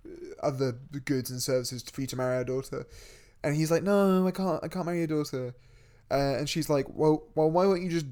uh, 0.06 0.46
other 0.46 0.74
goods 1.06 1.30
and 1.30 1.42
services 1.42 1.84
for 1.84 2.02
you 2.02 2.08
to 2.08 2.16
marry 2.16 2.38
our 2.38 2.44
daughter. 2.44 2.88
And 3.44 3.56
he's 3.56 3.72
like, 3.72 3.84
No, 3.84 4.28
I 4.28 4.32
can't. 4.32 4.64
I 4.64 4.68
can't 4.68 4.86
marry 4.86 5.00
your 5.00 5.08
daughter. 5.08 5.54
Uh, 6.12 6.38
and 6.38 6.50
she's 6.50 6.70
like, 6.70 6.88
Well, 6.90 7.24
well, 7.36 7.52
why 7.52 7.66
won't 7.66 7.82
you 7.82 7.90
just 7.90 8.08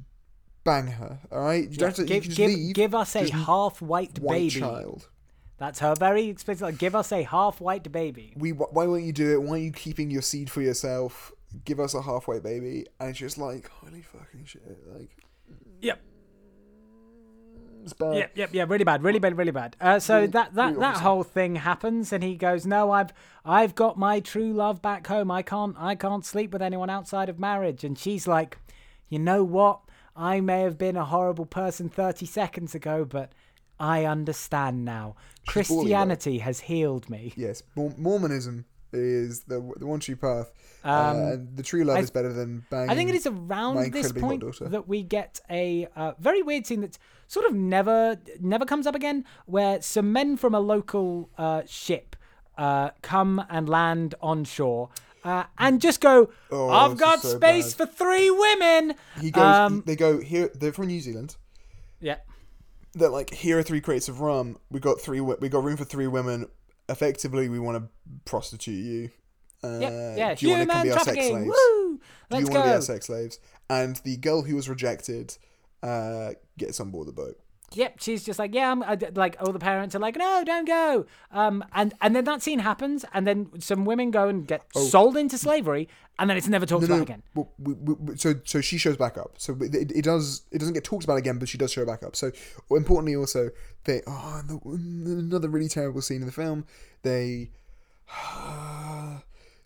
bang 0.63 0.87
her? 0.87 1.19
All 1.31 1.41
right, 1.41 1.69
you 1.69 1.77
don't 1.77 1.89
have 1.89 1.95
to. 1.95 2.01
you 2.03 2.07
give, 2.07 2.23
can 2.23 2.29
just 2.31 2.37
give, 2.37 2.51
leave. 2.51 2.75
give 2.75 2.95
us 2.95 3.15
a 3.15 3.31
half 3.31 3.81
white 3.81 4.19
white 4.19 4.35
baby. 4.35 4.59
child. 4.59 5.09
That's 5.57 5.79
her 5.79 5.95
very 5.95 6.25
explicit. 6.27 6.61
Like, 6.61 6.77
give 6.77 6.95
us 6.95 7.11
a 7.11 7.23
half 7.23 7.59
white 7.59 7.91
baby. 7.91 8.33
We. 8.37 8.51
Why 8.51 8.85
won't 8.85 9.03
you 9.03 9.13
do 9.13 9.33
it? 9.33 9.41
Why 9.41 9.55
are 9.55 9.57
you 9.57 9.71
keeping 9.71 10.11
your 10.11 10.21
seed 10.21 10.49
for 10.51 10.61
yourself? 10.61 11.31
Give 11.65 11.79
us 11.79 11.93
a 11.95 12.01
halfway 12.01 12.39
baby. 12.39 12.85
And 12.99 13.09
it's 13.09 13.19
just 13.19 13.37
like, 13.37 13.69
holy 13.69 14.01
fucking 14.01 14.45
shit. 14.45 14.77
Like, 14.93 15.09
Yep. 15.81 15.99
it's 17.83 17.93
bad. 17.93 18.15
Yep, 18.15 18.31
yep, 18.35 18.49
yeah, 18.53 18.65
really 18.67 18.83
bad, 18.83 19.01
really 19.03 19.19
bad, 19.19 19.37
really 19.37 19.51
bad. 19.51 19.75
Uh, 19.79 19.99
so 19.99 20.15
Really- 20.15 20.27
that 20.27 20.53
that 20.55 20.67
really 20.69 20.79
that 20.81 20.97
whole 20.97 21.23
thing 21.23 21.55
happens, 21.55 22.11
and 22.11 22.23
he 22.23 22.35
goes, 22.35 22.65
"No, 22.65 22.91
I've 22.91 23.13
I've 23.45 23.75
got 23.75 23.97
my 23.97 24.19
true 24.19 24.51
love 24.53 24.81
back 24.81 25.07
home. 25.07 25.31
I 25.31 25.41
can't 25.41 25.75
I 25.79 25.95
can't 25.95 26.25
sleep 26.25 26.51
with 26.53 26.61
anyone 26.61 26.89
outside 26.89 27.29
of 27.29 27.39
marriage." 27.39 27.83
And 27.83 27.97
she's 27.97 28.27
like, 28.27 28.57
"You 29.09 29.19
know 29.19 29.43
what? 29.43 29.79
I 30.15 30.41
may 30.41 30.61
have 30.61 30.77
been 30.77 30.97
a 30.97 31.05
horrible 31.05 31.45
person 31.45 31.87
thirty 31.89 32.25
seconds 32.25 32.75
ago, 32.75 33.05
but 33.05 33.31
I 33.79 34.05
understand 34.05 34.85
now. 34.85 35.15
She's. 35.43 35.53
Christianity 35.53 36.39
has 36.39 36.59
healed 36.61 37.09
me." 37.09 37.33
Yes, 37.35 37.63
Mormonism 37.75 38.65
is 38.93 39.41
the 39.43 39.59
the 39.77 39.85
one 39.85 39.99
true 39.99 40.15
path. 40.15 40.51
Um, 40.83 40.93
uh, 40.93 41.35
the 41.55 41.63
true 41.63 41.83
love 41.83 41.97
I- 41.97 42.01
is 42.01 42.11
better 42.11 42.31
than 42.31 42.65
banging. 42.69 42.89
I 42.89 42.95
think 42.95 43.09
it 43.09 43.15
is 43.15 43.27
around 43.27 43.91
this 43.91 44.11
point 44.11 44.43
that 44.61 44.87
we 44.87 45.03
get 45.03 45.39
a 45.49 45.87
uh, 45.95 46.13
very 46.19 46.41
weird 46.41 46.65
scene 46.65 46.81
that 46.81 46.97
sort 47.27 47.45
of 47.45 47.53
never 47.53 48.17
never 48.39 48.65
comes 48.65 48.87
up 48.87 48.95
again, 48.95 49.25
where 49.45 49.81
some 49.81 50.11
men 50.13 50.37
from 50.37 50.53
a 50.55 50.59
local 50.59 51.29
uh, 51.37 51.63
ship 51.67 52.15
uh, 52.57 52.91
come 53.01 53.43
and 53.49 53.67
land 53.67 54.15
on 54.21 54.43
shore. 54.43 54.89
Uh, 55.23 55.43
and 55.57 55.81
just 55.81 55.99
go. 55.99 56.29
Oh, 56.51 56.69
I've 56.69 56.97
got 56.97 57.21
so 57.21 57.35
space 57.35 57.73
bad." 57.73 57.89
for 57.89 57.93
three 57.93 58.29
women. 58.31 58.95
He 59.19 59.31
goes. 59.31 59.43
Um, 59.43 59.83
they 59.85 59.97
go 59.97 60.21
here. 60.21 60.49
They're 60.55 60.71
from 60.71 60.87
New 60.87 61.01
Zealand. 61.01 61.35
yeah, 61.99 62.17
They're 62.97 63.09
like, 63.09 63.33
here 63.33 63.59
are 63.59 63.63
three 63.63 63.81
crates 63.81 64.09
of 64.09 64.21
rum. 64.21 64.57
We 64.71 64.79
got 64.79 64.99
three. 64.99 65.21
We 65.21 65.49
got 65.49 65.63
room 65.63 65.77
for 65.77 65.85
three 65.85 66.07
women. 66.07 66.47
Effectively, 66.89 67.49
we 67.49 67.59
want 67.59 67.77
to 67.77 67.89
prostitute 68.25 68.83
you. 68.83 69.09
Uh, 69.63 69.79
yeah, 69.79 70.15
yeah. 70.15 70.35
Do 70.35 70.45
you 70.47 70.51
want 70.53 70.69
to 70.69 70.73
come 70.73 70.83
be 70.83 70.91
our 70.91 70.99
sex 70.99 71.27
slaves? 71.27 71.47
Woo! 71.47 71.99
Let's 72.29 72.47
you 72.47 72.53
want 72.53 72.63
to 72.63 72.69
be 72.69 72.75
our 72.75 72.81
sex 72.81 73.05
slaves? 73.07 73.39
And 73.69 73.97
the 73.97 74.17
girl 74.17 74.43
who 74.43 74.55
was 74.55 74.69
rejected 74.69 75.37
uh, 75.83 76.31
gets 76.57 76.79
on 76.79 76.91
board 76.91 77.07
the 77.07 77.11
boat. 77.11 77.37
Yep, 77.73 77.95
she's 77.99 78.23
just 78.23 78.39
like, 78.39 78.55
yeah, 78.55 78.71
I'm 78.71 78.81
I, 78.81 78.97
like 79.13 79.35
all 79.41 79.51
the 79.51 79.59
parents 79.59 79.93
are 79.93 79.99
like, 79.99 80.15
no, 80.15 80.43
don't 80.45 80.65
go. 80.65 81.05
Um, 81.31 81.65
and 81.73 81.93
and 82.01 82.15
then 82.15 82.23
that 82.23 82.41
scene 82.41 82.59
happens, 82.59 83.03
and 83.13 83.27
then 83.27 83.49
some 83.59 83.83
women 83.83 84.09
go 84.09 84.29
and 84.29 84.47
get 84.47 84.63
sold 84.73 85.17
into 85.17 85.37
slavery, 85.37 85.89
and 86.19 86.29
then 86.29 86.37
it's 86.37 86.47
never 86.47 86.65
talked. 86.65 86.81
No, 86.81 86.87
about 86.87 86.97
no, 86.97 87.03
again. 87.03 87.23
well, 87.35 87.51
we, 87.59 87.73
we, 87.73 87.93
we- 87.93 88.17
so 88.17 88.35
so 88.43 88.61
she 88.61 88.77
shows 88.77 88.97
back 88.97 89.17
up. 89.17 89.35
So 89.37 89.55
it, 89.61 89.91
it 89.91 90.03
does 90.03 90.43
it 90.51 90.57
doesn't 90.59 90.73
get 90.73 90.83
talked 90.83 91.03
about 91.03 91.17
again, 91.17 91.37
but 91.39 91.47
she 91.49 91.57
does 91.57 91.71
show 91.71 91.85
back 91.85 92.03
up. 92.03 92.15
So 92.15 92.31
importantly, 92.71 93.15
also 93.15 93.49
they 93.83 94.01
oh 94.07 94.41
the, 94.47 94.59
another 94.69 95.49
really 95.49 95.67
terrible 95.69 96.01
scene 96.01 96.21
in 96.21 96.25
the 96.25 96.31
film. 96.31 96.65
They 97.03 97.51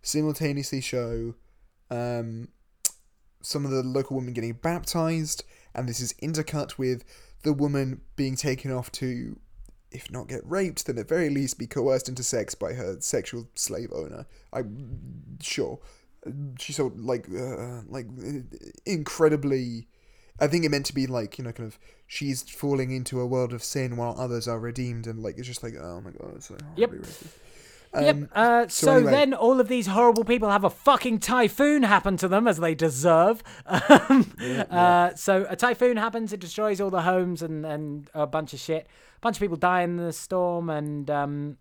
simultaneously 0.02 0.82
show 0.82 1.36
um, 1.90 2.50
some 3.42 3.66
of 3.66 3.72
the 3.72 3.84
local 3.84 4.18
women 4.18 4.34
getting 4.34 4.54
baptized, 4.54 5.44
and 5.76 5.88
this 5.88 6.00
is 6.00 6.14
intercut 6.22 6.78
with 6.78 7.04
the 7.44 7.54
woman 7.54 8.02
being 8.16 8.36
taken 8.36 8.72
off 8.72 8.92
to, 8.94 9.40
if 9.92 10.12
not 10.12 10.28
get 10.28 10.42
raped, 10.46 10.86
then 10.86 10.98
at 10.98 11.10
very 11.10 11.30
least 11.30 11.58
be 11.58 11.68
coerced 11.68 12.08
into 12.08 12.24
sex 12.24 12.54
by 12.56 12.74
her 12.74 12.98
sexual 13.00 13.48
slave 13.56 13.90
owner. 13.94 14.26
I'm 14.54 15.38
sure 15.42 15.80
she's 16.60 16.76
so 16.76 16.92
like 16.96 17.28
uh, 17.30 17.82
like 17.88 18.08
uh, 18.08 18.58
incredibly. 18.86 19.88
I 20.40 20.48
think 20.48 20.66
it 20.66 20.70
meant 20.70 20.86
to 20.88 20.94
be 20.96 21.06
like 21.08 21.38
you 21.38 21.44
know 21.44 21.52
kind 21.52 21.68
of 21.68 21.78
she's 22.08 22.42
falling 22.44 22.92
into 22.92 23.20
a 23.20 23.28
world 23.28 23.54
of 23.54 23.64
sin 23.64 23.96
while 23.98 24.16
others 24.18 24.48
are 24.48 24.60
redeemed, 24.60 25.08
and 25.08 25.22
like 25.22 25.38
it's 25.38 25.48
just 25.48 25.64
like 25.64 25.74
oh 25.80 26.02
my 26.02 26.12
god, 26.12 26.34
it's 26.36 26.48
so 26.48 26.58
Yep. 26.76 26.90
racist. 26.92 27.28
Yep. 27.94 28.16
Um, 28.16 28.30
Uh, 28.34 28.68
so 28.70 28.94
anyway- 28.96 29.12
then 29.12 29.34
all 29.34 29.60
of 29.60 29.68
these 29.68 29.88
horrible 29.88 30.24
people 30.24 30.50
have 30.50 30.64
a 30.64 30.70
fucking 30.70 31.20
typhoon 31.20 31.84
happen 31.84 32.16
to 32.18 32.28
them 32.30 32.48
as 32.48 32.58
they 32.58 32.74
deserve. 32.74 33.44
Um, 34.10 34.32
Uh, 34.72 35.14
so 35.16 35.46
a 35.50 35.56
typhoon 35.58 35.98
happens, 35.98 36.32
it 36.32 36.40
destroys 36.40 36.80
all 36.80 36.90
the 36.90 37.02
homes 37.02 37.42
and, 37.42 37.66
and 37.66 38.10
a 38.14 38.26
bunch 38.26 38.54
of 38.54 38.60
shit. 38.62 38.88
A 39.18 39.20
bunch 39.20 39.36
of 39.36 39.42
people 39.42 39.58
die 39.58 39.82
in 39.82 39.98
the 39.98 40.14
storm, 40.14 40.70
and 40.70 41.10
um, 41.12 41.58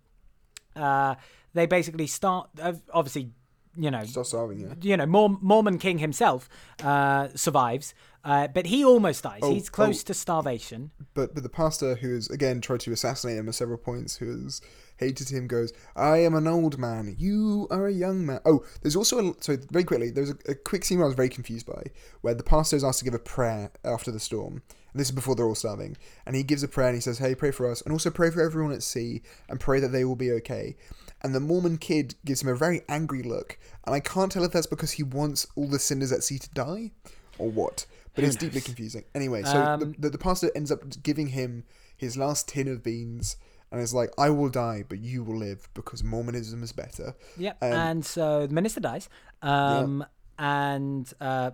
uh, 0.77 1.17
they 1.53 1.67
basically 1.67 2.07
start. 2.07 2.49
Uh, 2.63 2.75
obviously, 2.95 3.33
you 3.77 3.91
know, 3.91 4.05
Start 4.05 4.27
starving, 4.27 4.61
yeah. 4.61 4.75
you 4.83 4.97
know, 4.97 5.07
Mor- 5.07 5.39
Mormon 5.41 5.79
King 5.79 5.99
himself 5.99 6.49
uh, 6.83 7.29
survives, 7.35 7.95
uh, 8.25 8.49
but 8.49 8.67
he 8.67 8.85
almost 8.85 9.23
dies. 9.23 9.41
Oh, 9.43 9.53
He's 9.53 9.71
close 9.71 10.03
oh. 10.03 10.07
to 10.09 10.15
starvation. 10.15 10.91
But 11.15 11.35
but 11.35 11.43
the 11.43 11.49
pastor 11.49 11.95
who 11.95 12.15
has 12.15 12.29
again 12.29 12.61
tried 12.61 12.81
to 12.81 12.93
assassinate 12.93 13.39
him 13.39 13.49
at 13.49 13.55
several 13.55 13.79
points, 13.79 14.17
who 14.17 14.45
has 14.45 14.61
hated 14.99 15.31
him, 15.31 15.47
goes, 15.47 15.73
"I 15.97 16.19
am 16.19 16.35
an 16.35 16.47
old 16.47 16.79
man. 16.79 17.15
You 17.19 17.69
are 17.71 17.87
a 17.87 17.93
young 17.93 18.27
man." 18.27 18.41
Oh, 18.45 18.65
there's 18.83 18.97
also 18.97 19.31
a, 19.31 19.35
so 19.41 19.57
very 19.71 19.85
quickly. 19.85 20.11
There's 20.11 20.31
a, 20.31 20.37
a 20.49 20.55
quick 20.55 20.85
scene 20.85 21.01
I 21.01 21.05
was 21.05 21.15
very 21.15 21.31
confused 21.31 21.67
by, 21.67 21.85
where 22.21 22.35
the 22.35 22.43
pastor 22.43 22.77
is 22.77 22.85
asked 22.85 22.99
to 23.01 23.05
give 23.05 23.15
a 23.15 23.19
prayer 23.19 23.71
after 23.85 24.11
the 24.11 24.21
storm. 24.21 24.63
And 24.93 24.99
this 24.99 25.09
is 25.09 25.15
before 25.15 25.37
they're 25.37 25.47
all 25.47 25.55
starving, 25.55 25.97
and 26.27 26.35
he 26.35 26.43
gives 26.43 26.65
a 26.65 26.69
prayer 26.69 26.89
and 26.89 26.97
he 26.97 27.01
says, 27.01 27.19
"Hey, 27.19 27.35
pray 27.35 27.53
for 27.53 27.71
us, 27.71 27.81
and 27.83 27.93
also 27.93 28.11
pray 28.11 28.31
for 28.31 28.43
everyone 28.43 28.73
at 28.73 28.83
sea, 28.83 29.23
and 29.49 29.61
pray 29.61 29.79
that 29.81 29.89
they 29.93 30.05
will 30.05 30.17
be 30.17 30.33
okay." 30.33 30.77
And 31.23 31.35
the 31.35 31.41
Mormon 31.41 31.77
kid 31.77 32.15
gives 32.25 32.43
him 32.43 32.49
a 32.49 32.55
very 32.55 32.83
angry 32.89 33.23
look, 33.23 33.59
and 33.85 33.95
I 33.95 34.01
can't 34.01 34.33
tell 34.33 34.45
if 34.45 34.53
that's 34.53 34.67
because 34.67 34.93
he 34.93 35.03
wants 35.03 35.47
all 35.55 35.67
the 35.67 35.79
sinners 35.79 36.13
at 36.13 36.23
sea 36.25 36.39
to 36.39 36.51
die, 36.51 36.93
or 37.39 37.51
what. 37.51 37.87
But 38.15 38.25
it's 38.25 38.37
deeply 38.37 38.61
confusing. 38.61 39.05
Anyway, 39.15 39.43
so 39.43 39.63
Um, 39.63 39.81
the, 39.81 39.87
the, 39.99 40.11
the 40.11 40.19
pastor 40.19 40.51
ends 40.55 40.73
up 40.73 40.83
giving 41.03 41.29
him 41.29 41.65
his 41.97 42.17
last 42.17 42.49
tin 42.49 42.69
of 42.69 42.83
beans, 42.83 43.37
and 43.71 43.81
is 43.81 43.95
like, 43.95 44.11
"I 44.19 44.31
will 44.31 44.49
die, 44.49 44.85
but 44.89 44.99
you 44.99 45.23
will 45.23 45.37
live 45.37 45.69
because 45.75 46.03
Mormonism 46.03 46.63
is 46.63 46.73
better." 46.73 47.15
Yep. 47.37 47.59
Um, 47.63 47.73
and 47.73 48.05
so 48.05 48.47
the 48.47 48.55
minister 48.55 48.81
dies. 48.81 49.09
Um, 49.43 50.05
And 50.39 51.13
uh, 51.21 51.51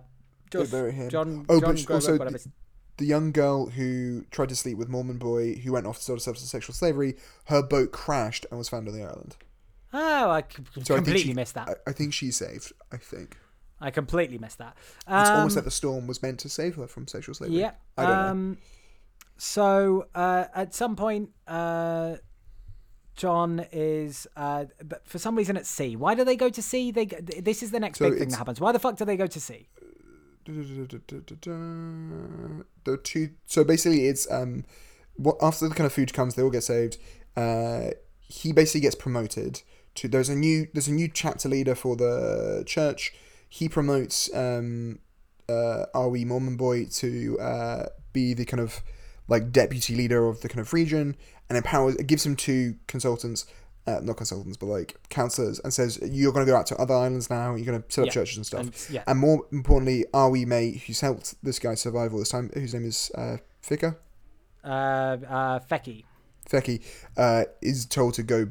They 0.51 0.59
Josh, 0.59 0.71
bury 0.71 0.93
him. 0.93 1.09
John, 1.09 1.45
Oh, 1.49 1.59
John 1.59 1.75
but 1.75 1.89
also 1.91 2.17
the, 2.17 2.49
the 2.95 3.05
young 3.05 3.33
girl 3.33 3.67
who 3.67 4.23
tried 4.31 4.49
to 4.49 4.55
sleep 4.55 4.77
with 4.77 4.87
Mormon 4.87 5.17
boy 5.17 5.55
who 5.55 5.73
went 5.73 5.85
off 5.85 5.97
to 5.97 6.03
sort 6.03 6.25
of 6.25 6.37
sexual 6.37 6.73
slavery, 6.73 7.17
her 7.45 7.61
boat 7.61 7.91
crashed 7.91 8.45
and 8.49 8.57
was 8.57 8.69
found 8.69 8.87
on 8.87 8.95
the 8.95 9.03
island. 9.03 9.35
Oh, 9.93 10.29
I 10.29 10.41
c- 10.41 10.63
So 10.83 10.95
I 10.95 10.97
completely 10.97 11.21
she, 11.31 11.33
missed 11.33 11.53
that. 11.55 11.69
I, 11.69 11.89
I 11.89 11.93
think 11.93 12.13
she's 12.13 12.35
saved. 12.35 12.73
I 12.91 12.97
think 12.97 13.37
I 13.79 13.91
completely 13.91 14.37
missed 14.37 14.57
that. 14.57 14.75
it's 15.01 15.29
almost 15.29 15.53
Um, 15.53 15.55
like 15.57 15.63
the 15.65 15.71
storm 15.71 16.07
was 16.07 16.21
meant 16.21 16.39
to 16.39 16.49
save 16.49 16.75
her 16.75 16.87
from 16.87 17.07
sexual 17.07 17.35
slavery. 17.35 17.57
Yeah. 17.59 17.71
I 17.97 18.01
don't 18.05 18.11
know. 18.11 18.27
um, 18.31 18.57
So 19.37 20.07
uh, 20.15 20.45
at 20.55 20.73
some 20.73 20.95
point, 20.95 21.29
uh, 21.47 22.15
John 23.15 23.65
is, 23.71 24.27
uh, 24.35 24.65
but 24.83 25.07
for 25.07 25.19
some 25.19 25.35
reason 25.35 25.57
at 25.57 25.65
sea. 25.65 25.95
Why 25.95 26.15
do 26.15 26.23
they 26.23 26.35
go 26.35 26.49
to 26.49 26.61
sea? 26.61 26.91
They 26.91 27.05
this 27.05 27.63
is 27.63 27.71
the 27.71 27.79
next 27.79 27.99
So 27.99 28.09
big 28.09 28.19
thing 28.19 28.29
that 28.29 28.37
happens. 28.37 28.59
Why 28.61 28.71
the 28.71 28.79
fuck 28.79 28.95
do 28.97 29.05
they 29.05 29.17
go 29.17 29.27
to 29.27 29.39
sea? 29.39 29.69
The 32.85 32.97
two. 33.03 33.29
So 33.45 33.63
basically, 33.63 34.07
it's 34.07 34.29
um, 34.31 34.65
what 35.15 35.37
after 35.41 35.67
the 35.67 35.75
kind 35.75 35.85
of 35.85 35.93
food 35.93 36.13
comes, 36.13 36.35
they 36.35 36.41
all 36.43 36.49
get 36.49 36.63
saved. 36.63 36.97
Uh, 37.35 37.91
he 38.27 38.51
basically 38.51 38.81
gets 38.81 38.95
promoted 38.95 39.61
to. 39.95 40.07
There's 40.07 40.29
a 40.29 40.35
new. 40.35 40.67
There's 40.73 40.87
a 40.87 40.93
new 40.93 41.07
chapter 41.07 41.49
leader 41.49 41.75
for 41.75 41.95
the 41.95 42.63
church. 42.65 43.13
He 43.49 43.69
promotes 43.69 44.33
um, 44.35 44.99
uh, 45.49 45.85
Awi 45.95 46.25
Mormon 46.25 46.57
boy 46.57 46.85
to 46.85 47.39
uh, 47.39 47.83
be 48.13 48.33
the 48.33 48.45
kind 48.45 48.59
of 48.59 48.81
like 49.29 49.51
deputy 49.51 49.95
leader 49.95 50.27
of 50.27 50.41
the 50.41 50.49
kind 50.49 50.59
of 50.59 50.73
region, 50.73 51.15
and 51.49 51.57
empowers. 51.57 51.95
It 51.95 52.07
gives 52.07 52.25
him 52.25 52.35
two 52.35 52.75
consultants. 52.87 53.45
Uh, 53.85 54.01
not 54.03 54.17
consultants, 54.17 54.57
but 54.57 54.65
like 54.65 54.97
counselors, 55.07 55.59
and 55.61 55.73
says 55.73 55.97
you're 56.03 56.33
going 56.33 56.45
to 56.45 56.51
go 56.51 56.57
out 56.57 56.65
to 56.67 56.75
other 56.75 56.93
islands 56.93 57.29
now. 57.29 57.55
You're 57.55 57.65
going 57.65 57.81
to 57.81 57.89
set 57.89 58.01
up 58.01 58.07
Yeah, 58.07 58.11
churches 58.11 58.35
and 58.35 58.45
stuff. 58.45 58.59
and- 58.59 58.87
yeah. 58.89 59.03
And 59.07 59.17
more 59.17 59.45
importantly, 59.53 60.03
Awi 60.13 60.45
mate, 60.45 60.83
who's 60.85 60.99
helped 60.99 61.35
this 61.41 61.57
guy 61.57 61.73
survive 61.75 62.11
all 62.11 62.19
this 62.19 62.27
time, 62.27 62.51
whose 62.53 62.73
name 62.73 62.83
is 62.83 63.09
uh, 63.15 63.37
Fika, 63.61 63.95
Uh, 64.61 64.67
uh, 64.67 65.59
Fecky. 65.71 66.03
Feki, 66.49 66.81
uh, 67.17 67.43
is 67.61 67.85
told 67.85 68.13
to 68.15 68.23
go 68.23 68.49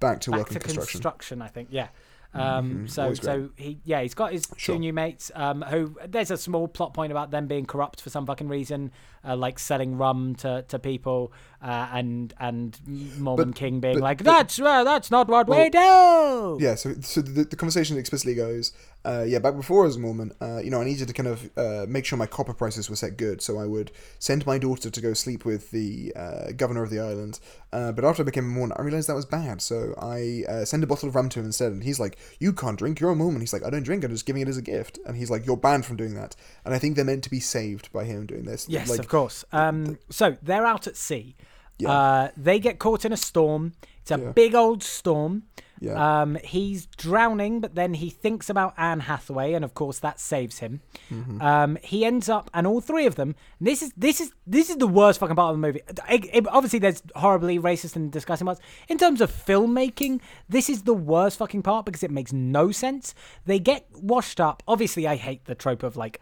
back 0.00 0.20
to 0.20 0.30
Back 0.30 0.38
work 0.38 0.48
to 0.48 0.54
in 0.54 0.60
construction. 0.60 0.98
construction, 0.98 1.42
I 1.42 1.48
think. 1.48 1.68
Yeah. 1.70 1.88
Um, 2.34 2.84
Mhm, 2.86 2.90
so 2.90 3.14
so 3.14 3.48
he 3.56 3.78
yeah 3.84 4.02
he's 4.02 4.12
got 4.12 4.30
his 4.30 4.42
Sure. 4.58 4.74
two 4.74 4.78
new 4.80 4.92
mates 4.92 5.30
um, 5.34 5.62
who 5.62 5.96
there's 6.06 6.30
a 6.30 6.36
small 6.36 6.68
plot 6.68 6.92
point 6.92 7.10
about 7.10 7.30
them 7.30 7.46
being 7.46 7.64
corrupt 7.64 8.02
for 8.02 8.10
some 8.10 8.26
fucking 8.26 8.48
reason 8.48 8.90
uh, 9.26 9.34
like 9.34 9.58
selling 9.58 9.96
rum 9.96 10.34
to, 10.34 10.62
to 10.68 10.78
people 10.78 11.32
uh, 11.62 11.88
and 11.92 12.34
and 12.38 12.78
Mormon 13.18 13.52
But- 13.52 13.56
King 13.56 13.80
being 13.80 13.94
but- 13.94 14.02
like 14.02 14.18
but- 14.18 14.24
that's 14.24 14.60
uh, 14.60 14.84
that's 14.84 15.10
not 15.10 15.28
what 15.28 15.48
we 15.48 15.70
do 15.70 16.58
Yeah, 16.60 16.74
so 16.74 16.92
so 17.00 17.22
the, 17.22 17.44
the 17.44 17.56
conversation 17.56 17.96
explicitly 17.96 18.34
goes, 18.34 18.72
uh, 19.06 19.22
yeah, 19.26 19.38
back 19.38 19.54
before 19.56 19.82
I 19.84 19.86
was 19.86 19.96
a 19.96 20.00
Mormon, 20.00 20.32
uh, 20.40 20.58
you 20.58 20.70
know, 20.70 20.80
I 20.80 20.84
needed 20.84 21.06
to 21.08 21.14
kind 21.14 21.28
of 21.28 21.50
uh, 21.56 21.86
make 21.88 22.04
sure 22.04 22.18
my 22.18 22.26
copper 22.26 22.52
prices 22.54 22.90
were 22.90 22.96
set 22.96 23.16
good, 23.16 23.40
so 23.40 23.58
I 23.58 23.64
would 23.66 23.92
send 24.18 24.44
my 24.46 24.58
daughter 24.58 24.90
to 24.90 25.00
go 25.00 25.14
sleep 25.14 25.44
with 25.44 25.70
the 25.70 26.12
uh, 26.16 26.52
governor 26.56 26.82
of 26.82 26.90
the 26.90 26.98
island. 27.00 27.38
Uh, 27.72 27.92
but 27.92 28.04
after 28.04 28.22
I 28.22 28.24
became 28.24 28.44
a 28.44 28.48
Mormon, 28.48 28.76
I 28.78 28.82
realized 28.82 29.08
that 29.08 29.14
was 29.14 29.24
bad, 29.26 29.62
so 29.62 29.94
I 30.00 30.44
uh, 30.48 30.64
send 30.64 30.82
a 30.82 30.86
bottle 30.86 31.08
of 31.08 31.14
rum 31.14 31.28
to 31.30 31.38
him 31.40 31.46
instead, 31.46 31.72
and 31.72 31.84
he's 31.84 32.00
like, 32.00 32.18
"You 32.40 32.52
can't 32.52 32.78
drink, 32.78 32.98
you're 33.00 33.10
a 33.10 33.16
Mormon." 33.16 33.40
He's 33.40 33.52
like, 33.52 33.64
"I 33.64 33.70
don't 33.70 33.84
drink, 33.84 34.02
I'm 34.04 34.10
just 34.10 34.26
giving 34.26 34.42
it 34.42 34.48
as 34.48 34.56
a 34.56 34.62
gift," 34.62 34.98
and 35.06 35.16
he's 35.16 35.30
like, 35.30 35.46
"You're 35.46 35.56
banned 35.56 35.86
from 35.86 35.96
doing 35.96 36.14
that." 36.14 36.34
And 36.64 36.74
I 36.74 36.78
think 36.78 36.96
they're 36.96 37.04
meant 37.04 37.22
to 37.24 37.30
be 37.30 37.40
saved 37.40 37.92
by 37.92 38.04
him 38.04 38.26
doing 38.26 38.44
this. 38.44 38.68
yes 38.68 38.88
like, 38.90 38.98
of 38.98 39.08
course 39.08 39.44
um, 39.52 39.98
so 40.10 40.36
they're 40.42 40.66
out 40.66 40.86
at 40.86 40.96
sea 40.96 41.36
Yeah. 41.78 41.90
uh, 41.90 42.28
they 42.36 42.58
get 42.58 42.78
caught 42.78 43.04
in 43.04 43.12
a 43.12 43.16
storm 43.16 43.74
it's 44.00 44.10
a 44.10 44.18
Yeah. 44.18 44.32
big 44.32 44.54
old 44.54 44.82
storm 44.82 45.44
Yeah. 45.80 46.22
Um, 46.22 46.36
he's 46.42 46.86
drowning, 46.96 47.60
but 47.60 47.74
then 47.74 47.94
he 47.94 48.08
thinks 48.10 48.48
about 48.48 48.74
Anne 48.78 49.00
Hathaway, 49.00 49.52
and 49.52 49.64
of 49.64 49.74
course 49.74 49.98
that 49.98 50.18
saves 50.18 50.58
him. 50.58 50.80
Mm-hmm. 51.10 51.42
Um, 51.42 51.78
he 51.82 52.04
ends 52.04 52.28
up, 52.28 52.50
and 52.54 52.66
all 52.66 52.80
three 52.80 53.06
of 53.06 53.16
them. 53.16 53.34
This 53.60 53.82
is 53.82 53.92
this 53.96 54.20
is 54.20 54.32
this 54.46 54.70
is 54.70 54.76
the 54.76 54.86
worst 54.86 55.20
fucking 55.20 55.36
part 55.36 55.50
of 55.54 55.60
the 55.60 55.66
movie. 55.66 55.80
It- 56.08 56.30
it- 56.32 56.48
obviously, 56.48 56.78
there's 56.78 57.02
horribly 57.14 57.58
racist 57.58 57.96
and 57.96 58.10
disgusting 58.10 58.46
parts. 58.46 58.60
In 58.88 58.96
terms 58.98 59.20
of 59.20 59.30
filmmaking, 59.30 60.20
this 60.48 60.68
is 60.70 60.82
the 60.82 60.94
worst 60.94 61.38
fucking 61.38 61.62
part 61.62 61.84
because 61.86 62.02
it 62.02 62.10
makes 62.10 62.32
no 62.32 62.70
sense. 62.70 63.14
They 63.44 63.58
get 63.58 63.86
washed 63.94 64.40
up. 64.40 64.62
Obviously, 64.66 65.06
I 65.06 65.16
hate 65.16 65.44
the 65.44 65.54
trope 65.54 65.82
of 65.82 65.96
like 65.96 66.20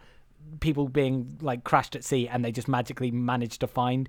people 0.59 0.87
being 0.87 1.37
like 1.41 1.63
crashed 1.63 1.95
at 1.95 2.03
sea 2.03 2.27
and 2.27 2.45
they 2.45 2.51
just 2.51 2.67
magically 2.67 3.11
manage 3.11 3.57
to 3.59 3.67
find 3.67 4.07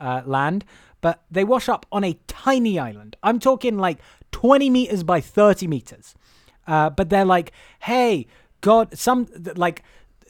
uh, 0.00 0.22
land, 0.24 0.64
but 1.00 1.22
they 1.30 1.44
wash 1.44 1.68
up 1.68 1.86
on 1.92 2.04
a 2.04 2.18
tiny 2.26 2.78
island. 2.78 3.16
I'm 3.22 3.38
talking 3.38 3.78
like 3.78 3.98
20 4.32 4.70
meters 4.70 5.02
by 5.02 5.20
30 5.20 5.66
meters. 5.66 6.14
Uh, 6.66 6.90
but 6.90 7.10
they're 7.10 7.24
like, 7.24 7.52
hey, 7.80 8.26
God, 8.60 8.98
some 8.98 9.28
like 9.54 9.82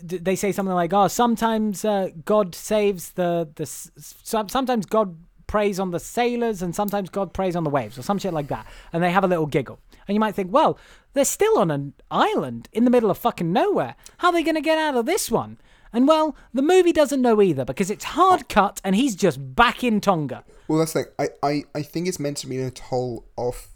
they 0.02 0.36
say 0.36 0.52
something 0.52 0.74
like, 0.74 0.92
oh, 0.92 1.08
sometimes 1.08 1.84
uh, 1.84 2.10
God 2.24 2.54
saves 2.54 3.12
the 3.12 3.48
the 3.54 3.66
sometimes 3.66 4.86
God 4.86 5.16
preys 5.46 5.78
on 5.78 5.92
the 5.92 6.00
sailors 6.00 6.60
and 6.60 6.74
sometimes 6.74 7.08
God 7.08 7.32
preys 7.32 7.56
on 7.56 7.64
the 7.64 7.70
waves 7.70 7.98
or 7.98 8.02
some 8.02 8.18
shit 8.18 8.32
like 8.32 8.48
that. 8.48 8.66
And 8.92 9.02
they 9.02 9.10
have 9.10 9.24
a 9.24 9.28
little 9.28 9.46
giggle. 9.46 9.78
And 10.06 10.14
you 10.14 10.20
might 10.20 10.34
think, 10.34 10.52
well, 10.52 10.78
they're 11.14 11.24
still 11.24 11.58
on 11.58 11.70
an 11.70 11.94
island 12.10 12.68
in 12.72 12.84
the 12.84 12.90
middle 12.90 13.10
of 13.10 13.18
fucking 13.18 13.52
nowhere. 13.52 13.94
How 14.18 14.28
are 14.28 14.32
they 14.32 14.42
going 14.42 14.56
to 14.56 14.60
get 14.60 14.78
out 14.78 14.96
of 14.96 15.06
this 15.06 15.30
one? 15.30 15.58
And 15.92 16.06
well, 16.08 16.36
the 16.52 16.62
movie 16.62 16.92
doesn't 16.92 17.22
know 17.22 17.40
either 17.40 17.64
because 17.64 17.90
it's 17.90 18.04
hard 18.04 18.48
cut 18.48 18.80
and 18.84 18.96
he's 18.96 19.14
just 19.14 19.54
back 19.54 19.82
in 19.84 20.00
Tonga. 20.00 20.44
Well, 20.68 20.78
that's 20.78 20.94
like 20.94 21.12
I, 21.18 21.28
I, 21.42 21.64
I 21.74 21.82
think 21.82 22.08
it's 22.08 22.20
meant 22.20 22.36
to 22.38 22.46
be 22.46 22.58
an 22.58 22.66
atoll 22.66 23.24
off 23.36 23.68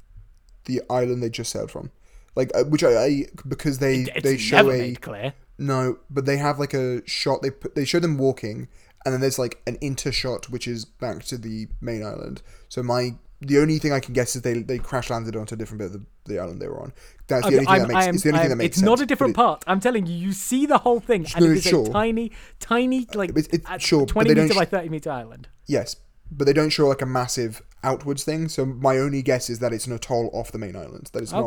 the 0.65 0.83
island 0.91 1.23
they 1.23 1.31
just 1.31 1.51
sailed 1.53 1.71
from, 1.71 1.91
like 2.35 2.51
uh, 2.55 2.65
which 2.65 2.85
I, 2.85 3.05
I 3.05 3.27
because 3.49 3.79
they 3.79 4.05
they 4.23 4.37
show 4.37 4.71
a 4.71 4.95
clear. 4.95 5.35
no, 5.59 5.99
but 6.11 6.27
they 6.27 6.37
have 6.37 6.59
like 6.59 6.75
a 6.75 7.07
shot. 7.09 7.43
They 7.43 7.51
put, 7.51 7.75
they 7.75 7.85
show 7.85 8.01
them 8.01 8.19
walking, 8.19 8.69
and 9.05 9.15
then 9.15 9.21
there's 9.21 9.39
like 9.39 9.63
an 9.67 9.79
inter 9.81 10.13
shot 10.13 10.51
which 10.51 10.69
is 10.69 10.85
back 10.85 11.23
to 11.25 11.39
the 11.39 11.69
main 11.81 12.05
island. 12.05 12.43
So 12.69 12.83
my 12.83 13.17
the 13.41 13.59
only 13.59 13.79
thing 13.79 13.93
I 13.93 14.01
can 14.01 14.13
guess 14.15 14.37
is 14.37 14.43
they 14.43 14.63
they 14.63 14.79
crash 14.79 15.11
landed 15.11 15.35
onto 15.37 15.55
a 15.55 15.59
different 15.59 15.79
bit 15.79 15.87
of 15.87 15.93
the, 15.95 16.03
the 16.27 16.39
island 16.39 16.61
they 16.61 16.69
were 16.69 16.81
on. 16.81 16.93
That's 17.27 17.43
the 17.43 17.49
Okay, 17.49 17.57
only 17.57 17.67
thing 17.67 17.69
I'm- 17.69 17.83
that 17.83 17.89
makes. 17.89 17.97
I 18.05 18.09
am- 18.09 18.15
it's 18.15 18.23
the 18.25 18.29
only 18.31 18.39
I 18.39 18.43
thing 18.43 18.51
that 18.51 18.57
makes 18.57 18.77
it's 18.77 18.83
not 18.85 19.01
a 19.01 19.07
different 19.07 19.35
part. 19.37 19.65
I'm 19.67 19.81
telling 19.81 20.07
you, 20.07 20.15
you 20.15 20.33
see 20.33 20.67
the 20.67 20.79
whole 20.79 21.01
thing, 21.01 21.27
and 21.35 21.45
No, 21.45 21.51
it 21.51 21.57
is 21.59 21.63
sure. 21.65 21.87
a 21.87 21.91
tiny, 21.91 22.33
tiny, 22.59 23.07
like 23.15 23.31
It's- 23.31 23.49
it's- 23.53 23.83
sure, 23.83 24.05
20 24.07 24.29
they 24.29 24.35
don't 24.35 24.49
meter 24.49 24.59
by 24.59 24.65
30 24.67 24.89
meter 24.91 25.11
island. 25.11 25.49
Yes, 25.67 25.97
but 26.31 26.47
they 26.47 26.53
don't 26.53 26.71
show 26.71 26.87
like 26.89 27.03
a 27.03 27.07
massive 27.07 27.63
outwards 27.83 28.25
thing. 28.25 28.49
So 28.49 28.67
my 28.67 28.99
only 28.99 29.23
guess 29.23 29.49
is 29.49 29.59
that 29.61 29.73
it's 29.73 29.87
an 29.87 29.93
atoll 29.95 30.31
off 30.33 30.53
the 30.53 30.59
main 30.59 30.77
island. 30.77 31.09
That 31.13 31.23
is 31.23 31.31
it's 31.31 31.33
not. 31.33 31.47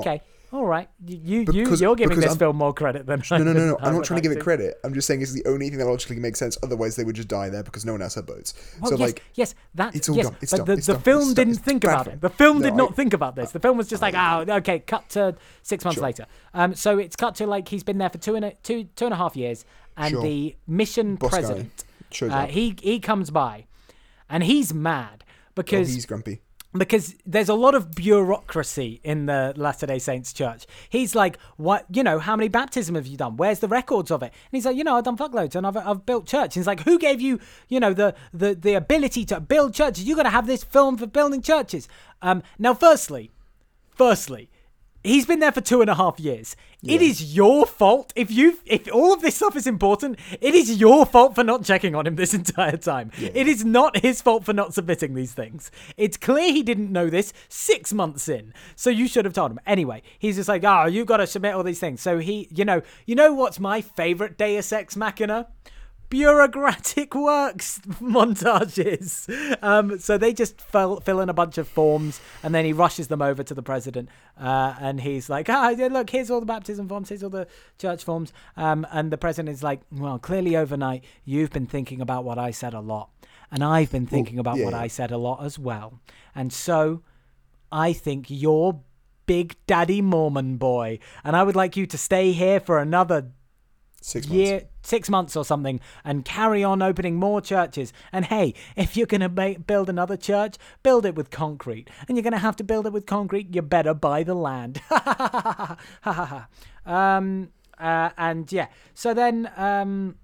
All 0.54 0.68
right. 0.68 0.88
You, 1.04 1.18
you, 1.18 1.46
you, 1.52 1.76
you're 1.78 1.96
giving 1.96 2.20
this 2.20 2.30
I'm- 2.30 2.38
film 2.38 2.58
more 2.58 2.76
credit 2.76 3.08
than 3.08 3.24
I 3.32 3.38
No, 3.40 3.44
no, 3.44 3.54
no, 3.54 3.66
no. 3.70 3.78
I 3.82 3.88
I'm 3.88 3.96
not 3.96 4.04
trying 4.06 4.22
to 4.22 4.22
give 4.22 4.38
it 4.38 4.40
credit. 4.40 4.76
I'm 4.84 4.94
just 4.94 5.08
saying 5.08 5.24
it's 5.24 5.34
the 5.34 5.44
only 5.48 5.68
thing 5.68 5.80
that 5.80 5.86
logically 5.88 6.20
makes 6.20 6.38
sense. 6.38 6.60
Otherwise, 6.62 6.96
they 6.96 7.04
would 7.04 7.16
just 7.16 7.28
die 7.28 7.50
there 7.50 7.64
because 7.64 7.86
no 7.86 7.92
one 7.94 8.04
else 8.04 8.14
had 8.14 8.28
boats. 8.28 8.54
Well, 8.80 8.92
so 8.92 8.98
yes, 8.98 9.08
like, 9.10 9.24
yes, 9.34 9.56
that 9.74 9.96
it's 9.96 10.08
all 10.10 10.16
yes, 10.16 10.26
dumb, 10.28 10.36
it's 10.42 10.52
but 10.52 10.58
dumb, 10.58 10.66
the, 10.68 10.74
it's 10.74 10.86
the 10.86 10.94
dumb, 10.94 11.02
film 11.02 11.22
it's 11.24 11.34
didn't 11.34 11.54
it's 11.54 11.62
think 11.64 11.84
about 11.84 12.06
film. 12.06 12.14
it. 12.18 12.22
The 12.22 12.30
film 12.30 12.62
did 12.62 12.76
not 12.76 12.92
I- 12.92 12.94
think 12.94 13.14
about 13.14 13.36
this. 13.36 13.50
The 13.52 13.60
film 13.60 13.80
was 13.80 13.88
just 13.88 14.04
like, 14.04 14.14
oh, 14.16 14.46
okay, 14.58 14.78
cut 14.78 15.10
to 15.10 15.36
six 15.64 15.84
months 15.84 15.96
Sure. 15.96 16.04
later. 16.04 16.28
Um, 16.54 16.76
so 16.76 17.00
it's 17.00 17.16
cut 17.16 17.34
to 17.36 17.48
like 17.48 17.68
he's 17.68 17.84
been 17.84 17.98
there 17.98 18.10
for 18.12 18.20
two 18.20 18.36
and 18.36 18.46
a, 18.46 18.52
two 18.62 18.84
two 18.96 19.06
and 19.06 19.14
a 19.16 19.18
half 19.18 19.36
years, 19.36 19.66
and 19.98 20.12
Sure. 20.12 20.22
the 20.22 20.56
mission 20.68 21.16
Boss 21.16 21.32
president, 21.32 21.84
uh, 22.22 22.46
he 22.46 22.76
he 22.80 23.00
comes 23.00 23.32
by, 23.32 23.66
and 24.30 24.44
he's 24.44 24.72
mad 24.72 25.24
oh, 25.28 25.32
because 25.56 25.96
he's 25.96 26.06
grumpy. 26.06 26.42
Because 26.74 27.16
there's 27.26 27.50
a 27.50 27.54
lot 27.54 27.76
of 27.76 27.92
bureaucracy 27.92 29.00
in 29.04 29.28
the 29.28 29.54
Latter 29.56 29.86
Day 29.86 30.00
Saints 30.00 30.34
church. 30.34 30.66
He's 30.90 31.16
like, 31.16 31.38
"What? 31.58 31.86
You 31.92 32.04
know, 32.04 32.20
how 32.20 32.36
many 32.36 32.50
baptism 32.50 32.96
have 32.96 33.08
you 33.08 33.18
done? 33.18 33.38
Where's 33.38 33.60
the 33.60 33.68
records 33.68 34.12
of 34.12 34.24
it?" 34.24 34.28
And 34.28 34.52
he's 34.52 34.66
like, 34.66 34.76
"You 34.76 34.84
know, 34.84 34.98
I've 34.98 35.04
done 35.04 35.18
fuckloads, 35.18 35.56
and 35.56 35.68
I've, 35.68 35.78
I've 35.78 36.06
built 36.06 36.26
church." 36.26 36.56
And 36.56 36.62
he's 36.62 36.68
like, 36.68 36.82
"Who 36.82 36.98
gave 36.98 37.22
you, 37.22 37.40
you 37.68 37.80
know, 37.80 37.94
the 37.94 38.16
the 38.34 38.56
the 38.56 38.74
ability 38.74 39.26
to 39.26 39.40
build 39.40 39.74
churches? 39.74 40.04
You're 40.04 40.16
going 40.16 40.26
to 40.26 40.32
have 40.32 40.48
this 40.48 40.64
film 40.64 40.98
for 40.98 41.06
building 41.08 41.42
churches." 41.42 41.88
Um, 42.22 42.44
now, 42.58 42.74
firstly, 42.74 43.32
firstly. 43.92 44.50
He's 45.04 45.26
been 45.26 45.40
there 45.40 45.52
for 45.52 45.62
two 45.62 45.82
and 45.82 45.90
a 45.90 45.96
half 45.96 46.20
years. 46.20 46.56
It 46.86 47.02
is 47.02 47.36
your 47.36 47.66
fault 47.66 48.12
if 48.16 48.30
you 48.30 48.60
if 48.66 48.92
all 48.92 49.14
of 49.14 49.22
this 49.22 49.36
stuff 49.36 49.56
is 49.56 49.68
important. 49.68 50.20
It 50.42 50.54
is 50.54 50.80
your 50.80 51.06
fault 51.06 51.36
for 51.36 51.44
not 51.44 51.64
checking 51.64 51.96
on 51.96 52.08
him 52.08 52.16
this 52.16 52.34
entire 52.44 52.78
time. 52.78 53.12
It 53.18 53.48
is 53.48 53.64
not 53.64 54.02
his 54.02 54.22
fault 54.22 54.46
for 54.46 54.54
not 54.54 54.74
submitting 54.74 55.14
these 55.14 55.34
things. 55.34 55.72
It's 55.98 56.18
clear 56.18 56.52
he 56.52 56.64
didn't 56.64 56.92
know 56.92 57.10
this 57.10 57.34
six 57.48 57.94
months 57.94 58.28
in, 58.28 58.54
so 58.76 58.90
you 58.90 59.08
should 59.08 59.26
have 59.26 59.34
told 59.34 59.52
him. 59.52 59.60
Anyway, 59.66 60.04
he's 60.20 60.36
just 60.38 60.50
like, 60.50 60.64
oh, 60.64 60.86
you 60.86 61.06
got 61.06 61.18
to 61.18 61.28
submit 61.28 61.54
all 61.54 61.64
these 61.64 61.80
things. 61.80 62.02
So 62.02 62.20
he, 62.20 62.48
you 62.54 62.66
know, 62.66 62.82
you 63.06 63.16
know 63.16 63.34
what's 63.34 63.60
my 63.60 63.82
favorite 63.82 64.38
Deus 64.38 64.72
Ex 64.72 64.96
Machina? 64.96 65.48
Bureaucratic 66.14 67.16
works 67.16 67.80
montages. 68.00 69.28
Um, 69.64 69.98
so 69.98 70.16
they 70.16 70.32
just 70.32 70.62
fill, 70.62 71.00
fill 71.00 71.20
in 71.22 71.28
a 71.28 71.34
bunch 71.34 71.58
of 71.58 71.68
forms 71.68 72.22
and 72.44 72.54
then 72.54 72.66
he 72.66 72.72
rushes 72.72 73.08
them 73.08 73.20
over 73.20 73.42
to 73.42 73.56
the 73.56 73.64
president. 73.64 74.10
Uh, 74.40 74.76
and 74.80 75.02
he's 75.02 75.28
like, 75.28 75.50
ah, 75.50 75.74
look, 75.76 76.12
here's 76.12 76.30
all 76.30 76.40
the 76.40 76.46
baptism 76.46 76.88
forms, 76.88 77.10
here's 77.10 77.24
all 77.24 77.32
the 77.32 77.48
church 77.80 78.04
forms. 78.04 78.32
Um, 78.56 78.86
and 78.92 79.12
the 79.12 79.18
president 79.18 79.56
is 79.56 79.64
like, 79.64 79.82
well, 79.92 80.20
clearly 80.20 80.56
overnight, 80.56 81.04
you've 81.26 81.50
been 81.50 81.66
thinking 81.66 82.00
about 82.00 82.24
what 82.24 82.38
I 82.38 82.52
said 82.52 82.76
a 82.76 82.80
lot. 82.80 83.10
And 83.52 83.64
I've 83.64 83.92
been 83.92 84.06
thinking 84.06 84.38
about 84.38 84.58
yeah, 84.58 84.66
what. 84.66 84.76
I 84.76 84.88
said 84.88 85.10
a 85.10 85.18
lot 85.18 85.44
as 85.44 85.58
well. 85.58 86.00
And 86.36 86.54
so 86.54 87.02
I 87.72 87.92
think 87.92 88.28
you're 88.30 88.80
Big 89.26 89.56
Daddy 89.66 90.02
Mormon 90.02 90.58
boy. 90.58 91.00
And 91.24 91.36
I 91.36 91.42
would 91.42 91.56
like 91.56 91.76
you 91.76 91.88
to 91.88 91.98
stay 91.98 92.34
here 92.34 92.60
for 92.60 92.78
another 92.78 93.32
Six 94.04 94.28
months. 94.28 94.38
year, 94.38 94.64
six 94.82 95.10
months 95.10 95.36
or 95.38 95.46
something, 95.46 95.80
and 96.04 96.26
carry 96.26 96.62
on 96.62 96.82
opening 96.82 97.16
more 97.16 97.40
churches. 97.40 97.94
And 98.12 98.26
hey, 98.26 98.54
if 98.76 98.98
you're 98.98 99.08
gonna 99.08 99.30
make, 99.30 99.66
build 99.66 99.90
another 99.90 100.18
church, 100.18 100.58
build 100.84 101.06
it 101.06 101.16
with 101.16 101.32
concrete. 101.32 101.90
And 102.08 102.18
you're 102.18 102.24
gonna 102.24 102.38
have 102.38 102.58
to 102.58 102.66
build 102.66 102.86
it 102.86 102.92
with 102.92 103.06
concrete. 103.06 103.56
You 103.56 103.62
better 103.62 103.94
buy 103.94 104.24
the 104.24 104.36
land. 104.36 104.82
um, 106.86 107.50
uh, 107.80 108.10
and 108.18 108.52
yeah, 108.52 108.68
so 108.94 109.14
then 109.14 109.50
um, 109.56 110.16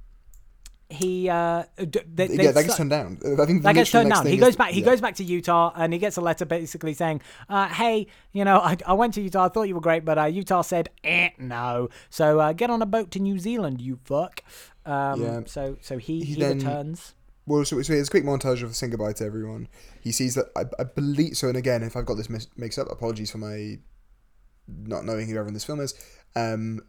he 0.89 1.29
uh, 1.29 1.63
d- 1.77 1.99
they, 2.11 2.27
they 2.27 2.43
yeah, 2.45 2.51
that 2.51 2.63
gets 2.63 2.77
turned 2.77 2.89
down. 2.89 3.19
I 3.39 3.45
think 3.45 3.61
that 3.63 3.75
gets 3.75 3.91
turned 3.91 4.09
down. 4.09 4.25
He 4.25 4.37
goes 4.37 4.49
is- 4.49 4.55
back. 4.55 4.71
He 4.71 4.79
yeah. 4.79 4.85
goes 4.85 5.01
back 5.01 5.15
to 5.15 5.23
Utah, 5.23 5.71
and 5.75 5.93
he 5.93 5.99
gets 5.99 6.17
a 6.17 6.21
letter 6.21 6.45
basically 6.45 6.93
saying, 6.93 7.21
uh, 7.47 7.67
"Hey, 7.67 8.07
you 8.33 8.43
know, 8.43 8.57
I, 8.57 8.75
I 8.87 8.93
went 8.93 9.13
to 9.13 9.21
Utah. 9.21 9.45
I 9.45 9.49
thought 9.49 9.63
you 9.63 9.75
were 9.75 9.81
great, 9.81 10.03
but 10.03 10.17
uh, 10.17 10.25
Utah 10.25 10.61
said, 10.63 10.89
eh, 11.03 11.29
no. 11.37 11.89
So 12.09 12.39
uh, 12.39 12.53
get 12.53 12.69
on 12.71 12.81
a 12.81 12.87
boat 12.87 13.11
to 13.11 13.19
New 13.19 13.37
Zealand, 13.39 13.81
you 13.81 13.99
fuck." 14.03 14.41
Um, 14.85 15.21
Yeah. 15.21 15.41
So 15.45 15.77
so 15.81 15.97
he 15.99 16.19
He 16.19 16.33
he, 16.33 16.39
then- 16.41 16.57
returns. 16.57 17.13
Well, 17.45 17.65
so, 17.65 17.81
so 17.81 17.93
there's 17.93 18.07
a 18.09 18.11
quick 18.11 18.23
montage 18.25 18.61
of 18.61 18.75
saying 18.75 18.91
goodbye 18.91 19.13
to 19.13 19.25
everyone. 19.25 19.67
He 20.01 20.11
sees 20.11 20.35
that 20.35 20.47
I, 20.55 20.65
I 20.79 20.83
believe 20.83 21.35
so, 21.35 21.47
and 21.47 21.57
again, 21.57 21.81
if 21.81 21.95
I've 21.95 22.05
got 22.05 22.13
this 22.17 22.29
mis- 22.29 22.47
mixed 22.57 22.77
up, 22.77 22.91
apologies 22.91 23.31
for 23.31 23.39
my 23.39 23.79
not 24.67 25.03
knowing 25.03 25.25
who 25.25 25.31
everyone 25.31 25.47
in 25.49 25.53
this 25.55 25.65
film 25.65 25.79
is. 25.79 25.95
Um, 26.35 26.81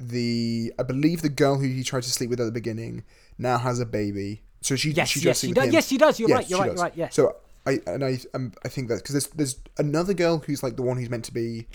the 0.00 0.72
I 0.78 0.82
believe 0.82 1.22
the 1.22 1.28
girl 1.28 1.56
who 1.58 1.66
he 1.66 1.82
tried 1.82 2.02
to 2.04 2.10
sleep 2.10 2.30
with 2.30 2.40
at 2.40 2.44
the 2.44 2.52
beginning 2.52 3.04
now 3.38 3.58
has 3.58 3.80
a 3.80 3.86
baby. 3.86 4.42
So 4.60 4.76
she 4.76 4.90
Yes, 4.90 5.08
she 5.08 5.20
yes, 5.20 5.24
just 5.24 5.40
she 5.42 5.52
does. 5.52 5.66
him. 5.66 5.72
Yes, 5.72 5.88
she 5.88 5.98
does. 5.98 6.18
You're 6.20 6.28
Yes, 6.28 6.38
right. 6.38 6.50
You're 6.50 6.60
right. 6.60 6.70
does. 6.72 6.80
Right. 6.80 6.96
Yeah. 6.96 7.08
So 7.10 7.36
I 7.66 7.80
and 7.86 8.04
I 8.04 8.18
um, 8.34 8.52
I 8.64 8.68
think 8.68 8.88
that 8.88 8.96
because 8.96 9.12
there's 9.14 9.26
there's 9.28 9.56
another 9.78 10.14
girl 10.14 10.38
who's 10.38 10.62
like 10.62 10.76
the 10.76 10.82
one 10.82 10.96
who's 10.98 11.10
meant 11.10 11.24
to 11.26 11.34
be 11.34 11.66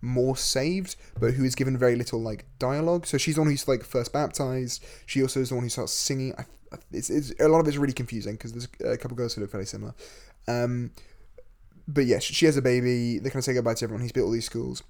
more 0.00 0.36
saved, 0.36 0.96
but 1.20 1.34
who 1.34 1.44
is 1.44 1.54
given 1.54 1.78
very 1.78 1.94
little 1.96 2.20
like 2.20 2.44
dialogue. 2.58 3.06
So 3.06 3.18
she's 3.18 3.36
the 3.36 3.40
one 3.42 3.50
who's 3.50 3.68
like 3.68 3.84
first 3.84 4.12
baptized. 4.12 4.84
She 5.06 5.22
also 5.22 5.40
is 5.40 5.50
the 5.50 5.54
one 5.54 5.64
who 5.64 5.70
starts 5.70 5.92
singing. 5.92 6.34
I, 6.38 6.42
I- 6.72 6.78
it's, 6.90 7.10
it's 7.10 7.32
a 7.38 7.48
lot 7.48 7.60
of 7.60 7.68
it's 7.68 7.76
really 7.76 7.92
confusing 7.92 8.32
because 8.32 8.52
there's 8.52 8.68
a 8.94 8.96
couple 8.96 9.16
girls 9.16 9.34
who 9.34 9.42
look 9.42 9.50
fairly 9.50 9.66
similar. 9.66 9.94
Um, 10.48 10.90
but 11.86 12.06
yes, 12.06 12.22
she 12.22 12.46
has 12.46 12.56
a 12.56 12.62
baby. 12.62 13.18
They 13.18 13.28
kind 13.28 13.36
of 13.40 13.44
say 13.44 13.52
goodbye 13.54 13.74
to 13.74 13.84
everyone. 13.84 14.02
He's 14.02 14.12
built 14.12 14.26
all 14.26 14.32
these 14.32 14.46
schools. 14.46 14.82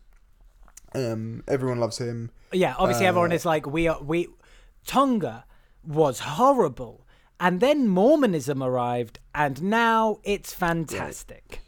Um, 0.95 1.43
everyone 1.49 1.79
loves 1.81 1.99
him. 1.99 2.31
Yeah, 2.53 2.75
obviously 2.79 3.07
everyone 3.07 3.33
Uh, 3.33 3.37
is 3.37 3.45
like 3.47 3.67
we 3.67 3.89
are 3.89 4.03
we 4.03 4.29
Tonga 4.87 5.45
was 5.85 6.21
horrible 6.21 7.07
and 7.41 7.61
then 7.61 7.89
Mormonism 7.89 8.63
arrived 8.63 9.19
and 9.35 9.63
now 9.63 10.19
it's 10.25 10.53
fantastic. 10.53 11.61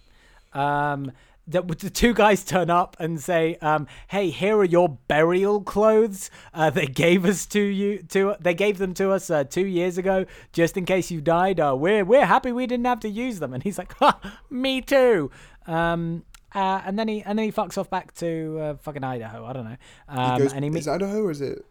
Um 0.53 1.13
the, 1.47 1.61
the 1.61 1.91
two 1.91 2.15
guys 2.15 2.43
turn 2.43 2.71
up 2.71 2.97
and 2.99 3.21
say, 3.21 3.57
um, 3.61 3.87
"Hey, 4.09 4.31
here 4.31 4.57
are 4.57 4.65
your 4.65 4.89
burial 5.09 5.61
clothes. 5.61 6.31
Uh, 6.55 6.71
they 6.79 6.87
gave 6.87 7.27
us 7.27 7.45
to 7.47 7.61
you. 7.61 7.99
To 8.11 8.35
they 8.41 8.55
gave 8.55 8.79
them 8.79 8.95
to 8.95 9.11
us 9.11 9.29
uh, 9.29 9.45
two 9.45 9.67
years 9.67 9.99
ago, 9.99 10.25
just 10.55 10.79
in 10.79 10.87
case 10.87 11.11
you 11.11 11.21
died. 11.21 11.61
Uh, 11.61 11.75
we're 11.79 12.03
we're 12.03 12.25
happy 12.25 12.51
we 12.51 12.67
didn't 12.67 12.87
have 12.87 13.01
to 13.01 13.11
use 13.11 13.41
them." 13.41 13.53
And 13.53 13.63
he's 13.63 13.77
like, 13.77 13.93
"Me 14.51 14.81
too." 14.81 15.31
Um, 15.67 16.25
uh, 16.55 16.83
and 16.85 16.99
then 16.99 17.09
he 17.09 17.23
and 17.23 17.39
then 17.39 17.47
he 17.47 17.53
fucks 17.53 17.77
off 17.79 17.91
back 17.91 18.15
to 18.17 18.59
uh, 18.61 18.75
fucking 18.77 19.03
Idaho. 19.05 19.45
I 19.45 19.53
don't 19.53 19.65
know. 19.65 19.77
He 20.13 20.17
Um, 20.19 20.39
goes, 20.39 20.53
and 20.53 20.65
he 20.65 20.71
is 20.71 20.87
it 20.87 20.91
Idaho 20.91 21.23
or 21.23 21.31
is 21.31 21.41
it 21.41 21.65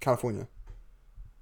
California? 0.00 0.46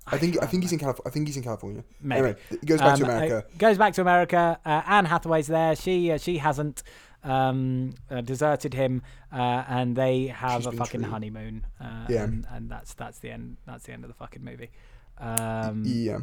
I 0.07 0.18
think 0.18 0.40
I 0.42 0.47
think 0.47 0.62
he's 0.62 0.72
in 0.72 0.78
California. 0.78 1.09
I 1.09 1.11
think 1.11 1.26
he's 1.26 1.36
in 1.36 1.42
California. 1.42 1.82
Maybe. 2.01 2.18
Anyway, 2.20 2.36
he 2.61 2.66
goes 2.66 2.78
back 2.80 2.97
to 2.99 3.05
Um, 3.05 3.11
America. 3.11 3.38
uh, 3.38 3.59
goes 3.59 3.76
back 3.78 3.92
to 3.94 4.01
America. 4.03 4.59
Uh, 4.64 4.82
Anne 4.86 5.05
Hathaway's 5.07 5.49
there. 5.49 5.74
She 5.74 6.12
uh, 6.12 6.18
she 6.18 6.38
hasn't 6.38 6.82
um, 7.24 7.94
uh, 8.09 8.20
deserted 8.20 8.72
him, 8.74 9.03
uh, 9.32 9.64
and 9.68 9.97
they 9.97 10.28
have 10.28 10.62
She's 10.62 10.66
a 10.66 10.72
fucking 10.72 11.03
honeymoon. 11.03 11.66
Uh, 11.80 12.07
Yeah. 12.09 12.22
and, 12.24 12.47
and 12.53 12.70
that's 12.70 12.94
that's 12.94 13.18
the 13.18 13.30
end. 13.32 13.57
That's 13.66 13.84
the 13.84 13.92
end 13.92 14.05
of 14.05 14.09
the 14.09 14.14
fucking 14.14 14.44
movie. 14.44 14.70
Um, 15.18 15.82
Yeah. 15.84 16.16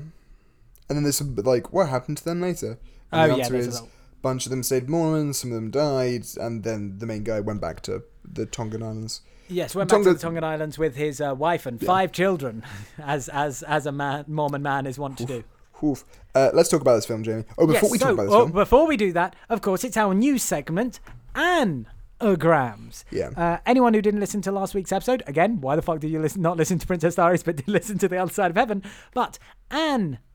And 0.89 0.97
then 0.97 1.03
there's 1.03 1.17
some, 1.17 1.34
like, 1.36 1.74
what 1.74 1.89
happened 1.89 2.17
to 2.17 2.24
them 2.26 2.39
later? 2.41 2.78
oh 3.11 3.17
And 3.19 3.32
the 3.32 3.38
yeah, 3.38 3.43
answer 3.43 3.55
a 3.55 3.59
is, 3.59 3.67
little- 3.82 3.89
bunch 4.24 4.47
of 4.47 4.49
them 4.49 4.63
stayed 4.63 4.89
Mormons, 4.89 5.38
some 5.38 5.51
of 5.51 5.55
them 5.55 5.69
died, 5.69 6.26
and 6.38 6.63
then 6.63 6.97
the 6.97 7.05
main 7.05 7.24
guy 7.24 7.39
went 7.39 7.61
back 7.61 7.82
to 7.82 8.03
the 8.24 8.47
Tongan 8.47 8.82
Islands. 8.82 9.21
Yes, 9.47 9.76
went 9.76 9.91
back 9.91 10.01
to 10.01 10.13
the 10.13 10.19
Tongan 10.19 10.43
Islands 10.43 10.80
with 10.80 10.95
his 10.95 11.21
uh, 11.21 11.36
wife 11.36 11.67
and 11.67 11.80
five 11.80 12.11
children, 12.11 12.63
as 12.97 13.30
as 13.30 13.61
as 13.61 13.86
a 13.86 13.91
man 13.91 14.26
Mormon 14.28 14.63
man 14.63 14.88
is 14.88 14.97
wont 14.97 15.19
to 15.19 15.26
do. 15.26 15.43
Oof. 15.84 16.05
Uh, 16.34 16.49
let's 16.53 16.69
talk 16.69 16.82
about 16.82 16.95
this 16.95 17.05
film, 17.05 17.24
Jamie. 17.24 17.43
Oh, 17.57 17.67
before 17.67 17.84
Yes, 17.84 17.91
we 17.91 17.97
so, 17.97 18.05
talk 18.05 18.13
about 18.13 18.24
this 18.24 18.34
oh, 18.34 18.39
film, 18.39 18.51
before 18.53 18.88
we 18.88 18.97
do 18.97 19.11
that, 19.13 19.36
of 19.49 19.61
course, 19.61 19.84
it's 19.84 19.97
our 19.97 20.13
new 20.13 20.38
segment, 20.38 21.01
Anagrams. 21.36 23.03
Yeah. 23.11 23.30
Uh, 23.36 23.57
anyone 23.65 23.93
who 23.93 24.01
didn't 24.01 24.21
listen 24.21 24.41
to 24.43 24.51
last 24.51 24.74
week's 24.74 24.93
episode, 24.93 25.24
again, 25.28 25.59
why 25.59 25.76
the 25.76 25.82
fuck 25.82 25.99
did 25.99 26.09
you 26.09 26.19
listen, 26.19 26.41
not 26.41 26.55
listen 26.55 26.80
to 26.80 26.88
Princess 26.88 27.15
Diaries, 27.15 27.43
but 27.43 27.57
did 27.57 27.67
listen 27.67 27.97
to 27.97 28.07
The 28.07 28.17
Other 28.17 28.32
Side 28.32 28.49
of 28.49 28.55
Heaven? 28.55 28.82
But 29.13 29.38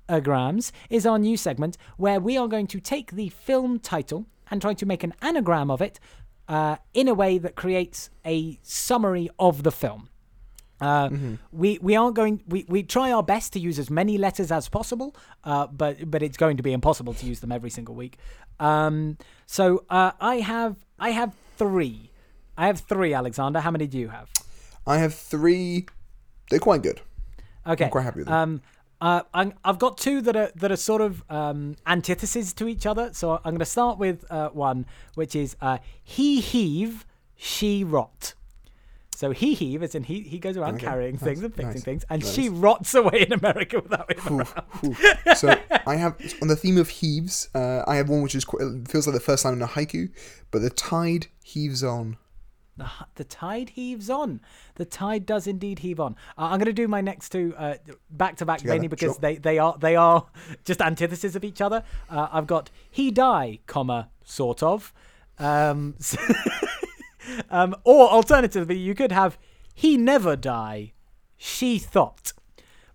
Anagrams 0.08 0.72
is 0.90 1.06
our 1.06 1.18
new 1.18 1.36
segment 1.36 1.76
where 1.96 2.18
we 2.20 2.36
are 2.36 2.48
going 2.48 2.66
to 2.68 2.80
take 2.80 3.12
the 3.12 3.28
film 3.28 3.78
title 3.78 4.26
and 4.50 4.60
try 4.60 4.74
to 4.74 4.86
make 4.86 5.04
an 5.04 5.12
anagram 5.20 5.70
of 5.70 5.82
it 5.82 6.00
uh, 6.48 6.76
in 6.94 7.08
a 7.08 7.14
way 7.14 7.36
that 7.38 7.54
creates 7.54 8.08
a 8.24 8.58
summary 8.62 9.28
of 9.38 9.62
the 9.62 9.70
film. 9.70 10.08
Uh, 10.80 11.10
We 11.52 11.78
we 11.82 11.96
aren't 11.96 12.14
going. 12.14 12.40
We, 12.46 12.64
we 12.68 12.84
try 12.84 13.10
our 13.12 13.22
best 13.22 13.52
to 13.54 13.58
use 13.58 13.80
as 13.80 13.90
many 13.90 14.16
letters 14.16 14.52
as 14.52 14.68
possible, 14.68 15.14
uh, 15.44 15.66
but 15.66 16.08
but 16.10 16.22
it's 16.22 16.36
going 16.36 16.56
to 16.56 16.62
be 16.62 16.72
impossible 16.72 17.14
to 17.14 17.26
use 17.26 17.40
them 17.40 17.50
every 17.52 17.70
single 17.70 17.96
week. 17.96 18.16
Um, 18.60 19.18
so 19.44 19.84
uh, 19.90 20.12
I 20.20 20.36
have 20.36 20.76
I 20.98 21.10
have 21.10 21.34
three. 21.56 22.12
I 22.56 22.66
have 22.68 22.80
three. 22.80 23.12
Alexander, 23.12 23.60
how 23.60 23.72
many 23.72 23.88
do 23.88 23.98
you 23.98 24.08
have? 24.08 24.30
I 24.86 24.98
have 24.98 25.14
three. 25.14 25.86
They're 26.48 26.60
quite 26.60 26.82
good. 26.82 27.00
Okay, 27.66 27.88
quite 27.88 28.04
happy 28.04 28.20
with 28.20 28.28
them. 28.28 28.34
Um, 28.36 28.62
uh, 29.00 29.22
I'm, 29.32 29.54
I've 29.64 29.78
got 29.78 29.98
two 29.98 30.20
that 30.22 30.36
are 30.36 30.50
that 30.56 30.72
are 30.72 30.76
sort 30.76 31.00
of 31.00 31.22
um, 31.30 31.76
antitheses 31.86 32.52
to 32.54 32.68
each 32.68 32.86
other. 32.86 33.10
So 33.12 33.36
I'm 33.36 33.52
going 33.52 33.58
to 33.60 33.64
start 33.64 33.98
with 33.98 34.24
uh, 34.30 34.50
one, 34.50 34.86
which 35.14 35.36
is 35.36 35.56
uh, 35.60 35.78
he 36.02 36.40
heave, 36.40 37.06
she 37.36 37.84
rot. 37.84 38.34
So 39.14 39.32
he 39.32 39.54
heave, 39.54 39.82
as 39.82 39.96
in 39.96 40.04
he 40.04 40.20
he 40.20 40.38
goes 40.38 40.56
around 40.56 40.76
Okay, 40.76 40.86
carrying 40.86 41.14
nice, 41.14 41.22
things 41.22 41.42
and 41.42 41.52
fixing 41.52 41.72
nice, 41.72 41.82
things, 41.82 42.04
and 42.08 42.22
nice. 42.22 42.32
she 42.32 42.48
rots 42.48 42.94
away 42.94 43.26
in 43.26 43.32
America 43.32 43.80
without 43.80 44.12
him. 44.16 44.44
Ooh. 44.84 44.94
So 45.34 45.58
I 45.86 45.96
have 45.96 46.14
on 46.40 46.46
the 46.46 46.54
theme 46.54 46.78
of 46.78 46.88
heaves. 46.88 47.48
Uh, 47.52 47.82
I 47.86 47.96
have 47.96 48.08
one 48.08 48.22
which 48.22 48.36
is 48.36 48.44
quite, 48.44 48.62
it 48.62 48.88
feels 48.88 49.08
like 49.08 49.14
the 49.14 49.20
first 49.20 49.44
line 49.44 49.54
in 49.54 49.62
a 49.62 49.66
haiku, 49.66 50.10
but 50.52 50.62
the 50.62 50.70
tide 50.70 51.26
heaves 51.42 51.82
on. 51.82 52.16
The, 52.78 52.88
the 53.16 53.24
tide 53.24 53.70
heaves 53.70 54.08
on. 54.08 54.40
The 54.76 54.84
tide 54.84 55.26
does 55.26 55.46
indeed 55.46 55.80
heave 55.80 55.98
on. 56.00 56.16
Uh, 56.38 56.42
I'm 56.42 56.58
going 56.58 56.66
to 56.66 56.72
do 56.72 56.88
my 56.88 57.00
next 57.00 57.30
two 57.30 57.54
uh, 57.58 57.74
back 58.10 58.36
to 58.36 58.46
back, 58.46 58.64
mainly 58.64 58.88
because 58.88 59.14
sure. 59.14 59.20
they, 59.20 59.36
they 59.36 59.58
are 59.58 59.76
they 59.78 59.96
are 59.96 60.26
just 60.64 60.80
antitheses 60.80 61.36
of 61.36 61.44
each 61.44 61.60
other. 61.60 61.82
Uh, 62.08 62.28
I've 62.32 62.46
got 62.46 62.70
he 62.90 63.10
die, 63.10 63.58
comma 63.66 64.10
sort 64.24 64.62
of, 64.62 64.92
um, 65.38 65.96
um, 67.50 67.74
or 67.84 68.08
alternatively, 68.08 68.78
you 68.78 68.94
could 68.94 69.12
have 69.12 69.38
he 69.74 69.96
never 69.96 70.36
die, 70.36 70.92
she 71.36 71.78
thought. 71.78 72.32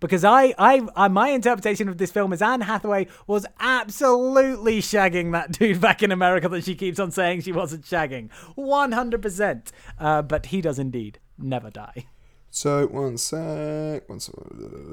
Because 0.03 0.25
I, 0.25 0.53
I, 0.59 0.85
I, 0.97 1.07
my 1.07 1.29
interpretation 1.29 1.87
of 1.87 1.97
this 1.97 2.11
film 2.11 2.33
is 2.33 2.41
Anne 2.41 2.59
Hathaway 2.59 3.07
was 3.25 3.45
absolutely 3.61 4.81
shagging 4.81 5.31
that 5.31 5.53
dude 5.53 5.79
back 5.79 6.03
in 6.03 6.11
America 6.11 6.49
that 6.49 6.65
she 6.65 6.75
keeps 6.75 6.99
on 6.99 7.09
saying 7.09 7.41
she 7.41 7.53
wasn't 7.53 7.85
shagging, 7.85 8.29
one 8.55 8.91
hundred 8.91 9.21
percent. 9.21 9.71
Uh, 9.97 10.21
But 10.21 10.47
he 10.47 10.59
does 10.59 10.77
indeed 10.77 11.19
never 11.37 11.69
die. 11.69 12.07
So 12.51 12.85
one 12.87 13.17
sec. 13.17 14.07
One 14.07 14.19
sec. 14.19 14.35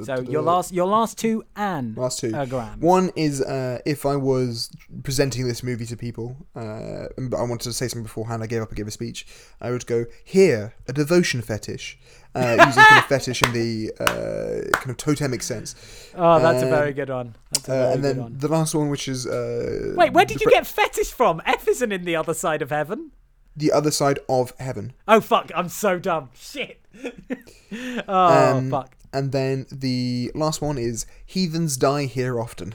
So 0.04 0.20
your 0.20 0.42
last, 0.42 0.72
your 0.72 0.86
last 0.86 1.18
two 1.18 1.44
Anne 1.56 1.94
Last 1.94 2.20
two. 2.20 2.34
uh. 2.34 2.46
One 2.78 3.10
is 3.16 3.42
uh, 3.42 3.80
if 3.84 4.06
I 4.06 4.16
was 4.16 4.70
presenting 5.02 5.46
this 5.46 5.62
movie 5.62 5.86
to 5.86 5.96
people, 5.96 6.36
uh, 6.56 7.08
and 7.18 7.34
I 7.34 7.42
wanted 7.42 7.64
to 7.64 7.72
say 7.74 7.88
something 7.88 8.04
beforehand, 8.04 8.42
I 8.42 8.46
gave 8.46 8.62
up, 8.62 8.68
I 8.72 8.76
gave 8.76 8.86
a 8.86 8.90
speech, 8.90 9.26
I 9.60 9.70
would 9.72 9.86
go, 9.86 10.06
here, 10.24 10.74
a 10.88 10.94
devotion 10.94 11.42
fetish, 11.42 11.98
uh, 12.34 12.56
using 12.66 12.82
kind 12.82 12.98
of 12.98 13.06
fetish 13.06 13.42
in 13.42 13.52
the 13.52 13.92
uh, 14.00 14.70
kind 14.78 14.90
of 14.90 14.96
totemic 14.96 15.42
sense. 15.42 15.74
Oh, 16.14 16.38
that's 16.40 16.62
a 16.62 16.66
Um, 16.66 16.70
very 16.70 16.92
good 16.92 17.08
one. 17.10 17.34
That's 17.52 17.68
a 17.68 17.72
Uh, 17.72 17.76
very 17.76 17.92
and 17.94 18.04
then 18.04 18.16
one. 18.18 18.38
the 18.38 18.48
last 18.48 18.74
one, 18.74 18.88
which 18.90 19.08
is. 19.08 19.26
Uh, 19.26 19.94
Wait, 19.96 20.12
where 20.12 20.24
did 20.24 20.40
you 20.40 20.50
get 20.50 20.66
fetish 20.66 21.12
from? 21.12 21.40
F 21.46 21.66
isn't 21.68 21.92
in 21.92 22.04
the 22.04 22.16
other 22.16 22.34
side 22.34 22.62
of 22.62 22.70
heaven. 22.70 23.10
The 23.56 23.72
other 23.72 23.90
side 23.90 24.20
of 24.28 24.52
heaven. 24.58 24.92
Oh 25.08 25.20
fuck! 25.20 25.50
I'm 25.54 25.68
so 25.68 25.98
dumb. 25.98 26.30
Shit. 26.34 26.80
oh 28.08 28.56
Um, 28.58 28.70
fuck. 28.70 28.96
And 29.12 29.32
then 29.32 29.66
the 29.72 30.30
last 30.36 30.62
one 30.62 30.78
is 30.78 31.04
heathens 31.26 31.76
die 31.76 32.04
here 32.04 32.38
often. 32.40 32.74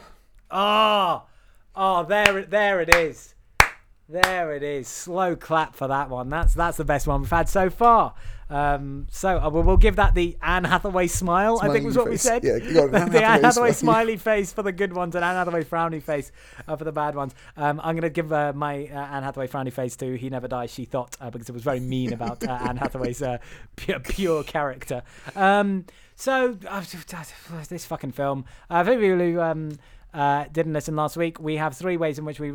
Oh, 0.51 1.23
oh, 1.75 2.03
there, 2.03 2.43
there 2.43 2.81
it 2.81 2.93
is. 2.93 3.34
There 4.07 4.53
it 4.53 4.61
is. 4.61 4.87
Slow 4.87 5.35
clap 5.35 5.75
for 5.75 5.87
that 5.87 6.09
one. 6.09 6.29
That's 6.29 6.53
that's 6.53 6.77
the 6.77 6.85
best 6.85 7.07
one 7.07 7.21
we've 7.21 7.29
had 7.29 7.49
so 7.49 7.71
far. 7.71 8.13
Um, 8.47 9.07
so 9.09 9.39
uh, 9.39 9.49
we'll, 9.49 9.63
we'll 9.63 9.77
give 9.77 9.95
that 9.95 10.13
the 10.13 10.37
Anne 10.43 10.65
Hathaway 10.65 11.07
smile. 11.07 11.59
I 11.59 11.69
think 11.69 11.83
was 11.85 11.97
what 11.97 12.09
we 12.09 12.17
said. 12.17 12.43
Yeah, 12.43 12.57
you 12.57 12.75
got 12.75 12.93
Anne 13.01 13.09
the 13.09 13.25
Anne 13.25 13.43
Hathaway 13.43 13.71
smiley. 13.71 14.17
face 14.17 14.53
for 14.53 14.61
the 14.61 14.71
good 14.71 14.93
ones 14.93 15.15
and 15.15 15.25
Anne 15.25 15.35
Hathaway 15.35 15.63
frowny 15.63 16.03
face 16.03 16.31
uh, 16.67 16.75
for 16.75 16.83
the 16.83 16.91
bad 16.91 17.15
ones. 17.15 17.33
Um, 17.57 17.81
I'm 17.83 17.95
gonna 17.95 18.11
give 18.11 18.31
uh, 18.31 18.53
my 18.53 18.85
uh, 18.85 18.99
Anne 18.99 19.23
Hathaway 19.23 19.47
frowny 19.47 19.73
face 19.73 19.95
to 19.97 20.15
He 20.15 20.29
Never 20.29 20.47
Dies, 20.47 20.71
She 20.71 20.85
Thought 20.85 21.17
uh, 21.19 21.31
because 21.31 21.49
it 21.49 21.53
was 21.53 21.63
very 21.63 21.79
mean 21.79 22.13
about 22.13 22.47
uh, 22.47 22.51
Anne 22.51 22.77
Hathaway's 22.77 23.23
uh, 23.23 23.39
pure, 23.75 23.99
pure 23.99 24.43
character. 24.43 25.01
Um, 25.35 25.85
so 26.15 26.55
uh, 26.69 26.83
this 27.69 27.85
fucking 27.87 28.11
film. 28.11 28.45
Uh, 28.69 28.83
for 28.83 28.91
people 28.91 29.17
who 29.17 29.41
um, 29.41 29.71
uh, 30.13 30.45
didn't 30.51 30.73
listen 30.73 30.95
last 30.95 31.17
week, 31.17 31.39
we 31.39 31.57
have 31.57 31.75
three 31.75 31.97
ways 31.97 32.19
in 32.19 32.25
which 32.25 32.39
we 32.39 32.53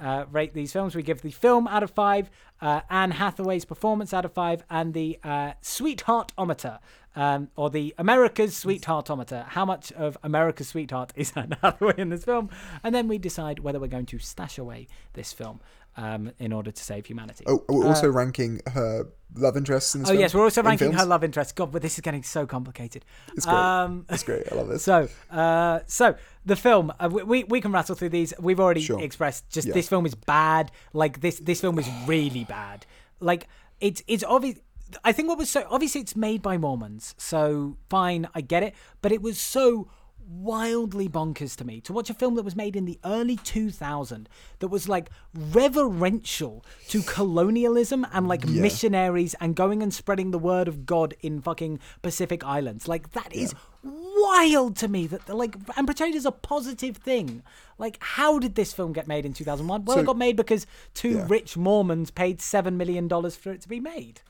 uh, 0.00 0.24
rate 0.30 0.54
these 0.54 0.72
films. 0.72 0.94
We 0.94 1.02
give 1.02 1.22
the 1.22 1.30
film 1.30 1.68
out 1.68 1.82
of 1.82 1.90
five, 1.90 2.30
uh, 2.60 2.80
Anne 2.90 3.12
Hathaway's 3.12 3.64
performance 3.64 4.12
out 4.12 4.24
of 4.24 4.32
five, 4.32 4.64
and 4.70 4.94
the 4.94 5.18
uh, 5.22 5.52
Sweetheartometer, 5.62 6.78
um, 7.14 7.50
or 7.56 7.70
the 7.70 7.94
America's 7.98 8.54
Sweetheartometer. 8.54 9.46
How 9.48 9.64
much 9.64 9.92
of 9.92 10.16
America's 10.22 10.68
Sweetheart 10.68 11.12
is 11.14 11.32
Anne 11.36 11.56
Hathaway 11.62 11.94
in 11.98 12.08
this 12.08 12.24
film? 12.24 12.50
And 12.82 12.94
then 12.94 13.08
we 13.08 13.18
decide 13.18 13.60
whether 13.60 13.78
we're 13.78 13.86
going 13.86 14.06
to 14.06 14.18
stash 14.18 14.58
away 14.58 14.88
this 15.12 15.32
film 15.32 15.60
um, 15.96 16.32
in 16.38 16.52
order 16.52 16.70
to 16.70 16.82
save 16.84 17.06
humanity. 17.06 17.44
Oh, 17.46 17.64
we're 17.68 17.86
also 17.86 18.08
ranking 18.10 18.60
her 18.72 19.06
love 19.34 19.56
interests 19.56 19.94
in 19.94 20.02
this 20.02 20.08
Uh, 20.10 20.12
Oh 20.12 20.14
film, 20.14 20.20
yes, 20.20 20.34
we're 20.34 20.42
also 20.44 20.60
in 20.60 20.66
ranking 20.66 20.88
films. 20.88 21.00
her 21.00 21.06
love 21.06 21.24
interest. 21.24 21.54
God, 21.56 21.72
but 21.72 21.82
this 21.82 21.94
is 21.94 22.00
getting 22.00 22.22
so 22.22 22.46
complicated. 22.46 23.04
It's 23.36 23.46
great. 23.46 23.54
Um, 23.56 24.06
It's 24.10 24.22
great. 24.22 24.50
I 24.52 24.54
love 24.56 24.68
this. 24.68 24.82
so, 24.92 25.08
uh, 25.30 25.80
so 25.86 26.14
the 26.44 26.56
film, 26.56 26.92
uh, 27.00 27.08
we- 27.12 27.22
we 27.22 27.44
we 27.44 27.60
can 27.60 27.72
rattle 27.72 27.94
through 27.94 28.10
these. 28.10 28.32
We've 28.38 28.60
already 28.60 28.82
Sure. 28.82 29.00
expressed 29.02 29.48
just 29.50 29.68
Yeah. 29.68 29.74
this 29.74 29.88
film 29.88 30.04
is 30.06 30.14
bad. 30.14 30.70
Like 30.92 31.20
this, 31.20 31.38
this 31.40 31.60
film 31.60 31.78
is 31.78 31.88
really 32.06 32.44
bad. 32.44 32.86
Like 33.20 33.48
it's 33.80 34.02
it's 34.06 34.24
obvious. 34.24 34.58
I 35.04 35.12
think 35.12 35.28
what 35.28 35.38
was 35.38 35.48
so 35.48 35.66
obviously 35.70 36.02
it's 36.02 36.14
made 36.14 36.42
by 36.42 36.58
Mormons, 36.58 37.14
so 37.16 37.76
fine, 37.88 38.28
I 38.34 38.42
get 38.42 38.62
it. 38.62 38.74
But 39.00 39.10
it 39.12 39.22
was 39.22 39.38
so 39.38 39.88
wildly 40.32 41.08
bonkers 41.08 41.54
to 41.56 41.64
me 41.64 41.80
to 41.82 41.92
watch 41.92 42.08
a 42.10 42.14
film 42.14 42.34
that 42.36 42.42
was 42.42 42.56
made 42.56 42.74
in 42.76 42.84
the 42.84 42.98
early 43.04 43.36
2000 43.36 44.28
that 44.60 44.68
was 44.68 44.88
like 44.88 45.10
reverential 45.34 46.64
to 46.88 47.02
colonialism 47.02 48.06
and 48.12 48.26
like 48.28 48.46
missionaries 48.46 49.34
and 49.40 49.54
going 49.54 49.82
and 49.82 49.92
spreading 49.92 50.30
the 50.30 50.38
word 50.38 50.68
of 50.68 50.86
God 50.86 51.14
in 51.20 51.40
fucking 51.40 51.78
Pacific 52.02 52.42
Islands. 52.44 52.88
Like 52.88 53.12
that 53.12 53.34
is 53.34 53.54
wild 53.84 54.76
to 54.76 54.88
me 54.88 55.06
that 55.08 55.28
like 55.28 55.56
and 55.76 55.86
portrayed 55.86 56.14
as 56.14 56.24
a 56.24 56.32
positive 56.32 56.96
thing. 56.96 57.42
Like 57.78 57.98
how 58.00 58.38
did 58.38 58.54
this 58.54 58.72
film 58.72 58.92
get 58.92 59.06
made 59.06 59.26
in 59.26 59.32
2001? 59.34 59.84
Well, 59.84 59.96
So- 59.96 60.00
it 60.02 60.06
got 60.06 60.16
made 60.18 60.36
because 60.36 60.66
two 60.94 61.10
Yeah. 61.10 61.26
rich 61.28 61.56
Mormons 61.56 62.10
paid 62.10 62.40
7 62.40 62.76
million 62.76 63.08
dollars 63.08 63.36
for 63.36 63.52
it 63.52 63.60
to 63.62 63.68
be 63.68 63.80
made. 63.80 64.20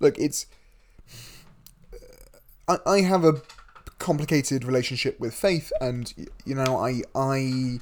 Look, 0.00 0.18
it's. 0.18 0.46
Uh, 2.68 2.78
I, 2.86 2.90
I 2.94 3.00
have 3.02 3.24
a 3.24 3.34
complicated 4.00 4.64
relationship 4.64 5.20
with 5.20 5.32
faith, 5.32 5.72
and 5.80 6.12
you 6.44 6.56
know, 6.56 6.76
I 6.76 7.02
I 7.14 7.78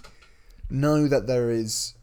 know 0.68 1.08
that 1.08 1.26
there 1.26 1.50
is. 1.50 1.94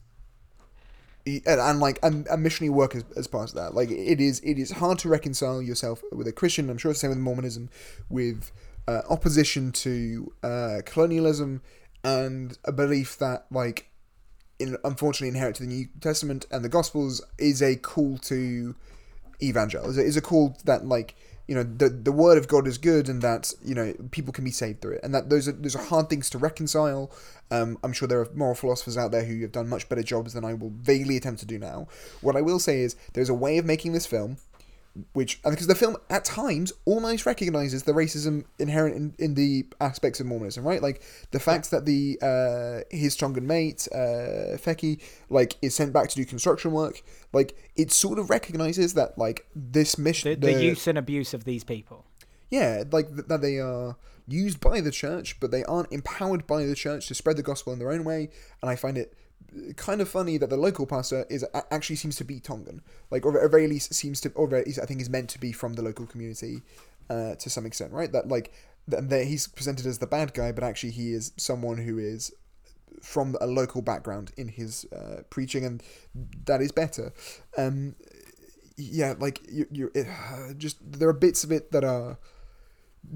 and, 1.28 1.41
and 1.47 1.80
like 1.80 1.99
and, 2.01 2.26
and 2.28 2.41
missionary 2.41 2.70
work 2.72 2.95
as, 2.95 3.03
as 3.16 3.28
part 3.28 3.49
of 3.49 3.55
that 3.55 3.74
like 3.74 3.89
it 3.89 4.22
is 4.22 4.39
it 4.41 4.59
is 4.59 4.72
hard 4.72 4.99
to 4.99 5.09
reconcile 5.09 5.59
yourself 5.59 6.03
with 6.11 6.28
a 6.28 6.32
christian 6.32 6.70
i'm 6.70 6.78
sure 6.78 6.91
it's 6.91 7.01
the 7.01 7.07
same 7.07 7.09
with 7.09 7.18
mormonism 7.18 7.68
with 8.09 8.51
uh, 8.88 9.01
opposition 9.09 9.72
to 9.72 10.32
uh, 10.43 10.78
colonialism 10.86 11.63
and 12.03 12.59
a 12.66 12.72
belief 12.72 13.18
that 13.18 13.47
like 13.49 13.89
in, 14.59 14.78
unfortunately 14.84 15.30
inherent 15.30 15.55
to 15.55 15.63
the 15.63 15.70
new 15.70 15.88
testament 15.99 16.45
and 16.51 16.63
the 16.63 16.70
gospels 16.70 17.24
is 17.39 17.59
a 17.63 17.76
call 17.76 18.20
to 18.20 18.76
evangel 19.41 19.89
is 19.89 19.97
a, 19.97 20.03
is 20.03 20.16
a 20.16 20.22
call 20.22 20.55
that 20.66 20.86
like 20.86 21.16
you 21.48 21.56
know 21.56 21.64
the 21.64 21.89
the 21.89 22.12
word 22.12 22.38
of 22.38 22.48
God 22.48 22.68
is 22.68 22.78
good 22.78 23.08
and 23.08 23.22
that 23.22 23.54
you 23.64 23.76
know 23.76 23.93
people 24.12 24.34
can 24.34 24.43
be 24.43 24.52
saved 24.52 24.82
through 24.82 24.93
it 24.93 25.02
and 25.04 25.14
that 25.14 25.30
those 25.30 25.48
are 25.48 25.52
those 25.52 25.76
are 25.76 25.84
hard 25.84 26.10
things 26.10 26.30
to 26.32 26.38
reconcile. 26.38 27.12
Um, 27.52 27.78
I'm 27.84 27.93
sure 27.93 28.08
there 28.08 28.20
are 28.22 28.30
moral 28.34 28.56
philosophers 28.56 28.98
out 28.98 29.12
there 29.12 29.24
who 29.24 29.39
have 29.41 29.52
done 29.52 29.70
much 29.70 29.88
better 29.88 30.02
jobs 30.02 30.34
than 30.34 30.43
I 30.43 30.56
will 30.56 30.72
vaguely 30.72 31.18
attempt 31.18 31.41
to 31.41 31.46
do 31.46 31.60
now. 31.60 31.88
What 32.22 32.36
I 32.36 32.41
will 32.41 32.60
say 32.60 32.80
is 32.80 32.96
there's 33.14 33.30
a 33.30 33.36
way 33.36 33.60
of 33.60 33.66
making 33.66 33.93
this 33.93 34.08
film 34.08 34.38
which 35.14 35.41
because 35.43 35.68
the 35.68 35.76
film 35.76 35.98
at 36.10 36.24
times 36.24 36.72
almost 36.86 37.26
recognizes 37.26 37.84
the 37.84 37.91
racism 37.91 38.46
inherent 38.60 38.96
in, 38.96 39.14
in 39.20 39.34
the 39.34 39.66
aspects 39.82 40.20
of 40.20 40.26
Mormonism, 40.26 40.64
right? 40.66 40.82
Like 40.82 41.02
the 41.32 41.39
fact 41.39 41.72
that 41.72 41.86
the 41.86 42.18
uh, 42.22 42.96
his 42.96 43.16
Tongan 43.18 43.46
mate 43.46 43.88
uh, 43.93 44.56
Feki 44.58 45.02
like 45.30 45.58
is 45.62 45.76
sent 45.76 45.91
back 45.91 46.10
to 46.10 46.16
do 46.16 46.24
construction 46.26 46.72
work, 46.72 47.02
like 47.34 47.58
it 47.76 47.91
sort 47.91 48.20
of 48.20 48.30
recognizes 48.30 48.93
that 48.93 49.18
like 49.18 49.46
this 49.56 49.98
mission, 49.98 50.39
The, 50.39 50.54
the 50.54 50.64
use 50.64 50.88
and 50.88 50.98
abuse 50.98 51.34
of 51.34 51.43
these 51.43 51.64
people. 51.64 52.06
yeah, 52.50 52.84
like 52.91 53.14
th- 53.14 53.28
that 53.28 53.41
they 53.41 53.60
are 53.60 53.98
used 54.28 54.60
by 54.60 54.82
the 54.82 54.91
church, 54.91 55.39
but 55.39 55.52
they 55.52 55.64
aren't 55.66 55.91
empowered 55.91 56.48
by 56.48 56.64
the 56.66 56.74
church 56.74 57.08
to 57.10 57.14
spread 57.16 57.38
the 57.38 57.43
gospel 57.43 57.74
in 57.74 57.80
their 57.80 57.91
own 57.91 58.04
way. 58.04 58.30
And 58.62 58.72
I 58.72 58.76
find 58.76 58.98
it 58.98 59.14
kind 59.76 60.01
of 60.01 60.10
funny 60.10 60.38
that 60.38 60.49
the 60.49 60.58
local 60.58 60.86
pastor 60.86 61.26
is 61.30 61.45
actually 61.72 61.95
seems 61.95 62.16
to 62.18 62.24
be 62.24 62.39
Tongan, 62.39 62.82
like 63.12 63.26
or 63.26 63.39
at 63.43 63.51
very 63.51 63.68
least 63.68 63.93
seems 63.93 64.22
to, 64.22 64.30
or 64.32 64.47
very 64.47 64.66
least 64.66 64.80
I 64.82 64.86
think 64.86 65.01
is 65.01 65.10
meant 65.10 65.30
to 65.32 65.39
be 65.39 65.51
from 65.51 65.74
the 65.74 65.82
local 65.82 66.06
community 66.06 66.62
uh, 67.10 67.36
to 67.36 67.49
some 67.49 67.66
extent, 67.66 67.91
right? 67.91 68.12
That 68.12 68.28
like 68.28 68.53
that, 68.88 69.26
he's 69.26 69.47
presented 69.47 69.86
as 69.86 69.99
the 69.99 70.08
bad 70.08 70.34
guy, 70.34 70.51
but 70.51 70.64
actually 70.64 70.91
he 70.91 71.14
is 71.14 71.32
someone 71.38 71.78
who 71.78 71.97
is 71.97 72.34
from 73.01 73.36
a 73.41 73.47
local 73.47 73.82
background 73.82 74.32
in 74.38 74.47
his 74.47 74.86
uh, 74.91 75.22
preaching, 75.30 75.66
and 75.66 75.84
that 76.45 76.62
is 76.62 76.72
better. 76.72 77.14
Um, 77.58 77.95
yeah, 78.78 79.16
like 79.18 79.41
you, 79.49 79.68
you 79.72 79.91
it, 79.93 80.08
just 80.58 80.78
there 80.82 81.10
are 81.10 81.14
bits 81.14 81.43
of 81.43 81.51
it 81.51 81.72
that 81.72 81.84
are 81.84 82.18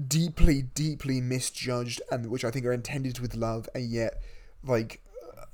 deeply, 0.06 0.62
deeply 0.62 1.20
misjudged, 1.20 2.00
and 2.10 2.26
which 2.26 2.44
I 2.44 2.50
think 2.50 2.66
are 2.66 2.72
intended 2.72 3.18
with 3.20 3.34
love, 3.34 3.68
and 3.74 3.84
yet 3.84 4.22
like 4.62 5.02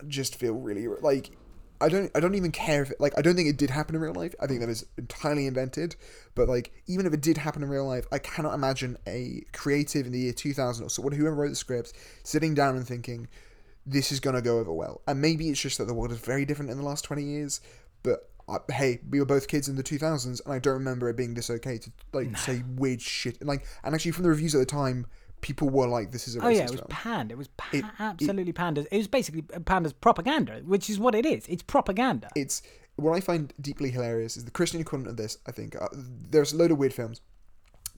just 0.08 0.36
feel 0.36 0.54
really 0.54 0.86
like 1.00 1.30
I 1.80 1.88
don't 1.88 2.10
I 2.14 2.20
don't 2.20 2.34
even 2.34 2.52
care 2.52 2.82
if 2.82 2.90
it, 2.90 3.00
like 3.00 3.12
I 3.18 3.22
don't 3.22 3.36
think 3.36 3.48
it 3.48 3.56
did 3.56 3.70
happen 3.70 3.94
in 3.94 4.00
real 4.00 4.14
life. 4.14 4.34
I 4.40 4.46
think 4.46 4.60
that 4.60 4.68
is 4.68 4.86
entirely 4.96 5.46
invented. 5.46 5.96
But 6.34 6.48
like 6.48 6.72
even 6.86 7.06
if 7.06 7.12
it 7.12 7.20
did 7.20 7.38
happen 7.38 7.62
in 7.62 7.68
real 7.68 7.86
life, 7.86 8.06
I 8.12 8.18
cannot 8.18 8.54
imagine 8.54 8.96
a 9.06 9.44
creative 9.52 10.06
in 10.06 10.12
the 10.12 10.20
year 10.20 10.32
2000 10.32 10.84
or 10.86 10.88
so 10.88 11.02
whoever 11.02 11.34
wrote 11.34 11.50
the 11.50 11.56
script 11.56 11.92
sitting 12.22 12.54
down 12.54 12.76
and 12.76 12.86
thinking 12.86 13.28
this 13.84 14.10
is 14.10 14.20
gonna 14.20 14.42
go 14.42 14.58
over 14.58 14.72
well. 14.72 15.02
And 15.06 15.20
maybe 15.20 15.48
it's 15.48 15.60
just 15.60 15.78
that 15.78 15.84
the 15.84 15.94
world 15.94 16.12
is 16.12 16.18
very 16.18 16.44
different 16.44 16.70
in 16.70 16.78
the 16.78 16.84
last 16.84 17.04
20 17.04 17.22
years. 17.22 17.60
But 18.02 18.30
uh, 18.48 18.58
hey, 18.70 19.00
we 19.10 19.18
were 19.18 19.26
both 19.26 19.48
kids 19.48 19.68
in 19.68 19.76
the 19.76 19.82
2000s, 19.82 20.44
and 20.44 20.54
I 20.54 20.58
don't 20.58 20.74
remember 20.74 21.08
it 21.08 21.16
being 21.16 21.34
this 21.34 21.50
okay 21.50 21.78
to 21.78 21.90
like 22.12 22.28
no. 22.28 22.38
say 22.38 22.62
weird 22.76 23.02
shit. 23.02 23.38
And 23.40 23.48
like 23.48 23.66
and 23.84 23.94
actually 23.94 24.12
from 24.12 24.22
the 24.22 24.30
reviews 24.30 24.54
at 24.54 24.58
the 24.58 24.66
time 24.66 25.06
people 25.40 25.68
were 25.68 25.86
like, 25.86 26.12
"This 26.12 26.28
is 26.28 26.36
a." 26.36 26.44
Oh 26.44 26.48
yeah, 26.48 26.64
it 26.64 26.70
was 26.70 26.80
film. 26.80 26.88
panned. 26.90 27.32
It 27.32 27.38
was 27.38 27.48
pa- 27.48 27.68
it, 27.72 27.84
absolutely 27.98 28.50
it, 28.50 28.56
panned. 28.56 28.78
It 28.78 28.92
was 28.92 29.08
basically 29.08 29.42
panned 29.42 29.86
as 29.86 29.92
propaganda, 29.92 30.62
which 30.64 30.90
is 30.90 30.98
what 30.98 31.14
it 31.14 31.26
is. 31.26 31.46
It's 31.46 31.62
propaganda. 31.62 32.28
It's 32.34 32.62
what 32.96 33.12
I 33.12 33.20
find 33.20 33.52
deeply 33.60 33.90
hilarious 33.90 34.36
is 34.36 34.44
the 34.44 34.50
Christian 34.50 34.80
equivalent 34.80 35.10
of 35.10 35.16
this. 35.16 35.38
I 35.46 35.52
think 35.52 35.76
uh, 35.76 35.88
there's 35.92 36.52
a 36.52 36.56
load 36.56 36.70
of 36.70 36.78
weird 36.78 36.94
films. 36.94 37.20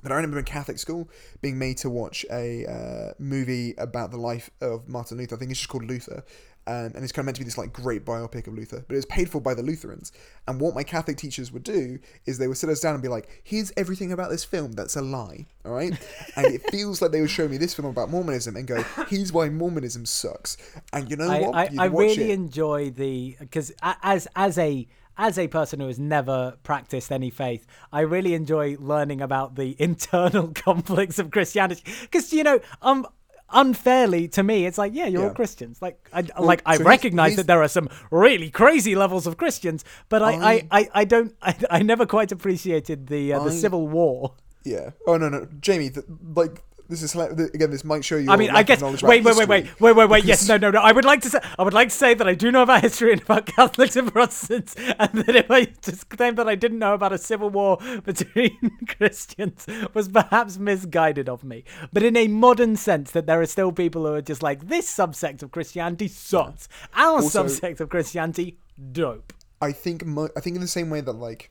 But 0.03 0.13
I 0.13 0.17
remember 0.17 0.39
in 0.39 0.45
Catholic 0.45 0.79
school 0.79 1.11
being 1.41 1.59
made 1.59 1.79
to 1.79 1.91
watch 1.91 2.25
a 2.31 2.65
uh, 2.67 3.15
movie 3.19 3.75
about 3.79 4.13
the 4.13 4.17
life 4.17 4.49
of 4.61 4.89
Martin 4.89 5.19
Luther. 5.19 5.35
I 5.35 5.39
think 5.39 5.51
it's 5.51 5.59
just 5.59 5.71
called 5.71 5.87
Luther, 5.87 6.25
um, 6.69 6.93
and 6.95 7.03
it's 7.03 7.13
kind 7.13 7.23
of 7.23 7.25
meant 7.25 7.37
to 7.37 7.41
be 7.41 7.47
this 7.47 7.57
like 7.57 7.73
great 7.73 8.05
biopic 8.05 8.47
of 8.47 8.53
Luther, 8.53 8.85
but 8.87 8.93
it 8.93 8.99
was 8.99 9.07
paid 9.07 9.31
for 9.31 9.41
by 9.41 9.55
the 9.55 9.63
Lutherans. 9.63 10.13
And 10.47 10.61
what 10.61 10.75
my 10.75 10.83
Catholic 10.83 11.17
teachers 11.17 11.51
would 11.51 11.63
do 11.63 11.99
is 12.27 12.37
they 12.37 12.47
would 12.47 12.59
sit 12.59 12.69
us 12.69 12.81
down 12.81 12.93
and 12.93 13.03
be 13.03 13.09
like, 13.09 13.41
"Here's 13.43 13.73
everything 13.79 14.13
about 14.13 14.31
this 14.31 14.45
film 14.45 14.73
that's 14.73 14.95
a 14.95 15.01
lie, 15.01 15.47
all 15.65 15.73
right?" 15.73 15.99
and 16.37 16.47
it 16.47 16.63
feels 16.71 17.01
like 17.01 17.11
they 17.11 17.23
would 17.23 17.31
show 17.31 17.49
me 17.49 17.57
this 17.57 17.73
film 17.73 17.89
about 17.89 18.11
Mormonism 18.11 18.55
and 18.55 18.67
go, 18.67 18.85
"Here's 19.09 19.33
why 19.33 19.49
Mormonism 19.49 20.05
sucks." 20.05 20.59
And 20.93 21.11
you 21.11 21.17
know 21.17 21.31
I, 21.31 21.41
what? 21.41 21.55
I, 21.55 21.71
I 21.79 21.85
really 21.87 22.31
it. 22.31 22.35
enjoy 22.35 22.91
the 22.91 23.37
because 23.41 23.73
as 23.83 24.29
as 24.37 24.59
a 24.59 24.87
as 25.19 25.37
a 25.37 25.49
person 25.49 25.81
who 25.81 25.87
has 25.89 25.99
never 25.99 26.57
practiced 26.63 27.11
any 27.11 27.29
faith, 27.31 27.67
I 27.93 28.01
really 28.01 28.35
enjoy 28.35 28.77
learning 28.79 29.21
about 29.21 29.57
the 29.57 29.75
internal 29.83 30.49
conflicts 30.55 31.19
of 31.19 31.31
Christianity. 31.31 31.83
Because 32.03 32.33
you 32.33 32.45
know, 32.45 32.61
um, 32.83 33.07
unfairly 33.51 34.29
to 34.29 34.43
me, 34.43 34.67
it's 34.67 34.79
like, 34.79 34.95
yeah, 34.95 35.07
you're 35.07 35.23
yeah. 35.23 35.29
all 35.29 35.35
Christians. 35.35 35.81
Like, 35.81 36.09
I, 36.13 36.23
well, 36.37 36.47
like 36.47 36.63
I 36.67 36.77
recognize 36.77 37.37
that 37.37 37.47
there 37.47 37.63
are 37.63 37.69
some 37.69 37.89
really 38.11 38.51
crazy 38.51 38.95
levels 38.95 39.27
of 39.27 39.37
Christians, 39.37 39.85
but 40.09 40.23
I, 40.23 40.33
I, 40.33 40.69
I, 40.71 40.89
I, 40.95 41.05
don't, 41.05 41.35
I, 41.43 41.57
I 41.71 41.83
never 41.83 42.07
quite 42.07 42.33
appreciated 42.33 43.07
the 43.07 43.33
uh, 43.33 43.45
the 43.45 43.53
Civil 43.53 43.89
War. 43.89 44.35
Yeah. 44.65 44.91
Oh 45.07 45.17
no, 45.17 45.29
no, 45.29 45.49
Jamie. 45.61 45.89
The, 45.89 46.05
like 46.35 46.63
this 46.89 47.03
is 47.03 47.15
again. 47.15 47.71
This 47.71 47.85
might 47.85 48.03
show 48.03 48.17
you. 48.17 48.31
I 48.31 48.37
mean, 48.37 48.49
I 48.51 48.63
guess. 48.63 48.81
Wait, 48.81 49.23
wait, 49.23 49.37
wait, 49.37 49.49
wait, 49.49 49.81
wait, 49.81 49.93
wait, 49.93 50.09
wait. 50.09 50.25
Yes, 50.25 50.49
no, 50.49 50.57
no, 50.57 50.71
no. 50.71 50.81
I 50.81 50.93
would 50.93 51.05
like 51.05 51.21
to 51.21 51.29
say. 51.29 51.39
I 51.59 51.63
would 51.63 51.75
like 51.75 51.91
to 51.91 51.95
say 51.95 52.15
that 52.15 52.27
I 52.27 52.35
do 52.35 52.51
know 52.51 52.63
about 52.63 52.81
history 52.81 53.13
and 53.13 53.21
about 53.21 53.45
Catholics 53.57 53.95
and 53.95 54.11
Protestants, 54.11 54.75
and 54.99 55.11
that 55.13 55.37
if 55.37 55.51
I 55.51 55.67
just 55.83 56.09
claim 56.09 56.37
that 56.37 56.49
I 56.49 56.55
didn't 56.55 56.79
know 56.79 56.95
about 56.95 57.13
a 57.13 57.19
civil 57.19 57.51
war 57.51 57.77
between 58.05 58.71
Christians 58.97 59.67
was 59.93 60.09
perhaps 60.09 60.57
misguided 60.57 61.29
of 61.29 61.45
me. 61.45 61.65
But 61.93 62.05
in 62.05 62.17
a 62.17 62.27
modern 62.27 62.77
sense, 62.77 63.11
that 63.11 63.27
there 63.27 63.41
are 63.41 63.47
still 63.47 63.71
people 63.71 64.07
who 64.07 64.15
are 64.15 64.23
just 64.23 64.43
like 64.43 64.69
this 64.69 64.89
subsect 64.91 65.43
of 65.43 65.51
Christianity 65.51 66.09
sucks. 66.09 66.71
Our 66.95 67.21
also, 67.21 67.45
subsect 67.45 67.81
of 67.81 67.91
Christianity 67.91 68.57
dope. 68.93 69.35
I 69.61 69.73
think. 69.73 70.05
I 70.37 70.41
think 70.41 70.57
in 70.57 70.63
the 70.63 70.69
same 70.69 70.89
way 70.89 71.03
that 71.03 71.13
like. 71.13 71.51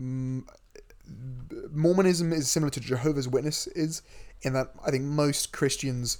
Mm, 0.00 0.44
Mormonism 1.70 2.32
is 2.32 2.50
similar 2.50 2.70
to 2.70 2.80
Jehovah's 2.80 3.28
Witness 3.28 3.66
is 3.68 4.02
in 4.42 4.52
that 4.54 4.72
I 4.84 4.90
think 4.90 5.04
most 5.04 5.52
Christians 5.52 6.18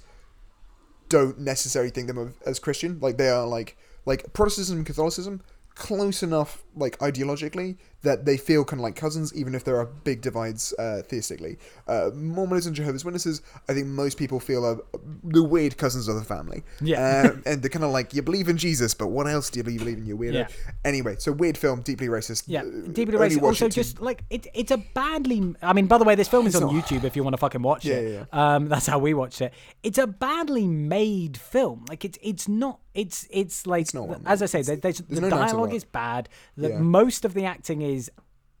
don't 1.09 1.39
necessarily 1.39 1.91
think 1.91 2.07
them 2.07 2.35
as 2.45 2.59
Christian. 2.59 2.99
Like 2.99 3.17
they 3.17 3.29
are 3.29 3.45
like 3.45 3.77
like 4.05 4.33
Protestantism 4.33 4.77
and 4.77 4.85
Catholicism 4.85 5.41
close 5.75 6.21
enough 6.21 6.63
like 6.75 6.97
ideologically 6.99 7.77
that 8.03 8.25
they 8.25 8.37
feel 8.37 8.63
kind 8.63 8.79
of 8.79 8.83
like 8.83 8.95
cousins, 8.95 9.33
even 9.33 9.55
if 9.55 9.63
there 9.63 9.77
are 9.77 9.85
big 9.85 10.21
divides 10.21 10.73
uh, 10.77 11.01
theistically. 11.07 11.57
Uh, 11.87 12.11
Mormonism 12.13 12.69
and 12.69 12.75
Jehovah's 12.75 13.03
Witnesses, 13.03 13.41
I 13.69 13.73
think 13.73 13.87
most 13.87 14.17
people 14.17 14.39
feel 14.39 14.65
are 14.65 14.77
the 15.23 15.43
weird 15.43 15.77
cousins 15.77 16.07
of 16.07 16.15
the 16.15 16.23
family. 16.23 16.63
Yeah. 16.81 16.99
Uh, 16.99 17.37
and 17.45 17.61
they're 17.61 17.69
kind 17.69 17.85
of 17.85 17.91
like, 17.91 18.13
you 18.13 18.21
believe 18.21 18.49
in 18.49 18.57
Jesus, 18.57 18.93
but 18.93 19.07
what 19.07 19.27
else 19.27 19.49
do 19.49 19.59
you 19.59 19.63
believe 19.63 19.97
in, 19.97 20.05
you 20.05 20.17
weirdo? 20.17 20.33
Yeah. 20.33 20.47
Anyway, 20.83 21.15
so 21.17 21.31
weird 21.31 21.57
film, 21.57 21.81
deeply 21.81 22.07
racist. 22.07 22.43
Yeah, 22.47 22.61
uh, 22.61 22.91
deeply 22.91 23.17
racist. 23.17 23.41
Also, 23.41 23.69
just 23.69 24.01
like, 24.01 24.23
it, 24.29 24.47
it's 24.53 24.71
a 24.71 24.77
badly. 24.77 25.55
I 25.61 25.71
mean, 25.71 25.87
by 25.87 25.97
the 25.97 26.03
way, 26.03 26.15
this 26.15 26.27
film 26.27 26.45
is 26.45 26.55
on 26.55 26.73
YouTube 26.73 27.05
if 27.05 27.15
you 27.15 27.23
want 27.23 27.33
to 27.33 27.37
fucking 27.37 27.61
watch 27.61 27.85
yeah, 27.85 27.95
it. 27.95 28.27
Yeah. 28.33 28.55
Um, 28.55 28.67
that's 28.67 28.85
how 28.85 28.99
we 28.99 29.13
watched 29.13 29.41
it. 29.41 29.53
It's 29.81 29.97
a 29.97 30.07
badly 30.07 30.67
made 30.67 31.37
film. 31.37 31.85
Like, 31.87 32.03
it's 32.03 32.17
it's 32.21 32.49
not. 32.49 32.79
It's 32.93 33.27
it's 33.31 33.65
like, 33.65 33.81
it's 33.81 33.95
as 34.25 34.43
I 34.43 34.45
say, 34.45 34.61
there's, 34.61 34.79
there's, 34.81 34.97
the 34.99 35.21
no 35.21 35.29
dialogue 35.29 35.73
is 35.73 35.83
bad. 35.83 36.29
The, 36.57 36.69
yeah. 36.69 36.77
Most 36.77 37.25
of 37.25 37.33
the 37.33 37.45
acting 37.45 37.81
is 37.81 37.92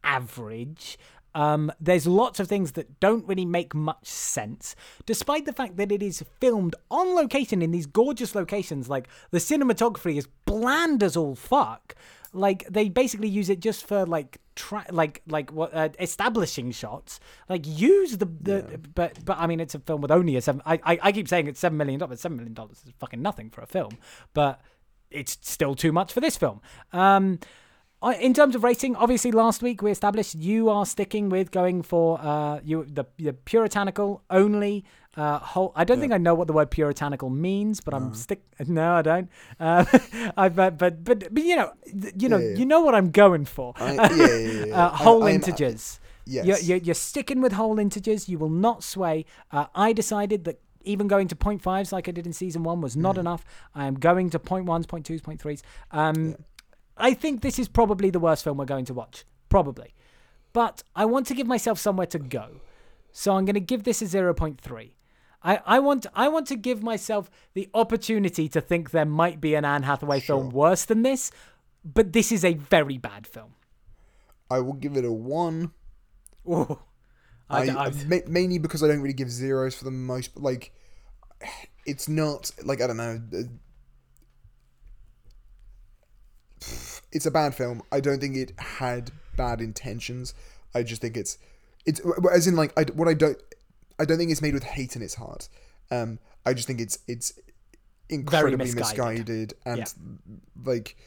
average. 0.03 0.97
Um, 1.35 1.71
there's 1.79 2.05
lots 2.05 2.39
of 2.39 2.47
things 2.47 2.73
that 2.73 2.99
don't 2.99 3.27
really 3.27 3.45
make 3.45 3.73
much 3.73 4.05
sense, 4.05 4.75
despite 5.05 5.45
the 5.45 5.53
fact 5.53 5.77
that 5.77 5.91
it 5.91 6.03
is 6.03 6.23
filmed 6.39 6.75
on 6.91 7.15
location 7.15 7.61
in 7.61 7.71
these 7.71 7.87
gorgeous 7.87 8.35
locations. 8.35 8.87
Like 8.87 9.07
the 9.31 9.39
cinematography 9.39 10.17
is 10.17 10.27
bland 10.45 11.01
as 11.01 11.17
all 11.17 11.35
fuck. 11.35 11.95
Like 12.33 12.65
they 12.69 12.89
basically 12.89 13.27
use 13.27 13.49
it 13.49 13.59
just 13.59 13.85
for 13.85 14.05
like 14.05 14.39
tra- 14.55 14.85
like 14.91 15.21
like 15.27 15.51
what 15.51 15.73
uh, 15.73 15.89
establishing 15.99 16.71
shots. 16.71 17.19
Like 17.49 17.65
use 17.65 18.17
the 18.17 18.25
the 18.25 18.65
yeah. 18.69 18.77
but 18.93 19.23
but 19.25 19.37
I 19.39 19.47
mean 19.47 19.59
it's 19.59 19.75
a 19.75 19.79
film 19.79 20.01
with 20.01 20.11
only 20.11 20.35
a 20.35 20.41
seven. 20.41 20.61
I 20.65 20.79
I, 20.83 20.99
I 21.01 21.11
keep 21.11 21.27
saying 21.27 21.47
it's 21.47 21.59
seven 21.59 21.77
million 21.77 21.99
dollars. 21.99 22.21
Seven 22.21 22.37
million 22.37 22.53
dollars 22.53 22.83
is 22.85 22.93
fucking 22.99 23.21
nothing 23.21 23.49
for 23.49 23.61
a 23.61 23.67
film, 23.67 23.97
but 24.33 24.61
it's 25.09 25.37
still 25.41 25.75
too 25.75 25.91
much 25.91 26.11
for 26.11 26.21
this 26.21 26.37
film. 26.37 26.59
Um, 26.91 27.39
in 28.11 28.33
terms 28.33 28.55
of 28.55 28.63
rating, 28.63 28.95
obviously 28.95 29.31
last 29.31 29.61
week 29.61 29.81
we 29.81 29.91
established 29.91 30.35
you 30.35 30.69
are 30.69 30.85
sticking 30.85 31.29
with 31.29 31.51
going 31.51 31.81
for 31.81 32.19
uh, 32.21 32.59
you 32.63 32.85
the, 32.85 33.05
the 33.17 33.33
puritanical 33.33 34.23
only. 34.29 34.83
Uh, 35.15 35.37
whole, 35.37 35.71
I 35.75 35.83
don't 35.83 35.97
yeah. 35.97 36.01
think 36.01 36.13
I 36.13 36.17
know 36.17 36.33
what 36.33 36.47
the 36.47 36.53
word 36.53 36.71
puritanical 36.71 37.29
means, 37.29 37.79
but 37.81 37.93
I'm 37.93 38.13
stick. 38.15 38.41
No, 38.67 38.95
I 38.95 39.01
don't. 39.01 39.29
Uh, 39.59 39.85
I 40.37 40.49
but, 40.49 40.77
but 40.77 41.03
but 41.03 41.33
but 41.33 41.43
you 41.43 41.55
know 41.55 41.71
you 42.17 42.29
know 42.29 42.37
yeah, 42.37 42.49
yeah. 42.49 42.55
you 42.57 42.65
know 42.65 42.81
what 42.81 42.95
I'm 42.95 43.11
going 43.11 43.45
for. 43.45 43.73
I, 43.77 43.93
yeah, 43.93 44.65
yeah, 44.65 44.75
uh, 44.85 44.89
whole 44.89 45.23
I, 45.23 45.31
integers. 45.31 45.99
Yes. 46.25 46.45
You're, 46.45 46.57
you're, 46.59 46.77
you're, 46.77 46.95
sticking 46.95 47.41
with 47.41 47.51
whole 47.51 47.79
integers. 47.79 48.29
You 48.29 48.39
will 48.39 48.49
not 48.49 48.81
sway. 48.81 49.25
Uh, 49.51 49.65
I 49.75 49.91
decided 49.91 50.45
that 50.45 50.61
even 50.83 51.07
going 51.07 51.27
to 51.27 51.35
0.5s 51.35 51.91
like 51.91 52.07
I 52.07 52.11
did 52.11 52.25
in 52.25 52.33
season 52.33 52.63
one 52.63 52.81
was 52.81 52.95
not 52.95 53.15
mm. 53.15 53.19
enough. 53.19 53.43
I 53.75 53.87
am 53.87 53.95
going 53.95 54.29
to 54.31 54.39
0.1s, 54.39 54.85
0.2s, 54.85 55.21
0.3s. 55.21 55.61
Um, 55.91 56.35
I 56.97 57.13
think 57.13 57.41
this 57.41 57.59
is 57.59 57.67
probably 57.67 58.09
the 58.09 58.19
worst 58.19 58.43
film 58.43 58.57
we're 58.57 58.65
going 58.65 58.85
to 58.85 58.93
watch. 58.93 59.25
Probably. 59.49 59.93
But 60.53 60.83
I 60.95 61.05
want 61.05 61.27
to 61.27 61.33
give 61.33 61.47
myself 61.47 61.79
somewhere 61.79 62.07
to 62.07 62.19
go. 62.19 62.61
So 63.11 63.35
I'm 63.35 63.45
going 63.45 63.55
to 63.55 63.59
give 63.59 63.83
this 63.83 64.01
a 64.01 64.05
0.3. 64.05 64.91
I, 65.45 65.59
I 65.65 65.79
want 65.79 66.05
I 66.15 66.29
want 66.29 66.47
to 66.47 66.55
give 66.55 66.81
myself 66.81 67.29
the 67.53 67.69
opportunity 67.73 68.47
to 68.47 68.61
think 68.61 68.91
there 68.91 69.05
might 69.05 69.41
be 69.41 69.55
an 69.55 69.65
Anne 69.65 69.83
Hathaway 69.83 70.19
sure. 70.19 70.37
film 70.37 70.51
worse 70.51 70.85
than 70.85 71.01
this, 71.01 71.31
but 71.83 72.13
this 72.13 72.31
is 72.31 72.45
a 72.45 72.53
very 72.53 72.97
bad 72.97 73.27
film. 73.27 73.55
I 74.49 74.59
will 74.59 74.73
give 74.73 74.95
it 74.95 75.03
a 75.03 75.11
one. 75.11 75.71
Ooh. 76.47 76.79
I, 77.49 77.69
I, 77.69 77.85
I, 77.87 78.23
mainly 78.27 78.57
because 78.57 78.83
I 78.83 78.87
don't 78.87 79.01
really 79.01 79.13
give 79.13 79.29
zeros 79.29 79.75
for 79.75 79.83
the 79.83 79.91
most. 79.91 80.37
Like, 80.37 80.71
it's 81.85 82.07
not 82.07 82.51
like 82.63 82.81
I 82.81 82.87
don't 82.87 82.97
know 82.97 83.21
it's 87.13 87.25
a 87.25 87.31
bad 87.31 87.55
film. 87.55 87.81
I 87.91 87.99
don't 87.99 88.19
think 88.19 88.35
it 88.35 88.53
had 88.59 89.11
bad 89.37 89.61
intentions. 89.61 90.33
I 90.75 90.83
just 90.83 91.01
think 91.01 91.15
it's 91.15 91.37
it's 91.85 92.01
as 92.31 92.47
in 92.47 92.55
like 92.55 92.77
I, 92.77 92.83
what 92.93 93.07
I 93.07 93.13
don't 93.13 93.37
I 93.99 94.05
don't 94.05 94.17
think 94.17 94.31
it's 94.31 94.41
made 94.41 94.53
with 94.53 94.63
hate 94.63 94.95
in 94.95 95.01
its 95.01 95.15
heart. 95.15 95.47
Um, 95.91 96.19
I 96.45 96.53
just 96.53 96.67
think 96.67 96.81
it's 96.81 96.99
it's 97.07 97.33
incredibly 98.09 98.57
misguided. 98.57 99.29
misguided, 99.29 99.53
and 99.65 99.77
yeah. 99.77 99.85
like 100.65 100.97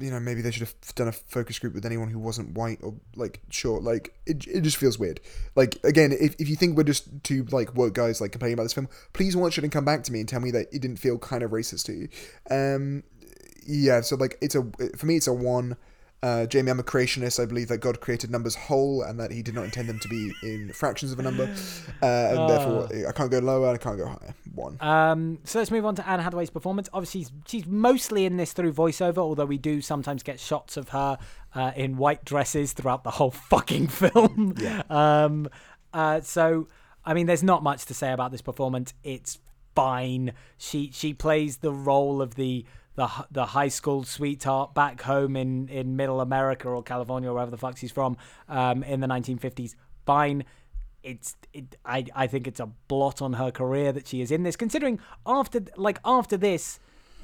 you 0.00 0.10
know, 0.10 0.20
maybe 0.20 0.42
they 0.42 0.50
should 0.50 0.60
have 0.60 0.74
done 0.94 1.08
a 1.08 1.12
focus 1.12 1.58
group 1.58 1.74
with 1.74 1.84
anyone 1.84 2.08
who 2.08 2.18
wasn't 2.18 2.56
white 2.56 2.78
or 2.82 2.94
like 3.16 3.40
sure, 3.50 3.80
like 3.80 4.14
it, 4.26 4.46
it 4.46 4.60
just 4.60 4.76
feels 4.76 4.98
weird. 4.98 5.20
Like 5.56 5.78
again, 5.84 6.12
if, 6.12 6.34
if 6.38 6.48
you 6.48 6.56
think 6.56 6.76
we're 6.76 6.84
just 6.84 7.08
two 7.22 7.44
like 7.50 7.74
woke 7.74 7.94
guys 7.94 8.20
like 8.20 8.32
complaining 8.32 8.54
about 8.54 8.64
this 8.64 8.72
film, 8.72 8.88
please 9.12 9.36
watch 9.36 9.58
it 9.58 9.64
and 9.64 9.72
come 9.72 9.84
back 9.84 10.04
to 10.04 10.12
me 10.12 10.20
and 10.20 10.28
tell 10.28 10.40
me 10.40 10.50
that 10.52 10.72
it 10.72 10.80
didn't 10.80 10.98
feel 10.98 11.18
kind 11.18 11.42
of 11.42 11.50
racist 11.50 11.84
to 11.86 11.92
you. 11.92 12.08
Um, 12.50 13.02
yeah, 13.66 14.00
so 14.00 14.16
like 14.16 14.38
it's 14.40 14.54
a 14.54 14.64
for 14.96 15.06
me 15.06 15.16
it's 15.16 15.26
a 15.26 15.32
one. 15.32 15.76
Uh, 16.22 16.46
Jamie, 16.46 16.70
I'm 16.70 16.80
a 16.80 16.82
creationist. 16.82 17.38
I 17.38 17.44
believe 17.44 17.68
that 17.68 17.78
God 17.78 18.00
created 18.00 18.30
numbers 18.30 18.54
whole 18.54 19.02
and 19.02 19.20
that 19.20 19.30
He 19.30 19.42
did 19.42 19.54
not 19.54 19.64
intend 19.64 19.90
them 19.90 19.98
to 19.98 20.08
be 20.08 20.32
in 20.42 20.72
fractions 20.74 21.12
of 21.12 21.18
a 21.18 21.22
number, 21.22 21.42
uh, 22.02 22.06
and 22.06 22.48
therefore 22.48 22.88
I 23.06 23.12
can't 23.12 23.30
go 23.30 23.40
lower 23.40 23.68
and 23.68 23.74
I 23.74 23.82
can't 23.82 23.98
go 23.98 24.06
higher. 24.06 24.34
One. 24.54 24.78
Um, 24.80 25.38
so 25.44 25.58
let's 25.58 25.70
move 25.70 25.84
on 25.84 25.94
to 25.96 26.08
Anne 26.08 26.20
Hathaway's 26.20 26.48
performance. 26.48 26.88
Obviously, 26.94 27.22
she's, 27.24 27.32
she's 27.46 27.66
mostly 27.66 28.24
in 28.24 28.38
this 28.38 28.54
through 28.54 28.72
voiceover, 28.72 29.18
although 29.18 29.44
we 29.44 29.58
do 29.58 29.82
sometimes 29.82 30.22
get 30.22 30.40
shots 30.40 30.78
of 30.78 30.90
her 30.90 31.18
uh, 31.54 31.72
in 31.76 31.98
white 31.98 32.24
dresses 32.24 32.72
throughout 32.72 33.04
the 33.04 33.10
whole 33.10 33.30
fucking 33.50 33.88
film. 33.88 34.54
Yeah. 34.58 34.82
Um, 34.88 35.48
uh, 35.92 36.22
so, 36.22 36.68
I 37.04 37.12
mean, 37.12 37.26
there's 37.26 37.42
not 37.42 37.62
much 37.62 37.84
to 37.86 37.94
say 37.94 38.12
about 38.12 38.32
this 38.32 38.40
performance. 38.40 38.94
It's 39.02 39.40
fine. 39.74 40.32
She 40.56 40.90
she 40.92 41.12
plays 41.12 41.58
the 41.58 41.72
role 41.72 42.22
of 42.22 42.36
the 42.36 42.64
the 42.96 43.08
the 43.30 43.46
high 43.46 43.68
school 43.68 44.04
sweetheart 44.04 44.74
back 44.74 45.02
home 45.02 45.36
in 45.36 45.68
in 45.68 45.96
Middle 45.96 46.20
America 46.20 46.68
or 46.68 46.82
California 46.82 47.30
or 47.30 47.34
wherever 47.34 47.50
the 47.50 47.58
fuck 47.58 47.76
she's 47.76 47.92
from 47.92 48.16
um, 48.48 48.82
in 48.82 49.00
the 49.00 49.06
1950s. 49.06 49.74
Fine. 50.06 50.44
It's 51.02 51.36
it, 51.52 51.76
I 51.84 52.06
I 52.14 52.26
think 52.26 52.46
it's 52.46 52.60
a 52.60 52.66
blot 52.88 53.20
on 53.20 53.34
her 53.34 53.50
career 53.50 53.92
that 53.92 54.06
she 54.06 54.20
is 54.20 54.30
in 54.30 54.42
this. 54.42 54.56
Considering 54.56 55.00
after 55.26 55.62
like 55.76 55.98
after 56.04 56.36
this, 56.36 56.78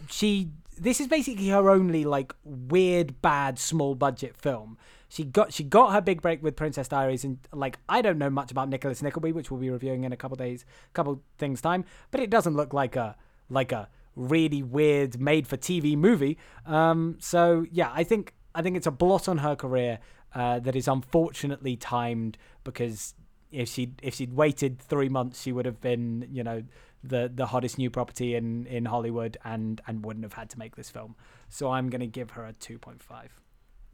she 0.09 0.51
this 0.77 1.01
is 1.01 1.07
basically 1.07 1.49
her 1.49 1.71
only 1.71 2.05
like 2.05 2.35
weird 2.43 3.21
bad 3.23 3.59
small 3.59 3.95
budget 3.95 4.37
film. 4.37 4.77
She 5.09 5.25
got 5.25 5.53
she 5.53 5.65
got 5.65 5.93
her 5.93 6.01
big 6.01 6.23
break 6.23 6.43
with 6.43 6.57
Princess 6.57 6.89
Diaries, 6.89 7.25
and 7.25 7.39
like 7.53 7.79
I 7.89 8.03
don't 8.03 8.19
know 8.19 8.31
much 8.31 8.51
about 8.51 8.69
Nicholas 8.69 9.03
Nickleby, 9.03 9.33
which 9.33 9.51
we'll 9.51 9.61
be 9.61 9.71
reviewing 9.71 10.05
in 10.05 10.13
a 10.13 10.17
couple 10.17 10.37
days, 10.37 10.65
couple 10.93 11.21
things 11.39 11.61
time. 11.61 11.85
But 12.11 12.21
it 12.21 12.31
doesn't 12.31 12.55
look 12.55 12.73
like 12.73 12.97
a 12.97 13.17
like 13.49 13.73
a 13.73 13.89
really 14.21 14.63
weird 14.63 15.21
made 15.21 15.47
for 15.47 15.57
TV 15.57 15.97
movie. 15.97 16.39
Um, 16.67 17.17
so 17.19 17.67
yeah, 17.71 17.91
I 17.93 18.05
think 18.05 18.35
I 18.55 18.63
think 18.63 18.77
it's 18.77 18.87
a 18.87 18.93
blot 18.93 19.29
on 19.29 19.39
her 19.39 19.57
career 19.57 19.99
uh, 20.35 20.61
that 20.61 20.77
is 20.77 20.87
unfortunately 20.87 21.77
timed 21.77 22.37
because 22.65 23.15
if 23.51 23.69
she 23.69 23.95
if 24.03 24.15
she'd 24.15 24.33
waited 24.33 24.79
three 24.79 25.09
months, 25.09 25.43
she 25.43 25.53
would 25.53 25.67
have 25.67 25.81
been 25.81 26.27
you 26.31 26.45
know 26.45 26.63
the 27.03 27.31
the 27.35 27.47
hottest 27.47 27.79
new 27.79 27.91
property 27.91 28.35
in 28.35 28.67
in 28.67 28.85
Hollywood 28.85 29.39
and 29.45 29.81
and 29.87 30.05
wouldn't 30.05 30.25
have 30.25 30.35
had 30.35 30.51
to 30.51 30.59
make 30.59 30.77
this 30.77 30.91
film. 30.91 31.17
So 31.49 31.71
I'm 31.71 31.89
gonna 31.89 32.07
give 32.07 32.33
her 32.33 32.45
a 32.45 32.53
two 32.53 32.79
point 32.79 33.03
five. 33.03 33.41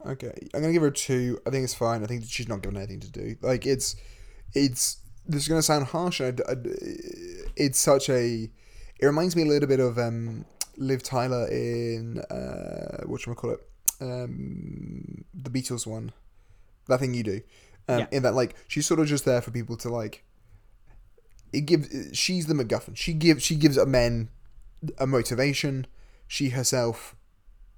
Okay, 0.05 0.33
I'm 0.53 0.61
gonna 0.61 0.73
give 0.73 0.83
her 0.83 0.89
a 0.89 0.93
two. 0.93 1.39
I 1.47 1.49
think 1.49 1.63
it's 1.63 1.73
fine. 1.73 2.03
I 2.03 2.07
think 2.07 2.25
she's 2.27 2.47
not 2.47 2.61
given 2.61 2.77
anything 2.77 2.99
to 3.01 3.11
do. 3.11 3.35
Like 3.41 3.65
it's, 3.65 3.95
it's. 4.53 4.97
This 5.25 5.41
is 5.41 5.47
gonna 5.47 5.61
sound 5.61 5.87
harsh. 5.87 6.21
I, 6.21 6.29
I, 6.47 6.55
it's 7.55 7.79
such 7.79 8.09
a. 8.09 8.49
It 8.99 9.05
reminds 9.05 9.35
me 9.35 9.43
a 9.43 9.45
little 9.45 9.67
bit 9.67 9.79
of 9.79 9.97
um, 9.97 10.45
Liv 10.77 11.03
Tyler 11.03 11.47
in 11.47 12.19
uh, 12.19 13.03
what 13.05 13.25
you 13.25 13.33
call 13.35 13.51
it, 13.51 13.59
um, 14.01 15.25
the 15.33 15.49
Beatles 15.49 15.85
one, 15.85 16.11
that 16.87 16.99
thing 16.99 17.13
you 17.13 17.23
do. 17.23 17.41
Um, 17.87 17.99
Yeah. 17.99 18.07
In 18.11 18.23
that, 18.23 18.33
like, 18.33 18.55
she's 18.67 18.85
sort 18.85 18.99
of 18.99 19.07
just 19.07 19.25
there 19.25 19.41
for 19.41 19.51
people 19.51 19.77
to 19.77 19.89
like. 19.89 20.23
It 21.53 21.61
gives. 21.61 22.17
She's 22.17 22.47
the 22.47 22.53
MacGuffin. 22.53 22.97
She 22.97 23.13
gives. 23.13 23.43
She 23.43 23.55
gives 23.55 23.83
men 23.85 24.29
a 24.97 25.07
motivation. 25.07 25.87
She 26.27 26.49
herself 26.49 27.15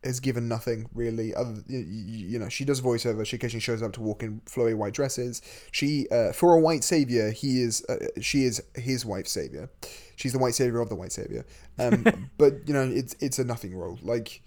has 0.04 0.20
given 0.20 0.48
nothing 0.48 0.90
really 0.94 1.36
other 1.36 1.62
you, 1.68 1.80
you 1.80 2.40
know 2.40 2.48
she 2.48 2.64
does 2.64 2.80
voiceover 2.80 3.26
she 3.26 3.36
occasionally 3.36 3.60
shows 3.60 3.82
up 3.82 3.92
to 3.92 4.00
walk 4.00 4.24
in 4.24 4.40
flowy 4.46 4.74
white 4.74 4.94
dresses 4.94 5.42
she 5.72 6.08
uh, 6.10 6.32
for 6.32 6.56
a 6.56 6.60
white 6.60 6.86
savior 6.86 7.32
he 7.32 7.62
is 7.62 7.84
uh, 7.90 7.98
she 8.22 8.46
is 8.46 8.64
his 8.76 9.06
white 9.06 9.28
savior 9.28 9.70
she's 10.20 10.34
the 10.34 10.40
white 10.40 10.54
savior 10.54 10.82
of 10.82 10.90
the 10.90 10.96
white 10.96 11.12
savior. 11.12 11.46
Um, 11.80 12.30
but 12.38 12.68
you 12.68 12.74
know 12.74 12.84
it's 12.84 13.16
it's 13.20 13.40
a 13.40 13.44
nothing 13.46 13.74
role 13.76 13.98
like 14.02 14.42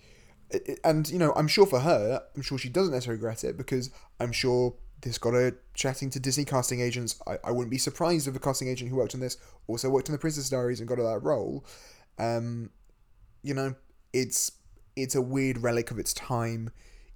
it- 0.51 0.79
and 0.85 1.09
you 1.09 1.18
know 1.18 1.33
i'm 1.35 1.49
sure 1.49 1.64
for 1.66 1.81
her 1.81 2.23
i'm 2.37 2.43
sure 2.43 2.59
she 2.59 2.68
doesn't 2.68 2.93
necessarily 2.93 3.16
regret 3.18 3.43
it 3.43 3.57
because 3.57 3.91
i'm 4.20 4.33
sure 4.33 4.75
this 5.01 5.16
got 5.16 5.33
her 5.33 5.57
chatting 5.75 6.11
to 6.11 6.20
disney 6.20 6.45
casting 6.45 6.81
agents. 6.81 7.20
I, 7.27 7.39
I 7.43 7.51
wouldn't 7.51 7.70
be 7.70 7.79
surprised 7.79 8.29
if 8.29 8.37
a 8.37 8.39
casting 8.39 8.68
agent 8.68 8.91
who 8.91 8.97
worked 8.97 9.14
on 9.14 9.20
this 9.20 9.37
also 9.66 9.89
worked 9.91 10.09
on 10.11 10.12
the 10.12 10.18
princess 10.18 10.49
diaries 10.51 10.79
and 10.81 10.89
got 10.89 10.99
her 10.99 11.05
that 11.05 11.23
role. 11.25 11.64
Um, 12.18 12.70
you 13.43 13.55
know 13.55 13.75
it's 14.12 14.53
it's 14.95 15.14
a 15.16 15.23
weird 15.23 15.59
relic 15.59 15.91
of 15.91 15.99
its 15.99 16.12
time 16.14 16.70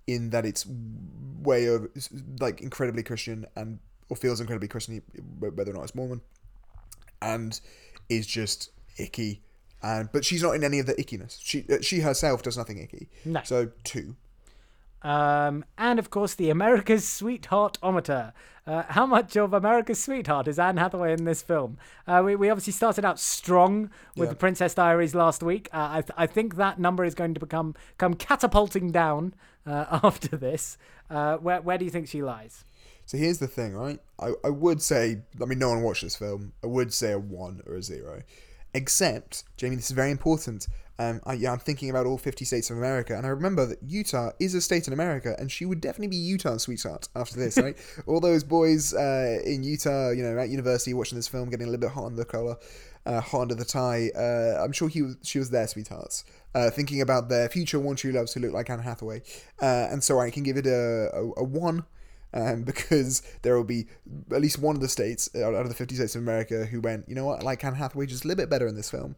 in 0.07 0.31
that 0.31 0.45
it's 0.47 0.67
way 1.43 1.67
of 1.67 1.89
like 2.41 2.61
incredibly 2.63 3.03
christian 3.03 3.45
and 3.55 3.79
or 4.09 4.17
feels 4.17 4.41
incredibly 4.41 4.67
christian 4.69 5.03
whether 5.39 5.71
or 5.71 5.75
not 5.75 5.85
it's 5.85 5.95
mormon. 5.95 6.23
And 7.23 7.61
is 8.09 8.27
just 8.27 8.71
icky 8.99 9.43
and 9.83 10.09
but 10.13 10.25
she's 10.25 10.43
not 10.43 10.53
in 10.55 10.65
any 10.65 10.79
of 10.79 10.87
the 10.87 10.95
ickiness 10.95 11.39
she 11.43 11.65
uh, 11.71 11.81
she 11.81 12.01
herself 12.01 12.43
does 12.43 12.57
nothing 12.57 12.79
icky 12.79 13.09
No. 13.25 13.41
so 13.45 13.71
two 13.85 14.17
Um, 15.03 15.65
and 15.79 15.99
of 16.01 16.11
course, 16.11 16.35
the 16.35 16.51
America's 16.51 17.07
Sweetheart-ometer. 17.07 18.33
Uh, 18.67 18.83
how 18.89 19.07
much 19.07 19.37
of 19.37 19.53
America's 19.55 20.03
Sweetheart 20.03 20.49
is 20.49 20.59
Anne 20.59 20.79
Hathaway 20.79 21.13
in 21.13 21.25
this 21.25 21.43
film? 21.43 21.79
Uh, 22.09 22.23
we, 22.25 22.35
we 22.35 22.51
obviously 22.51 22.73
started 22.73 23.05
out 23.05 23.21
strong 23.21 23.91
with 24.17 24.27
Yeah. 24.29 24.31
the 24.31 24.35
Princess 24.37 24.75
Diaries 24.75 25.15
last 25.15 25.43
week. 25.45 25.69
Uh, 25.73 25.89
I, 25.93 26.01
th- 26.01 26.13
I 26.17 26.27
think 26.27 26.57
that 26.57 26.81
number 26.81 27.05
is 27.05 27.15
going 27.15 27.35
to 27.35 27.41
become 27.41 27.75
come 27.99 28.15
catapulting 28.15 28.91
down 28.91 29.35
uh, 29.65 30.01
after 30.03 30.37
this. 30.37 30.77
Uh, 31.09 31.37
where 31.37 31.61
where 31.61 31.79
do 31.79 31.85
you 31.85 31.91
think 31.93 32.09
she 32.09 32.23
lies? 32.23 32.65
So 33.07 33.17
here's 33.17 33.39
the 33.39 33.47
thing, 33.47 33.75
right? 33.75 34.01
I, 34.21 34.33
I 34.45 34.51
would 34.51 34.83
say, 34.83 35.23
I 35.41 35.45
mean, 35.45 35.61
no 35.61 35.69
one 35.69 35.83
watched 35.83 36.03
this 36.03 36.17
film. 36.17 36.53
I 36.63 36.67
would 36.67 36.93
say 36.93 37.13
a 37.13 37.19
one 37.19 37.63
or 37.65 37.77
a 37.77 37.83
zero. 37.83 38.23
Except, 38.75 39.45
Jamie, 39.57 39.77
this 39.77 39.87
is 39.87 39.93
very 39.93 40.11
important. 40.11 40.67
Um, 40.99 41.21
I, 41.25 41.35
yeah, 41.35 41.53
I'm 41.53 41.59
thinking 41.59 41.89
about 41.89 42.07
all 42.07 42.19
50 42.19 42.45
states 42.45 42.69
of 42.71 42.79
America, 42.79 43.17
and 43.17 43.25
I 43.25 43.29
remember 43.29 43.65
that 43.67 43.79
Utah 43.83 44.31
is 44.41 44.55
a 44.55 44.61
state 44.61 44.87
in 44.87 44.93
America, 44.93 45.37
and 45.39 45.53
she 45.53 45.67
would 45.67 45.81
definitely 45.81 46.09
be 46.09 46.17
Utah's 46.17 46.63
sweetheart 46.63 47.09
after 47.15 47.39
this, 47.39 47.59
right? 47.59 47.77
all 48.07 48.19
those 48.19 48.43
boys 48.43 48.93
uh, 48.93 49.39
in 49.45 49.63
Utah, 49.63 50.11
you 50.11 50.23
know, 50.23 50.37
at 50.39 50.49
university 50.49 50.95
watching 50.95 51.17
this 51.17 51.29
film, 51.29 51.49
getting 51.49 51.69
a 51.69 51.71
little 51.71 51.81
bit 51.81 51.91
hot 51.91 52.07
under 52.07 52.17
the 52.17 52.25
collar, 52.25 52.57
uh, 53.05 53.21
hot 53.21 53.43
under 53.43 53.55
the 53.55 53.65
tie. 53.65 54.11
Uh, 54.17 54.65
I'm 54.65 54.73
sure 54.73 54.89
he 54.89 55.03
was, 55.03 55.17
she 55.23 55.39
was 55.39 55.51
their 55.51 55.69
sweethearts, 55.69 56.25
uh, 56.55 56.71
thinking 56.71 57.03
about 57.03 57.29
their 57.29 57.49
future 57.51 57.79
one 57.79 57.97
true 57.97 58.13
loves 58.13 58.33
who 58.33 58.41
look 58.41 58.53
like 58.53 58.69
Anne 58.71 58.81
Hathaway. 58.81 59.23
Uh, 59.61 59.89
and 59.91 60.03
so 60.03 60.19
I 60.19 60.31
can 60.31 60.43
give 60.43 60.57
it 60.57 60.67
a, 60.67 61.11
a, 61.15 61.33
a 61.37 61.45
one 61.45 61.85
um, 62.37 62.63
because 62.63 63.23
there 63.43 63.57
will 63.57 63.65
be 63.65 63.87
at 64.31 64.41
least 64.41 64.59
one 64.59 64.77
of 64.77 64.83
the 64.83 64.89
states 64.89 65.29
out 65.35 65.55
of 65.55 65.69
the 65.69 65.75
50 65.75 65.95
states 65.95 66.15
of 66.15 66.23
America 66.23 66.67
who 66.67 66.81
went, 66.81 67.09
you 67.09 67.15
know 67.15 67.25
what, 67.25 67.41
I 67.41 67.45
like 67.45 67.65
Anne 67.65 67.75
Hathaway 67.75 68.07
just 68.07 68.25
a 68.25 68.29
little 68.29 68.43
bit 68.43 68.51
better 68.51 68.67
in 68.67 68.77
this 68.77 68.91
film. 68.91 69.17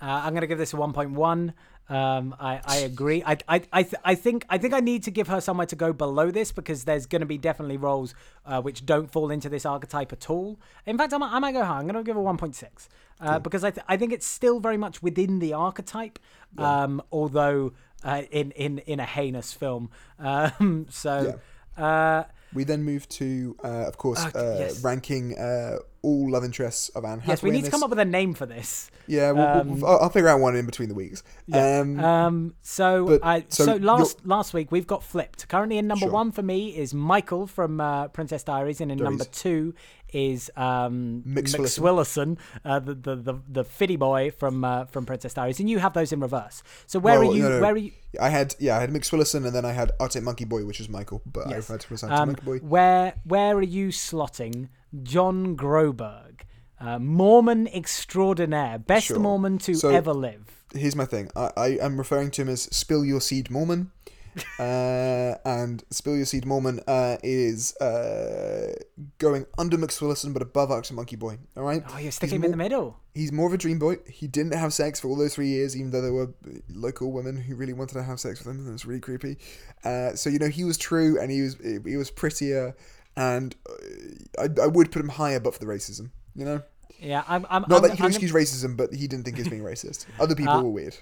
Uh, 0.00 0.22
I'm 0.24 0.32
going 0.32 0.40
to 0.40 0.46
give 0.46 0.58
this 0.58 0.74
a 0.74 0.76
1.1. 0.76 1.54
Um, 1.86 2.34
I, 2.40 2.60
I 2.64 2.76
agree. 2.78 3.22
I 3.26 3.36
I 3.46 3.60
I, 3.70 3.82
th- 3.82 3.94
I 4.02 4.14
think 4.14 4.46
I 4.48 4.56
think 4.56 4.72
I 4.72 4.80
need 4.80 5.02
to 5.02 5.10
give 5.10 5.28
her 5.28 5.38
somewhere 5.42 5.66
to 5.66 5.76
go 5.76 5.92
below 5.92 6.30
this 6.30 6.50
because 6.50 6.84
there's 6.84 7.04
going 7.04 7.20
to 7.20 7.26
be 7.26 7.36
definitely 7.36 7.76
roles 7.76 8.14
uh, 8.46 8.62
which 8.62 8.86
don't 8.86 9.12
fall 9.12 9.30
into 9.30 9.50
this 9.50 9.66
archetype 9.66 10.10
at 10.10 10.30
all. 10.30 10.58
In 10.86 10.96
fact, 10.96 11.12
I 11.12 11.18
might, 11.18 11.30
I 11.30 11.38
might 11.40 11.52
go 11.52 11.62
high. 11.62 11.78
I'm 11.78 11.86
going 11.86 11.94
to 11.94 12.02
give 12.02 12.16
her 12.16 12.22
1.6 12.22 12.88
uh, 13.20 13.38
because 13.38 13.64
I 13.64 13.70
th- 13.70 13.84
I 13.86 13.98
think 13.98 14.14
it's 14.14 14.26
still 14.26 14.60
very 14.60 14.78
much 14.78 15.02
within 15.02 15.40
the 15.40 15.52
archetype, 15.52 16.18
um, 16.56 17.02
although 17.12 17.74
uh, 18.02 18.22
in 18.30 18.50
in 18.52 18.78
in 18.78 18.98
a 18.98 19.06
heinous 19.06 19.52
film. 19.52 19.90
Um, 20.18 20.86
so. 20.88 21.38
Uh, 21.76 22.24
We 22.54 22.62
then 22.64 22.84
move 22.84 23.08
to, 23.08 23.56
uh, 23.64 23.68
of 23.88 23.96
course, 23.98 24.24
uh, 24.24 24.56
yes. 24.60 24.84
ranking 24.84 25.36
uh, 25.36 25.78
all 26.02 26.30
love 26.30 26.44
interests 26.44 26.88
of 26.90 27.04
Anne 27.04 27.18
Hathaway. 27.18 27.32
yes, 27.32 27.42
we 27.42 27.50
need 27.50 27.64
to 27.64 27.70
come 27.70 27.82
up 27.82 27.90
with 27.90 27.98
a 27.98 28.04
name 28.04 28.32
for 28.34 28.46
this. 28.46 28.90
Yeah, 29.08 29.32
we'll, 29.32 29.64
we'll- 29.64 29.86
I'll, 29.86 30.08
figure 30.08 30.28
out 30.28 30.38
one 30.40 30.54
in 30.54 30.64
between 30.64 30.88
the 30.88 30.94
weeks. 30.94 31.22
Um, 31.52 31.98
Um, 31.98 32.54
so, 32.62 33.06
but- 33.06 33.24
I, 33.24 33.44
so 33.48 33.64
so, 33.64 33.74
last 33.76 34.24
last 34.24 34.54
week 34.54 34.70
we've 34.70 34.86
got 34.86 35.02
flipped. 35.02 35.48
Currently 35.48 35.78
in 35.78 35.86
number 35.88 36.06
Sure. 36.06 36.12
one 36.12 36.30
for 36.30 36.42
me 36.42 36.68
is 36.76 36.94
Michael 36.94 37.46
from 37.48 37.80
uh, 37.80 38.08
Princess 38.08 38.44
Diaries, 38.44 38.80
and 38.80 38.92
in 38.92 38.98
Diaries. 38.98 39.10
number 39.10 39.24
two 39.24 39.74
is 40.14 40.50
um, 40.56 41.22
Mix 41.26 41.58
Mix 41.58 41.78
Willison. 41.78 42.38
Uh, 42.64 42.78
the, 42.78 42.94
the 42.94 43.16
the 43.16 43.34
the 43.48 43.64
fitty 43.64 43.96
boy 43.96 44.30
from 44.30 44.64
uh, 44.64 44.86
from 44.86 45.04
Princess 45.04 45.34
Diaries, 45.34 45.60
and 45.60 45.68
you 45.68 45.78
have 45.80 45.92
those 45.92 46.12
in 46.12 46.20
reverse. 46.20 46.62
So 46.86 46.98
where 46.98 47.18
well, 47.20 47.30
are 47.30 47.34
you? 47.34 47.42
no, 47.42 47.48
no. 47.50 47.60
Where 47.60 47.72
are 47.72 47.76
you? 47.76 47.92
I 48.20 48.28
had, 48.28 48.54
yeah, 48.60 48.76
I 48.76 48.80
had 48.80 48.92
Mix 48.92 49.10
Willison, 49.10 49.44
and 49.44 49.54
then 49.54 49.64
I 49.64 49.72
had 49.72 49.90
Arctic 49.98 50.22
Monkey 50.22 50.44
Boy, 50.44 50.64
which 50.64 50.78
is 50.80 50.88
Michael, 50.88 51.20
but 51.26 51.48
I 51.48 51.50
Yes. 51.50 51.56
referred 51.58 51.80
to 51.80 51.92
myself 51.92 52.10
to 52.12 52.16
Um, 52.16 52.28
Monkey 52.28 52.44
Boy. 52.44 52.58
where 52.58 53.14
where 53.24 53.56
are 53.56 53.62
you 53.62 53.88
slotting 53.88 54.68
John 55.02 55.56
Groberg, 55.56 56.42
uh, 56.80 56.98
Mormon 57.00 57.66
extraordinaire, 57.68 58.78
best 58.78 59.06
Sure. 59.06 59.18
Mormon 59.18 59.58
to 59.58 59.74
So- 59.74 59.90
ever 59.90 60.12
live? 60.12 60.64
Here's 60.74 60.96
my 60.96 61.04
thing. 61.04 61.30
I, 61.36 61.50
I 61.56 61.66
am 61.80 61.98
referring 61.98 62.30
to 62.32 62.42
him 62.42 62.48
as 62.48 62.62
Spill 62.62 63.04
Your 63.04 63.20
Seed 63.20 63.50
Mormon. 63.50 63.90
uh, 64.58 65.34
and 65.44 65.84
Spill 65.90 66.16
Your 66.16 66.24
Seed 66.26 66.44
Mormon 66.44 66.80
uh, 66.86 67.16
is 67.22 67.76
uh, 67.76 68.72
going 69.18 69.46
under 69.58 69.76
McSwillison 69.76 70.32
but 70.32 70.42
above 70.42 70.70
Arctic 70.70 70.96
Monkey 70.96 71.16
Boy. 71.16 71.38
All 71.56 71.62
right. 71.62 71.82
Oh, 71.86 71.92
you're 71.92 72.00
He's 72.00 72.16
sticking 72.16 72.36
him 72.36 72.44
in 72.44 72.50
the 72.50 72.56
middle. 72.56 72.98
He's 73.14 73.30
more 73.30 73.46
of 73.46 73.52
a 73.52 73.58
dream 73.58 73.78
boy. 73.78 73.98
He 74.08 74.26
didn't 74.26 74.54
have 74.54 74.72
sex 74.72 74.98
for 74.98 75.08
all 75.08 75.16
those 75.16 75.34
three 75.34 75.48
years, 75.48 75.76
even 75.76 75.90
though 75.92 76.02
there 76.02 76.12
were 76.12 76.30
local 76.68 77.12
women 77.12 77.36
who 77.36 77.54
really 77.54 77.72
wanted 77.72 77.94
to 77.94 78.02
have 78.02 78.18
sex 78.18 78.40
with 78.40 78.48
him. 78.48 78.58
and 78.60 78.68
It 78.68 78.72
was 78.72 78.84
really 78.84 79.00
creepy. 79.00 79.38
Uh, 79.84 80.14
so 80.14 80.30
you 80.30 80.38
know 80.38 80.48
he 80.48 80.64
was 80.64 80.76
true, 80.76 81.20
and 81.20 81.30
he 81.30 81.42
was 81.42 81.56
he 81.86 81.96
was 81.96 82.10
prettier, 82.10 82.74
and 83.16 83.54
uh, 83.68 84.42
I, 84.42 84.62
I 84.62 84.66
would 84.66 84.90
put 84.90 85.00
him 85.00 85.10
higher, 85.10 85.38
but 85.38 85.54
for 85.54 85.60
the 85.60 85.66
racism. 85.66 86.10
You 86.34 86.44
know, 86.44 86.62
Yeah, 86.98 87.22
I'm. 87.28 87.46
I'm 87.48 87.64
not 87.68 87.76
I'm, 87.76 87.82
that 87.82 87.90
you 87.90 87.96
can 87.98 88.06
I'm, 88.06 88.10
excuse 88.10 88.32
racism, 88.32 88.76
but 88.76 88.92
he 88.92 89.06
didn't 89.06 89.24
think 89.24 89.36
he 89.36 89.42
was 89.42 89.48
being 89.48 89.62
racist. 89.62 90.06
Other 90.18 90.34
people 90.40 90.54
Uh, 90.54 90.62
were 90.62 90.70
weird. 90.70 90.96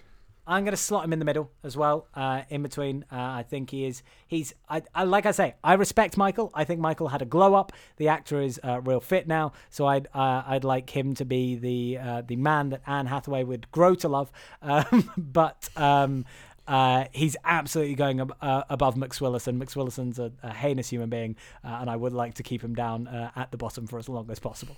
I'm 0.47 0.65
going 0.65 0.73
to 0.73 0.77
slot 0.77 1.05
him 1.05 1.13
in 1.13 1.19
the 1.21 1.25
middle 1.25 1.51
as 1.63 1.77
well. 1.77 2.09
Uh, 2.15 2.43
in 2.51 2.63
between, 2.63 3.05
uh, 3.13 3.17
I 3.17 3.45
think 3.49 3.71
he 3.71 3.85
is. 3.85 4.03
He's. 4.27 4.55
I, 4.69 4.83
I 4.95 5.05
like 5.05 5.25
I 5.25 5.31
say. 5.31 5.55
I 5.63 5.75
respect 5.75 6.17
Michael. 6.17 6.51
I 6.53 6.65
think 6.65 6.81
Michael 6.81 7.09
had 7.09 7.23
a 7.23 7.25
glow 7.25 7.55
up. 7.55 7.73
The 7.97 8.09
actor 8.09 8.41
is 8.41 8.61
uh, 8.65 8.81
real 8.81 9.01
fit 9.01 9.29
now, 9.29 9.53
so 9.71 9.87
I'd 9.87 10.09
uh, 10.15 10.43
I'd 10.47 10.65
like 10.65 10.91
him 10.91 11.15
to 11.15 11.25
be 11.25 11.55
the 11.55 11.99
uh, 11.99 12.23
the 12.23 12.37
man 12.37 12.71
that 12.71 12.83
Anne 12.87 13.07
Hathaway 13.07 13.45
would 13.45 13.71
grow 13.71 13.95
to 13.97 14.09
love. 14.09 14.33
Um, 14.63 15.11
but. 15.17 15.69
Um, 15.77 16.25
uh, 16.67 17.07
he's 17.13 17.37
absolutely 17.45 17.97
going 17.97 18.21
ab- 18.21 18.37
uh, 18.41 18.63
above 18.71 18.95
McSwillison. 18.95 19.61
McSwillison's 19.61 20.21
a, 20.21 20.31
a 20.45 20.53
heinous 20.55 20.89
human 20.89 21.11
being, 21.11 21.35
uh, 21.65 21.79
and 21.81 21.91
I 21.91 21.97
would 21.97 22.13
like 22.13 22.35
to 22.35 22.45
keep 22.45 22.63
him 22.63 22.75
down 22.75 23.09
uh, 23.09 23.33
at 23.35 23.51
the 23.51 23.57
bottom 23.57 23.89
for 23.89 23.99
as 23.99 24.09
long 24.09 24.31
as 24.31 24.39
possible. 24.39 24.77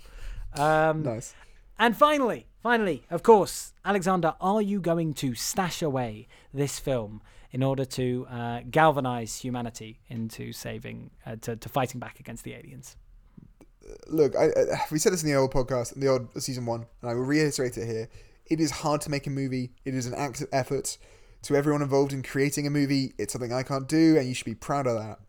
Um, 0.57 1.03
Nice. 1.03 1.35
And 1.79 1.95
finally, 1.95 2.47
finally, 2.61 3.03
of 3.09 3.23
course, 3.23 3.73
Alexander, 3.83 4.35
are 4.39 4.61
you 4.61 4.79
going 4.79 5.13
to 5.15 5.35
stash 5.35 5.81
away 5.81 6.27
this 6.53 6.79
film 6.79 7.21
in 7.51 7.63
order 7.63 7.85
to 7.85 8.27
uh, 8.29 8.61
galvanize 8.69 9.37
humanity 9.37 9.99
into 10.09 10.51
saving, 10.51 11.11
uh, 11.25 11.35
to, 11.41 11.55
to 11.55 11.69
fighting 11.69 11.99
back 11.99 12.19
against 12.19 12.43
the 12.43 12.53
aliens? 12.53 12.97
Look, 14.07 14.35
I, 14.35 14.45
I, 14.45 14.81
we 14.91 14.99
said 14.99 15.13
this 15.13 15.23
in 15.23 15.29
the 15.29 15.35
old 15.35 15.53
podcast, 15.53 15.93
in 15.93 16.01
the 16.01 16.07
old 16.07 16.41
season 16.41 16.65
one, 16.65 16.85
and 17.01 17.11
I 17.11 17.13
will 17.13 17.23
reiterate 17.23 17.77
it 17.77 17.85
here. 17.85 18.09
It 18.47 18.59
is 18.59 18.71
hard 18.71 19.01
to 19.01 19.09
make 19.09 19.27
a 19.27 19.29
movie. 19.29 19.71
It 19.85 19.93
is 19.95 20.05
an 20.05 20.13
act 20.15 20.41
of 20.41 20.49
effort. 20.51 20.97
To 21.43 21.55
everyone 21.55 21.81
involved 21.81 22.11
in 22.11 22.23
creating 22.23 22.65
a 22.65 22.71
movie, 22.71 23.13
it's 23.17 23.33
something 23.33 23.53
I 23.53 23.63
can't 23.63 23.87
do, 23.87 24.17
and 24.17 24.27
you 24.27 24.33
should 24.33 24.45
be 24.45 24.55
proud 24.55 24.87
of 24.87 24.97
that. 24.97 25.19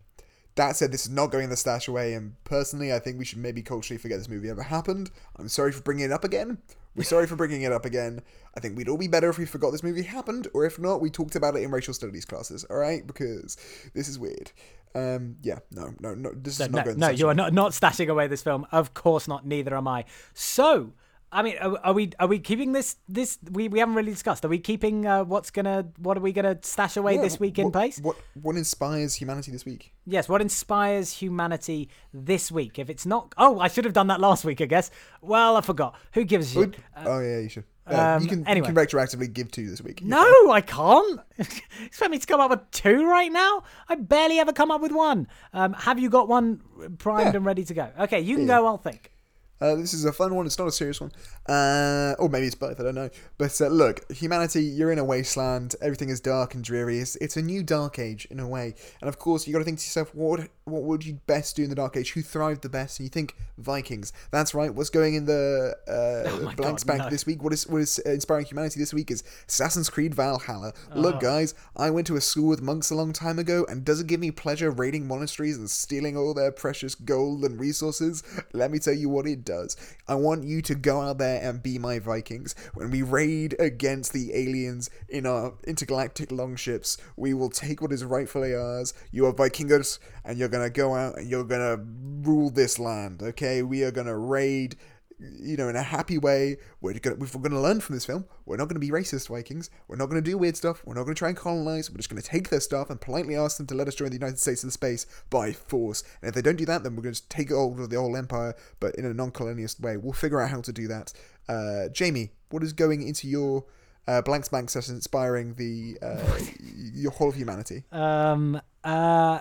That 0.57 0.75
said, 0.75 0.91
this 0.91 1.05
is 1.05 1.11
not 1.11 1.31
going 1.31 1.45
in 1.45 1.51
the 1.51 1.57
stash 1.57 1.87
away, 1.87 2.15
and 2.15 2.33
personally, 2.45 2.93
I 2.93 2.99
think 2.99 3.19
we 3.19 3.25
should 3.25 3.39
maybe 3.39 3.63
culturally 3.63 3.99
forget 3.99 4.19
this 4.19 4.29
movie 4.29 4.49
ever 4.49 4.63
happened. 4.63 5.11
I'm 5.39 5.49
sorry 5.49 5.71
for 5.71 5.83
bringing 5.83 6.07
it 6.07 6.13
up 6.13 6.25
again. 6.25 6.59
We're 6.95 7.05
sorry 7.05 7.27
for 7.27 7.37
bringing 7.37 7.61
it 7.61 7.73
up 7.73 7.85
again. 7.85 8.23
I 8.57 8.61
think 8.61 8.75
we'd 8.75 8.89
all 8.89 8.97
be 8.97 9.07
better 9.07 9.29
if 9.29 9.37
we 9.37 9.45
forgot 9.45 9.71
this 9.71 9.83
movie 9.83 10.03
happened, 10.03 10.49
or 10.55 10.65
if 10.65 10.79
not, 10.79 11.03
we 11.03 11.11
talked 11.11 11.37
about 11.37 11.57
it 11.57 11.63
in 11.63 11.71
racial 11.71 11.93
studies 11.93 12.25
classes, 12.25 12.65
alright? 12.71 13.07
Because 13.07 13.59
this 13.95 14.09
is 14.09 14.19
weird. 14.19 14.51
Um, 14.95 15.37
yeah, 15.43 15.59
no, 15.71 15.93
no, 16.01 16.15
no, 16.15 16.33
this 16.35 16.59
No, 16.59 16.65
is 16.65 16.71
no, 16.71 16.77
not 16.79 16.85
going 16.87 16.99
no 16.99 17.07
stash 17.09 17.21
you 17.21 17.29
are 17.29 17.35
not, 17.35 17.53
not 17.53 17.73
stashing 17.73 18.09
away 18.09 18.29
this 18.29 18.43
film. 18.43 18.67
Of 18.73 18.95
course 18.95 19.29
not. 19.29 19.47
Neither 19.47 19.77
am 19.77 19.87
I. 19.87 20.07
So, 20.33 20.95
I 21.33 21.43
mean, 21.43 21.57
are, 21.61 21.79
are 21.85 21.93
we 21.93 22.13
are 22.21 22.29
we 22.29 22.39
keeping 22.39 22.73
this 22.73 22.97
this 23.09 23.39
we, 23.51 23.69
we 23.69 23.79
haven't 23.81 23.95
really 23.95 24.13
discussed. 24.13 24.45
Are 24.45 24.49
we 24.49 24.59
keeping 24.59 25.07
uh, 25.07 25.25
what's 25.25 25.51
gonna 25.51 25.87
what 25.99 26.17
are 26.17 26.21
we 26.21 26.33
gonna 26.33 26.59
stash 26.63 26.97
away 26.97 27.17
Yeah, 27.17 27.23
this 27.23 27.41
week 27.41 27.59
in 27.59 27.73
place? 27.73 27.99
What 27.99 28.17
what 28.41 28.57
inspires 28.57 29.15
humanity 29.15 29.51
this 29.51 29.65
week? 29.65 29.93
Yes, 30.07 30.29
what 30.29 30.41
inspires 30.41 31.13
humanity 31.13 31.91
this 32.15 32.53
week? 32.53 32.79
If 32.79 32.89
it's 32.89 33.05
not, 33.05 33.35
oh, 33.39 33.59
I 33.59 33.69
should 33.69 33.85
have 33.85 33.95
done 33.95 34.07
that 34.07 34.21
last 34.21 34.45
week, 34.45 34.61
I 34.61 34.67
guess. 34.67 34.91
Well, 35.21 35.57
I 35.57 35.63
forgot. 35.63 35.97
Who 36.13 36.25
gives 36.25 36.53
shit? 36.53 36.59
Would- 36.59 36.77
oh 37.05 37.21
yeah, 37.21 37.39
you 37.41 37.49
should. 37.49 37.65
Uh, 37.89 38.17
um, 38.17 38.23
you 38.23 38.29
can 38.29 38.47
anyway. 38.49 38.69
you 38.69 38.75
can 38.75 38.87
retroactively 38.87 39.33
give 39.33 39.51
two 39.51 39.69
this 39.69 39.81
week. 39.81 40.03
No, 40.03 40.51
I 40.51 40.61
can't. 40.61 41.21
Expect 41.39 42.11
me 42.11 42.19
to 42.19 42.27
come 42.27 42.41
up 42.41 42.51
with 42.51 42.69
two 42.73 43.07
right 43.07 43.31
now? 43.31 43.63
I 43.89 43.95
barely 43.95 44.39
ever 44.39 44.53
come 44.53 44.71
up 44.71 44.81
with 44.81 44.91
one. 44.93 45.29
Um, 45.53 45.73
have 45.73 45.99
you 45.99 46.11
got 46.11 46.29
one 46.29 46.61
primed 46.99 47.33
Yeah. 47.33 47.37
and 47.37 47.45
ready 47.47 47.65
to 47.65 47.75
go? 47.75 47.89
Okay, 48.01 48.21
you 48.21 48.37
can 48.37 48.47
go. 48.47 48.67
I'll 48.67 48.79
think. 48.79 49.13
Uh, 49.61 49.75
this 49.75 49.95
is 49.95 50.05
a 50.05 50.13
fun 50.13 50.35
one. 50.35 50.47
It's 50.47 50.59
not 50.59 50.69
a 50.69 50.73
serious 50.73 51.01
one. 51.01 51.13
Uh, 51.49 52.15
or 52.19 52.29
maybe 52.29 52.47
it's 52.47 52.55
both. 52.55 52.79
I 52.81 52.85
don't 52.85 52.95
know. 52.95 53.11
But 53.39 53.59
uh, 53.61 53.69
look, 53.69 54.11
humanity, 54.13 54.63
you're 54.63 54.93
in 54.93 54.99
a 54.99 55.05
wasteland. 55.05 55.75
Everything 55.81 56.09
is 56.09 56.21
dark 56.21 56.55
and 56.55 56.63
dreary. 56.63 56.99
It's, 56.99 57.17
it's 57.17 57.37
a 57.37 57.43
new 57.43 57.63
dark 57.63 57.99
age 57.99 58.27
in 58.31 58.41
a 58.41 58.49
way. 58.49 58.75
And 59.01 59.09
of 59.09 59.19
course, 59.19 59.47
you 59.47 59.53
got 59.53 59.61
to 59.61 59.65
think 59.65 59.79
to 59.79 59.85
yourself, 59.85 60.15
what 60.15 60.49
what 60.67 60.83
would 60.83 61.07
you 61.07 61.21
best 61.29 61.55
do 61.55 61.63
in 61.63 61.71
the 61.71 61.77
dark 61.77 61.97
age? 61.97 62.13
Who 62.13 62.23
thrived 62.23 62.63
the 62.63 62.69
best? 62.69 62.99
And 62.99 63.05
you 63.05 63.11
think 63.11 63.37
Vikings. 63.57 64.13
That's 64.33 64.53
right. 64.53 64.75
What's 64.75 64.91
going 64.91 65.15
in 65.15 65.25
the 65.25 65.77
uh, 65.87 66.29
Oh 66.29 66.41
my 66.43 66.55
blank 66.55 66.57
God, 66.57 66.81
spank 66.81 67.03
no. 67.03 67.09
this 67.09 67.25
week? 67.25 67.41
What 67.41 67.53
is 67.53 67.69
what 67.69 67.81
is 67.81 68.01
inspiring 68.01 68.47
humanity 68.47 68.81
this 68.81 68.93
week 68.93 69.13
is 69.13 69.23
Assassin's 69.49 69.89
Creed 69.89 70.13
Valhalla. 70.13 70.73
Look, 70.93 71.21
guys, 71.21 71.55
I 71.77 71.91
went 71.91 72.09
to 72.09 72.17
a 72.17 72.21
school 72.21 72.49
with 72.49 72.63
monks 72.63 72.91
a 72.91 72.97
long 72.97 73.13
time 73.13 73.39
ago, 73.39 73.65
and 73.69 73.85
does 73.85 74.01
it 74.01 74.09
give 74.09 74.19
me 74.19 74.33
pleasure 74.33 74.73
raiding 74.73 75.07
monasteries 75.07 75.57
and 75.57 75.71
stealing 75.71 76.17
all 76.17 76.35
their 76.35 76.51
precious 76.51 76.97
gold 76.97 77.45
and 77.45 77.61
resources? 77.61 78.25
Let 78.53 78.73
me 78.73 78.81
tell 78.81 78.95
you 78.95 79.09
what 79.09 79.29
it 79.29 79.45
does. 79.45 79.77
I 80.09 80.17
want 80.17 80.45
you 80.45 80.63
to 80.63 80.75
go 80.75 81.01
out 81.01 81.19
there 81.19 81.41
and 81.49 81.63
be 81.63 81.79
my 81.79 82.01
Vikings. 82.01 82.57
When 82.75 82.91
we 82.91 83.03
raid 83.03 83.55
against 83.61 84.13
the 84.13 84.35
aliens 84.35 84.91
in 85.09 85.27
our 85.27 85.55
intergalactic 85.65 86.33
longships, 86.33 86.99
we 87.17 87.35
will 87.35 87.51
take 87.51 87.81
what 87.81 87.93
is 87.93 88.05
rightfully 88.05 88.53
ours. 88.53 88.95
You 89.13 89.27
are 89.27 89.33
Vikingers, 89.33 90.01
and 90.25 90.39
you're 90.39 90.56
gonna 90.59 90.71
go 90.71 90.95
out 90.95 91.19
and 91.19 91.29
you're 91.29 91.45
gonna 91.45 91.77
rule 92.23 92.51
this 92.51 92.79
land. 92.79 93.23
Okay, 93.23 93.63
we 93.63 93.83
are 93.85 93.91
gonna 93.91 94.17
raid 94.17 94.77
you 95.19 95.57
know, 95.57 95.69
in 95.69 95.77
a 95.77 95.83
happy 95.83 96.19
way. 96.19 96.59
We're 96.81 96.99
gonna 96.99 97.17
we're 97.17 97.27
gonna 97.27 97.61
learn 97.61 97.81
from 97.81 97.95
this 97.95 98.05
film. 98.05 98.27
We're 98.45 98.57
not 98.57 98.69
gonna 98.69 98.81
be 98.81 98.91
racist 98.91 99.29
Vikings. 99.29 99.71
We're 99.89 99.97
not 99.97 100.07
gonna 100.07 100.21
do 100.21 100.37
weird 100.37 100.57
stuff. 100.57 100.83
We're 100.85 100.95
not 100.95 101.05
gonna 101.05 101.15
try 101.15 101.29
and 101.29 101.37
colonize. 101.37 101.91
We're 101.91 101.97
just 101.97 102.11
gonna 102.11 102.23
take 102.23 102.51
their 102.51 102.61
stuff 102.61 102.91
and 102.91 103.01
politely 103.01 103.37
ask 103.37 103.57
them 103.57 103.67
to 103.69 103.75
let 103.75 103.89
us 103.89 103.95
join 103.95 104.09
the 104.09 104.17
United 104.17 104.39
States 104.39 104.63
in 104.63 104.71
space 104.71 105.07
by 105.31 105.53
force. 105.53 106.03
And 106.21 106.29
if 106.29 106.35
they 106.35 106.43
don't 106.43 106.57
do 106.57 106.67
that, 106.67 106.83
then 106.83 106.97
we're 106.97 107.03
gonna 107.03 107.13
just 107.13 107.31
take 107.31 107.51
hold 107.51 107.81
of 107.81 107.91
the 107.91 107.97
whole 107.97 108.17
empire, 108.17 108.55
but 108.79 108.95
in 108.97 109.05
a 109.05 109.15
non-colonialist 109.15 109.81
way. 109.81 109.97
We'll 109.97 110.13
figure 110.13 110.41
out 110.41 110.51
how 110.51 110.61
to 110.61 110.73
do 110.73 110.87
that. 110.89 111.13
Uh, 111.49 111.89
Jamie, 111.89 112.33
what 112.51 112.63
is 112.63 112.73
going 112.73 113.07
into 113.07 113.27
your 113.27 113.65
uh, 114.07 114.21
blank 114.23 114.45
spank 114.45 114.71
session 114.71 114.97
inspiring 114.97 115.55
the 115.55 115.99
uh, 116.03 116.39
your 116.93 117.13
whole 117.13 117.31
of 117.31 117.37
humanity? 117.37 117.85
Um. 117.91 118.61
Uh. 118.85 119.41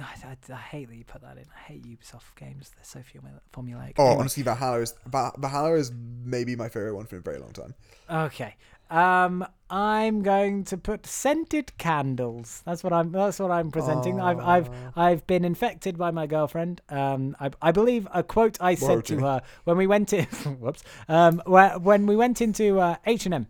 I, 0.00 0.28
I, 0.28 0.52
I 0.52 0.56
hate 0.56 0.88
that 0.88 0.96
you 0.96 1.04
put 1.04 1.22
that 1.22 1.36
in. 1.36 1.44
I 1.56 1.60
hate 1.72 1.82
Ubisoft 1.84 2.34
games. 2.36 2.70
They're 2.74 2.84
so 2.84 3.00
formula- 3.02 3.40
formulaic. 3.52 3.94
Oh, 3.98 4.04
Anyway. 4.06 4.20
honestly, 4.20 4.42
Valhalla 4.42 4.80
is 4.80 4.94
Valhalla 5.06 5.74
is 5.74 5.92
maybe 6.24 6.56
my 6.56 6.68
favorite 6.68 6.94
one 6.94 7.06
for 7.06 7.16
a 7.16 7.20
very 7.20 7.38
long 7.38 7.52
time. 7.52 7.74
Okay. 8.10 8.56
Um, 8.90 9.46
I'm 9.70 10.22
going 10.22 10.64
to 10.64 10.76
put 10.76 11.06
scented 11.06 11.78
candles. 11.78 12.62
That's 12.66 12.82
what 12.82 12.92
I'm. 12.92 13.12
That's 13.12 13.38
what 13.38 13.52
I'm 13.52 13.70
presenting. 13.70 14.20
I've 14.20 14.40
I've 14.40 14.70
I've 14.96 15.26
been 15.28 15.44
infected 15.44 15.96
by 15.96 16.10
my 16.10 16.26
girlfriend. 16.26 16.80
Um, 16.88 17.36
I, 17.38 17.50
I 17.62 17.70
believe 17.70 18.08
a 18.12 18.24
quote 18.24 18.58
I 18.60 18.74
said 18.74 19.04
to 19.06 19.20
her 19.20 19.42
when 19.64 19.76
we 19.76 19.86
went 19.86 20.12
in. 20.12 20.24
whoops. 20.58 20.82
Um, 21.08 21.40
where, 21.46 21.78
when 21.78 22.06
we 22.06 22.16
went 22.16 22.40
into 22.40 22.80
uh, 22.80 22.96
H 23.06 23.26
and 23.26 23.34
M. 23.34 23.46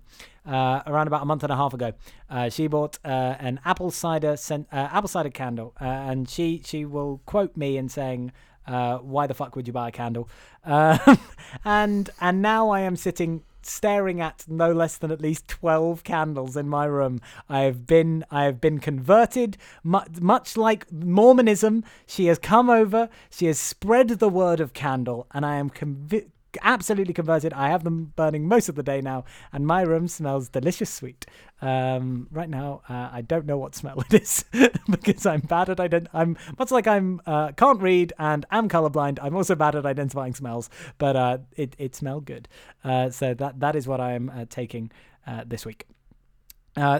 Uh, 0.47 0.82
around 0.86 1.07
about 1.07 1.22
a 1.22 1.26
month 1.26 1.43
and 1.43 1.53
a 1.53 1.57
half 1.57 1.74
ago, 1.74 1.93
uh, 2.30 2.49
she 2.49 2.66
bought 2.66 2.99
uh, 3.05 3.36
an 3.38 3.61
apple 3.64 3.91
cider 3.91 4.36
scent, 4.36 4.66
uh, 4.72 4.88
apple 4.91 5.09
cider 5.09 5.28
candle, 5.30 5.74
uh, 5.80 5.84
and 5.84 6.28
she 6.28 6.62
she 6.64 6.84
will 6.84 7.20
quote 7.24 7.57
me 7.57 7.78
in 7.78 7.88
saying, 7.88 8.32
uh, 8.66 8.99
"Why 8.99 9.26
the 9.26 9.34
fuck 9.34 9.57
would 9.57 9.66
you 9.66 9.72
buy 9.72 9.88
a 9.88 9.93
candle?" 9.93 10.28
Um, 10.62 11.18
and 11.64 12.11
and 12.20 12.43
now 12.43 12.68
I 12.68 12.80
am 12.80 12.95
sitting 12.95 13.43
staring 13.66 14.20
at 14.20 14.44
no 14.48 14.72
less 14.72 14.96
than 14.96 15.11
at 15.11 15.20
least 15.20 15.48
12 15.48 16.04
candles 16.04 16.56
in 16.56 16.68
my 16.68 16.84
room. 16.84 17.20
I 17.48 17.61
have 17.61 17.86
been 17.86 18.24
I 18.30 18.44
have 18.44 18.61
been 18.61 18.78
converted 18.78 19.56
much, 19.82 20.56
like 20.56 20.90
Mormonism. 20.92 21.84
She 22.06 22.26
has 22.26 22.38
come 22.38 22.70
over, 22.70 23.08
she 23.30 23.46
has 23.46 23.58
spread 23.58 24.08
the 24.08 24.28
word 24.28 24.61
of 24.61 24.72
candle 24.72 25.26
and 25.32 25.44
I 25.44 25.56
am 25.56 25.70
convi- 25.70 26.30
absolutely 26.62 27.14
converted. 27.14 27.53
I 27.53 27.68
have 27.68 27.84
them 27.84 28.12
burning 28.16 28.46
most 28.48 28.68
of 28.68 28.74
the 28.74 28.82
day 28.82 29.01
now 29.01 29.24
and 29.53 29.66
my 29.66 29.82
room 29.82 30.09
smells 30.09 30.48
delicious 30.48 30.90
sweet. 30.90 31.26
Um, 31.62 32.28
right 32.30 32.48
now 32.48 32.82
uh, 32.88 33.11
I 33.12 33.22
don't 33.22 33.46
know 33.46 33.59
what 33.59 33.74
smell 33.74 34.01
it 34.01 34.14
is 34.14 34.44
because 34.90 35.26
I'm 35.26 35.40
bad 35.40 35.68
at 35.68 35.78
ident- 35.78 36.09
I'm 36.12 36.36
much 36.59 36.70
like 36.70 36.86
I'm 36.86 37.20
uh, 37.26 37.53
can't 37.53 37.80
read 37.80 38.12
and 38.18 38.46
am 38.51 38.68
colorblind. 38.68 39.18
I'm 39.22 39.36
also 39.36 39.55
bad 39.55 39.74
at 39.74 39.86
identifying 39.86 40.34
smells, 40.34 40.70
but 40.98 41.16
uh, 41.16 41.38
it 41.57 41.76
it 41.78 41.94
smelled 41.94 42.24
good. 42.24 42.48
Uh, 42.84 43.11
so 43.11 43.34
that 43.34 43.61
that 43.61 43.76
is 43.76 43.86
what 43.86 44.01
I 44.01 44.12
am 44.12 44.30
uh, 44.30 44.46
taking 44.48 44.90
uh, 45.26 45.44
this 45.46 45.66
week. 45.66 45.86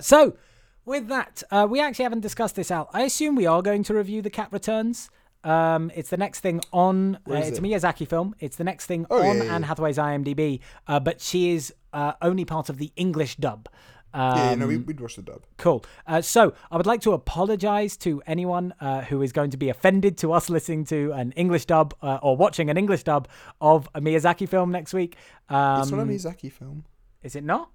So 0.03 0.37
with 0.85 1.09
that, 1.09 1.43
we 1.69 1.81
actually 1.81 2.03
haven't 2.03 2.21
discussed 2.21 2.57
this 2.57 2.71
out. 2.71 2.89
I 2.93 3.03
assume 3.03 3.35
we 3.35 3.47
are 3.47 3.63
going 3.63 3.83
to 3.85 3.95
review 3.95 4.21
the 4.21 4.31
Cat 4.31 4.49
Returns. 4.53 5.11
Um, 5.45 5.91
it's 5.95 6.11
the 6.11 6.17
next 6.17 6.41
thing 6.41 6.61
on. 6.73 7.17
Uh, 7.29 7.35
it's 7.35 7.59
a? 7.59 7.63
Miyazaki 7.63 8.07
film. 8.07 8.35
It's 8.41 8.57
the 8.57 8.65
next 8.65 8.87
thing 8.87 9.07
Oh, 9.11 9.23
on 9.27 9.39
yeah, 9.39 9.45
yeah, 9.45 9.55
Anne. 9.55 9.63
Hathaway's 9.63 9.97
IMDb, 9.99 10.61
uh, 10.87 11.01
but 11.01 11.21
she 11.21 11.51
is 11.53 11.73
uh, 11.93 12.13
only 12.21 12.45
part 12.45 12.69
of 12.69 12.77
the 12.79 12.93
English 12.97 13.37
dub. 13.37 13.69
Um, 14.13 14.37
Yeah, 14.37 14.49
yeah, 14.51 14.55
no, 14.57 14.67
we, 14.67 14.77
we'd 14.77 15.01
watch 15.01 15.17
the 15.17 15.23
dub. 15.23 15.45
Cool. 15.57 15.85
Uh, 16.07 16.21
so 16.21 16.53
I 16.71 16.77
would 16.77 16.87
like 16.87 17.01
to 17.03 17.13
apologize 17.13 17.97
to 17.99 18.21
anyone 18.27 18.75
uh, 18.81 19.03
who 19.03 19.23
is 19.23 19.33
going 19.33 19.51
to 19.53 19.57
be 19.57 19.69
offended 19.69 20.19
to 20.19 20.33
us 20.33 20.51
listening 20.51 20.85
to 20.87 21.13
an 21.13 21.33
English 21.33 21.67
dub 21.67 21.95
uh, 22.03 22.19
or 22.23 22.37
watching 22.37 22.69
an 22.71 22.77
English 22.77 23.05
dub 23.05 23.29
of 23.61 23.89
a 23.95 24.01
Miyazaki 24.01 24.49
film 24.49 24.73
next 24.73 24.93
week. 24.93 25.17
Um, 25.49 25.81
It's 25.83 25.91
not 25.93 26.01
a 26.01 26.05
Miyazaki 26.05 26.51
film. 26.53 26.85
is 27.23 27.37
it 27.37 27.45
not? 27.45 27.71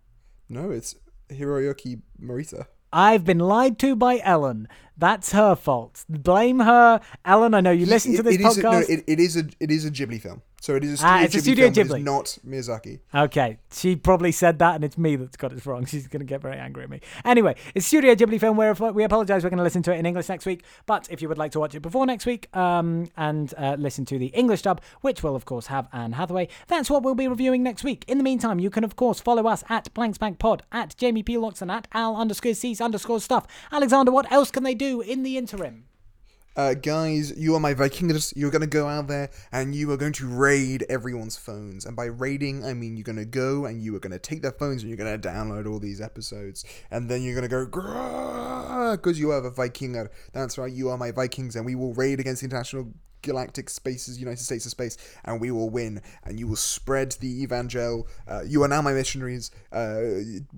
No, 0.50 0.72
it's 0.72 0.94
Hiroyuki 1.30 2.02
Morita. 2.22 2.68
I've 2.94 3.26
been 3.26 3.40
lied 3.40 3.78
to 3.80 3.96
by 3.96 4.20
Ellen. 4.24 4.68
That's 4.98 5.34
her 5.34 5.56
fault. 5.56 6.06
Blame 6.08 6.60
her, 6.60 7.02
Ellen. 7.26 7.54
I 7.54 7.62
know 7.62 7.72
you 7.72 7.86
listen 7.86 8.16
to 8.16 8.24
this 8.24 8.36
it 8.36 8.42
is 8.42 8.58
a- 8.58 8.62
no, 8.62 8.72
podcast. 8.72 8.90
it, 8.90 9.04
it 9.08 9.20
is 9.20 9.36
a 9.38 9.44
it 9.60 9.72
is 9.72 9.86
a 9.86 9.92
Ghibli 9.92 10.22
film. 10.22 10.42
So 10.66 10.76
it 10.76 10.84
is 10.84 10.94
a 10.94 10.98
Studio 10.98 11.14
Ah, 11.14 11.22
it's 11.22 11.36
a 11.36 11.38
Ghibli 11.38 11.42
Studio 11.42 11.72
film. 11.72 11.88
Ghibli. 11.88 12.04
not 12.04 12.38
Miyazaki. 12.44 13.00
Okay, 13.14 13.60
she 13.72 13.96
probably 13.96 14.32
said 14.32 14.58
that, 14.58 14.74
and 14.74 14.84
it's 14.84 14.98
me 14.98 15.16
that's 15.16 15.38
got 15.38 15.54
it 15.54 15.64
wrong. 15.64 15.86
She's 15.92 16.08
going 16.08 16.22
to 16.22 16.26
get 16.26 16.42
very 16.42 16.58
angry 16.58 16.86
at 16.86 16.90
me. 16.90 17.02
Anyway, 17.24 17.54
it's 17.76 17.86
Studio 17.86 18.16
Ghibli 18.16 18.40
film. 18.40 18.58
Where 18.58 18.74
we 18.74 19.04
apologize. 19.04 19.44
We're 19.44 19.52
going 19.52 19.60
to 19.60 19.64
listen 19.64 19.84
to 19.84 19.94
it 19.94 20.00
in 20.00 20.08
English 20.08 20.28
next 20.28 20.48
week. 20.48 20.64
But 20.88 21.08
if 21.12 21.22
you 21.22 21.30
would 21.30 21.38
like 21.38 21.52
to 21.52 21.60
watch 21.60 21.76
it 21.76 21.82
before 21.82 22.08
next 22.08 22.26
week, 22.26 22.50
um, 22.58 23.12
and 23.16 23.54
uh, 23.60 23.76
listen 23.78 24.06
to 24.06 24.18
the 24.18 24.30
English 24.34 24.64
dub, 24.64 24.82
which 25.02 25.22
will 25.22 25.36
of 25.36 25.46
course 25.46 25.68
have 25.68 25.88
Anne 25.94 26.14
Hathaway, 26.14 26.48
that's 26.66 26.90
what 26.90 27.04
we'll 27.04 27.14
be 27.14 27.28
reviewing 27.28 27.62
next 27.62 27.84
week. 27.84 28.04
In 28.08 28.18
the 28.18 28.24
meantime, 28.24 28.58
you 28.58 28.72
can 28.72 28.84
of 28.84 28.96
course 28.96 29.20
follow 29.20 29.46
us 29.46 29.64
at 29.70 29.94
Blank 29.94 30.16
Spank 30.16 30.40
Pod, 30.40 30.64
at 30.72 30.98
Jamie 30.98 31.22
P 31.22 31.36
and 31.36 31.70
at 31.72 31.88
Al 31.94 32.16
underscore 32.18 32.56
C's 32.56 32.82
underscore 32.82 33.20
stuff. 33.20 33.46
Alexander, 33.72 34.12
what 34.12 34.32
else 34.32 34.50
can 34.50 34.64
they 34.64 34.74
do 34.74 35.00
in 35.00 35.22
the 35.22 35.38
interim? 35.38 35.86
Uh, 36.58 36.74
guys, 36.74 37.38
you 37.38 37.54
are 37.54 37.60
my 37.60 37.74
Vikingers. 37.74 38.32
You're 38.34 38.50
going 38.50 38.62
to 38.62 38.68
go 38.68 38.88
out 38.88 39.08
there 39.08 39.30
and 39.52 39.76
you 39.76 39.92
are 39.92 39.98
going 39.98 40.14
to 40.14 40.26
raid 40.26 40.86
everyone's 40.88 41.36
phones. 41.36 41.86
And 41.86 41.98
by 41.98 42.06
raiding, 42.06 42.64
I 42.64 42.74
mean 42.74 42.96
you're 42.96 43.04
going 43.04 43.18
to 43.18 43.26
go 43.26 43.66
and 43.66 43.82
you 43.82 43.94
are 43.98 44.00
going 44.00 44.14
to 44.14 44.20
take 44.20 44.42
their 44.42 44.54
phones 44.54 44.82
and 44.82 44.90
you're 44.90 44.98
going 44.98 45.20
to 45.20 45.28
download 45.28 45.70
all 45.70 45.80
these 45.80 46.00
episodes. 46.00 46.64
And 46.90 47.10
then 47.10 47.24
you're 47.24 47.36
going 47.36 47.50
to 47.50 47.66
go, 47.66 48.96
because 48.96 49.20
you 49.20 49.32
are 49.32 49.46
a 49.46 49.52
Vikinger. 49.52 50.08
That's 50.32 50.58
right, 50.58 50.72
you 50.72 50.88
are 50.90 50.98
my 50.98 51.12
Vikings. 51.12 51.58
And 51.58 51.66
we 51.66 51.76
will 51.76 51.94
raid 51.94 52.22
against 52.22 52.42
the 52.42 52.46
international 52.46 52.94
galactic 53.26 53.70
spaces, 53.70 54.20
United 54.20 54.44
States 54.44 54.66
of 54.66 54.72
space, 54.72 54.98
and 55.26 55.42
we 55.42 55.52
will 55.52 55.70
win. 55.70 56.02
And 56.24 56.40
you 56.40 56.48
will 56.48 56.56
spread 56.56 57.12
the 57.20 57.44
evangel. 57.44 58.08
Uh, 58.28 58.44
you 58.46 58.64
are 58.64 58.68
now 58.70 58.82
my 58.82 58.94
missionaries. 58.94 59.52
Uh, 59.72 60.00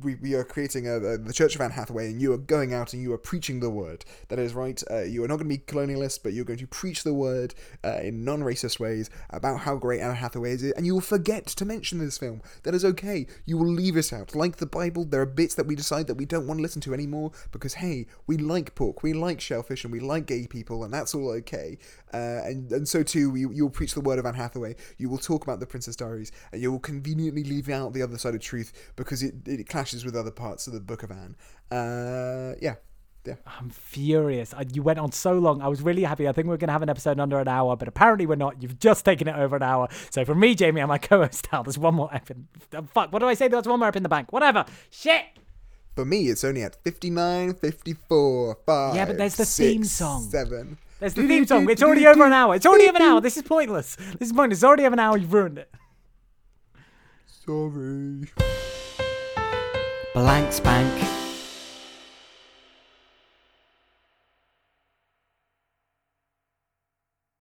we, 0.03 0.15
we 0.15 0.35
are 0.35 0.43
creating 0.43 0.87
a, 0.87 0.97
a, 0.97 1.17
the 1.17 1.33
Church 1.33 1.55
of 1.55 1.61
Anne 1.61 1.71
Hathaway, 1.71 2.11
and 2.11 2.21
you 2.21 2.33
are 2.33 2.37
going 2.37 2.73
out 2.73 2.93
and 2.93 3.01
you 3.01 3.11
are 3.13 3.17
preaching 3.17 3.59
the 3.59 3.69
word. 3.69 4.05
That 4.27 4.37
is 4.37 4.53
right. 4.53 4.81
Uh, 4.91 5.03
you 5.03 5.23
are 5.23 5.27
not 5.27 5.37
going 5.37 5.49
to 5.49 5.57
be 5.57 5.63
colonialist, 5.63 6.19
but 6.23 6.33
you're 6.33 6.45
going 6.45 6.59
to 6.59 6.67
preach 6.67 7.03
the 7.03 7.13
word 7.13 7.55
uh, 7.83 7.99
in 8.03 8.23
non-racist 8.23 8.79
ways 8.79 9.09
about 9.29 9.61
how 9.61 9.75
great 9.77 10.01
Anne 10.01 10.15
Hathaway 10.15 10.51
is, 10.51 10.63
and 10.63 10.85
you 10.85 10.93
will 10.93 11.01
forget 11.01 11.47
to 11.47 11.65
mention 11.65 11.99
this 11.99 12.17
film. 12.17 12.41
That 12.63 12.75
is 12.75 12.85
okay. 12.85 13.27
You 13.45 13.57
will 13.57 13.71
leave 13.71 13.95
us 13.95 14.11
out. 14.11 14.35
Like 14.35 14.57
the 14.57 14.65
Bible, 14.65 15.05
there 15.05 15.21
are 15.21 15.25
bits 15.25 15.55
that 15.55 15.67
we 15.67 15.75
decide 15.75 16.07
that 16.07 16.15
we 16.15 16.25
don't 16.25 16.47
want 16.47 16.57
to 16.59 16.61
listen 16.61 16.81
to 16.81 16.93
anymore 16.93 17.31
because 17.51 17.75
hey, 17.75 18.07
we 18.27 18.37
like 18.37 18.75
pork, 18.75 19.03
we 19.03 19.13
like 19.13 19.39
shellfish, 19.39 19.83
and 19.83 19.93
we 19.93 19.99
like 19.99 20.25
gay 20.25 20.45
people, 20.47 20.83
and 20.83 20.93
that's 20.93 21.15
all 21.15 21.29
okay. 21.29 21.77
Uh, 22.13 22.41
and 22.57 22.71
and 22.71 22.87
so 22.87 23.03
too, 23.03 23.35
you 23.35 23.51
you 23.51 23.63
will 23.63 23.71
preach 23.71 23.93
the 23.93 24.01
word 24.01 24.19
of 24.19 24.25
Anne 24.25 24.33
Hathaway. 24.33 24.75
You 24.97 25.09
will 25.09 25.17
talk 25.17 25.43
about 25.43 25.59
the 25.59 25.67
Princess 25.67 25.95
Diaries, 25.95 26.31
and 26.51 26.61
you 26.61 26.71
will 26.71 26.79
conveniently 26.79 27.43
leave 27.43 27.69
out 27.69 27.93
the 27.93 28.01
other 28.01 28.17
side 28.17 28.35
of 28.35 28.41
truth 28.41 28.91
because 28.95 29.23
it 29.23 29.35
it 29.45 29.69
clashes 29.69 30.05
with 30.05 30.15
other 30.15 30.31
parts 30.31 30.67
of 30.67 30.73
the 30.73 30.79
Book 30.79 31.03
of 31.03 31.11
Anne. 31.11 31.35
Uh, 31.71 32.55
yeah. 32.61 32.75
Yeah. 33.25 33.35
I'm 33.45 33.69
furious. 33.69 34.53
I, 34.53 34.63
you 34.73 34.81
went 34.81 34.99
on 34.99 35.11
so 35.11 35.33
long. 35.33 35.61
I 35.61 35.67
was 35.67 35.81
really 35.81 36.03
happy. 36.03 36.29
I 36.29 36.31
think 36.31 36.47
we 36.47 36.53
are 36.53 36.57
going 36.57 36.69
to 36.69 36.73
have 36.73 36.81
an 36.81 36.89
episode 36.89 37.19
under 37.19 37.37
an 37.39 37.49
hour, 37.49 37.75
but 37.75 37.89
apparently 37.89 38.25
we're 38.25 38.35
not. 38.35 38.61
You've 38.63 38.79
just 38.79 39.03
taken 39.03 39.27
it 39.27 39.35
over 39.35 39.57
an 39.57 39.63
hour. 39.63 39.89
So 40.11 40.23
for 40.23 40.33
me, 40.33 40.55
Jamie, 40.55 40.79
and 40.79 40.87
my 40.87 40.97
co-host 41.09 41.49
Al, 41.51 41.63
there's 41.63 41.77
one 41.77 41.95
more 41.95 42.09
ep 42.13 42.31
in. 42.31 42.47
Fuck. 42.93 43.11
What 43.11 43.19
do 43.19 43.25
I 43.25 43.33
say? 43.33 43.49
There's 43.49 43.67
one 43.67 43.79
more 43.79 43.89
up 43.89 43.97
in 43.97 44.03
the 44.03 44.09
bank. 44.09 44.31
Whatever. 44.31 44.63
Shit. 44.89 45.25
For 45.97 46.05
me, 46.05 46.29
it's 46.29 46.43
only 46.43 46.61
at 46.61 46.81
59, 46.83 47.55
54, 47.55 48.57
5. 48.65 48.95
Yeah, 48.95 49.05
but 49.05 49.17
there's 49.17 49.35
the 49.35 49.45
theme 49.45 49.83
song. 49.83 50.29
7. 50.29 50.77
There's 50.99 51.13
the 51.13 51.27
theme 51.27 51.45
song. 51.45 51.69
It's 51.69 51.83
already 51.83 52.07
over 52.07 52.25
an 52.25 52.33
hour. 52.33 52.55
It's 52.55 52.65
already 52.65 52.87
over 52.87 52.97
an 52.97 53.03
hour. 53.03 53.21
This 53.21 53.37
is 53.37 53.43
pointless. 53.43 53.95
This 53.95 54.29
is 54.29 54.33
pointless. 54.33 54.59
It's 54.59 54.63
already 54.63 54.85
over 54.85 54.93
an 54.93 54.99
hour. 54.99 55.17
You've 55.17 55.33
ruined 55.33 55.59
it. 55.59 55.71
Sorry. 57.25 58.27
Blank 60.13 60.51
Spank 60.51 61.16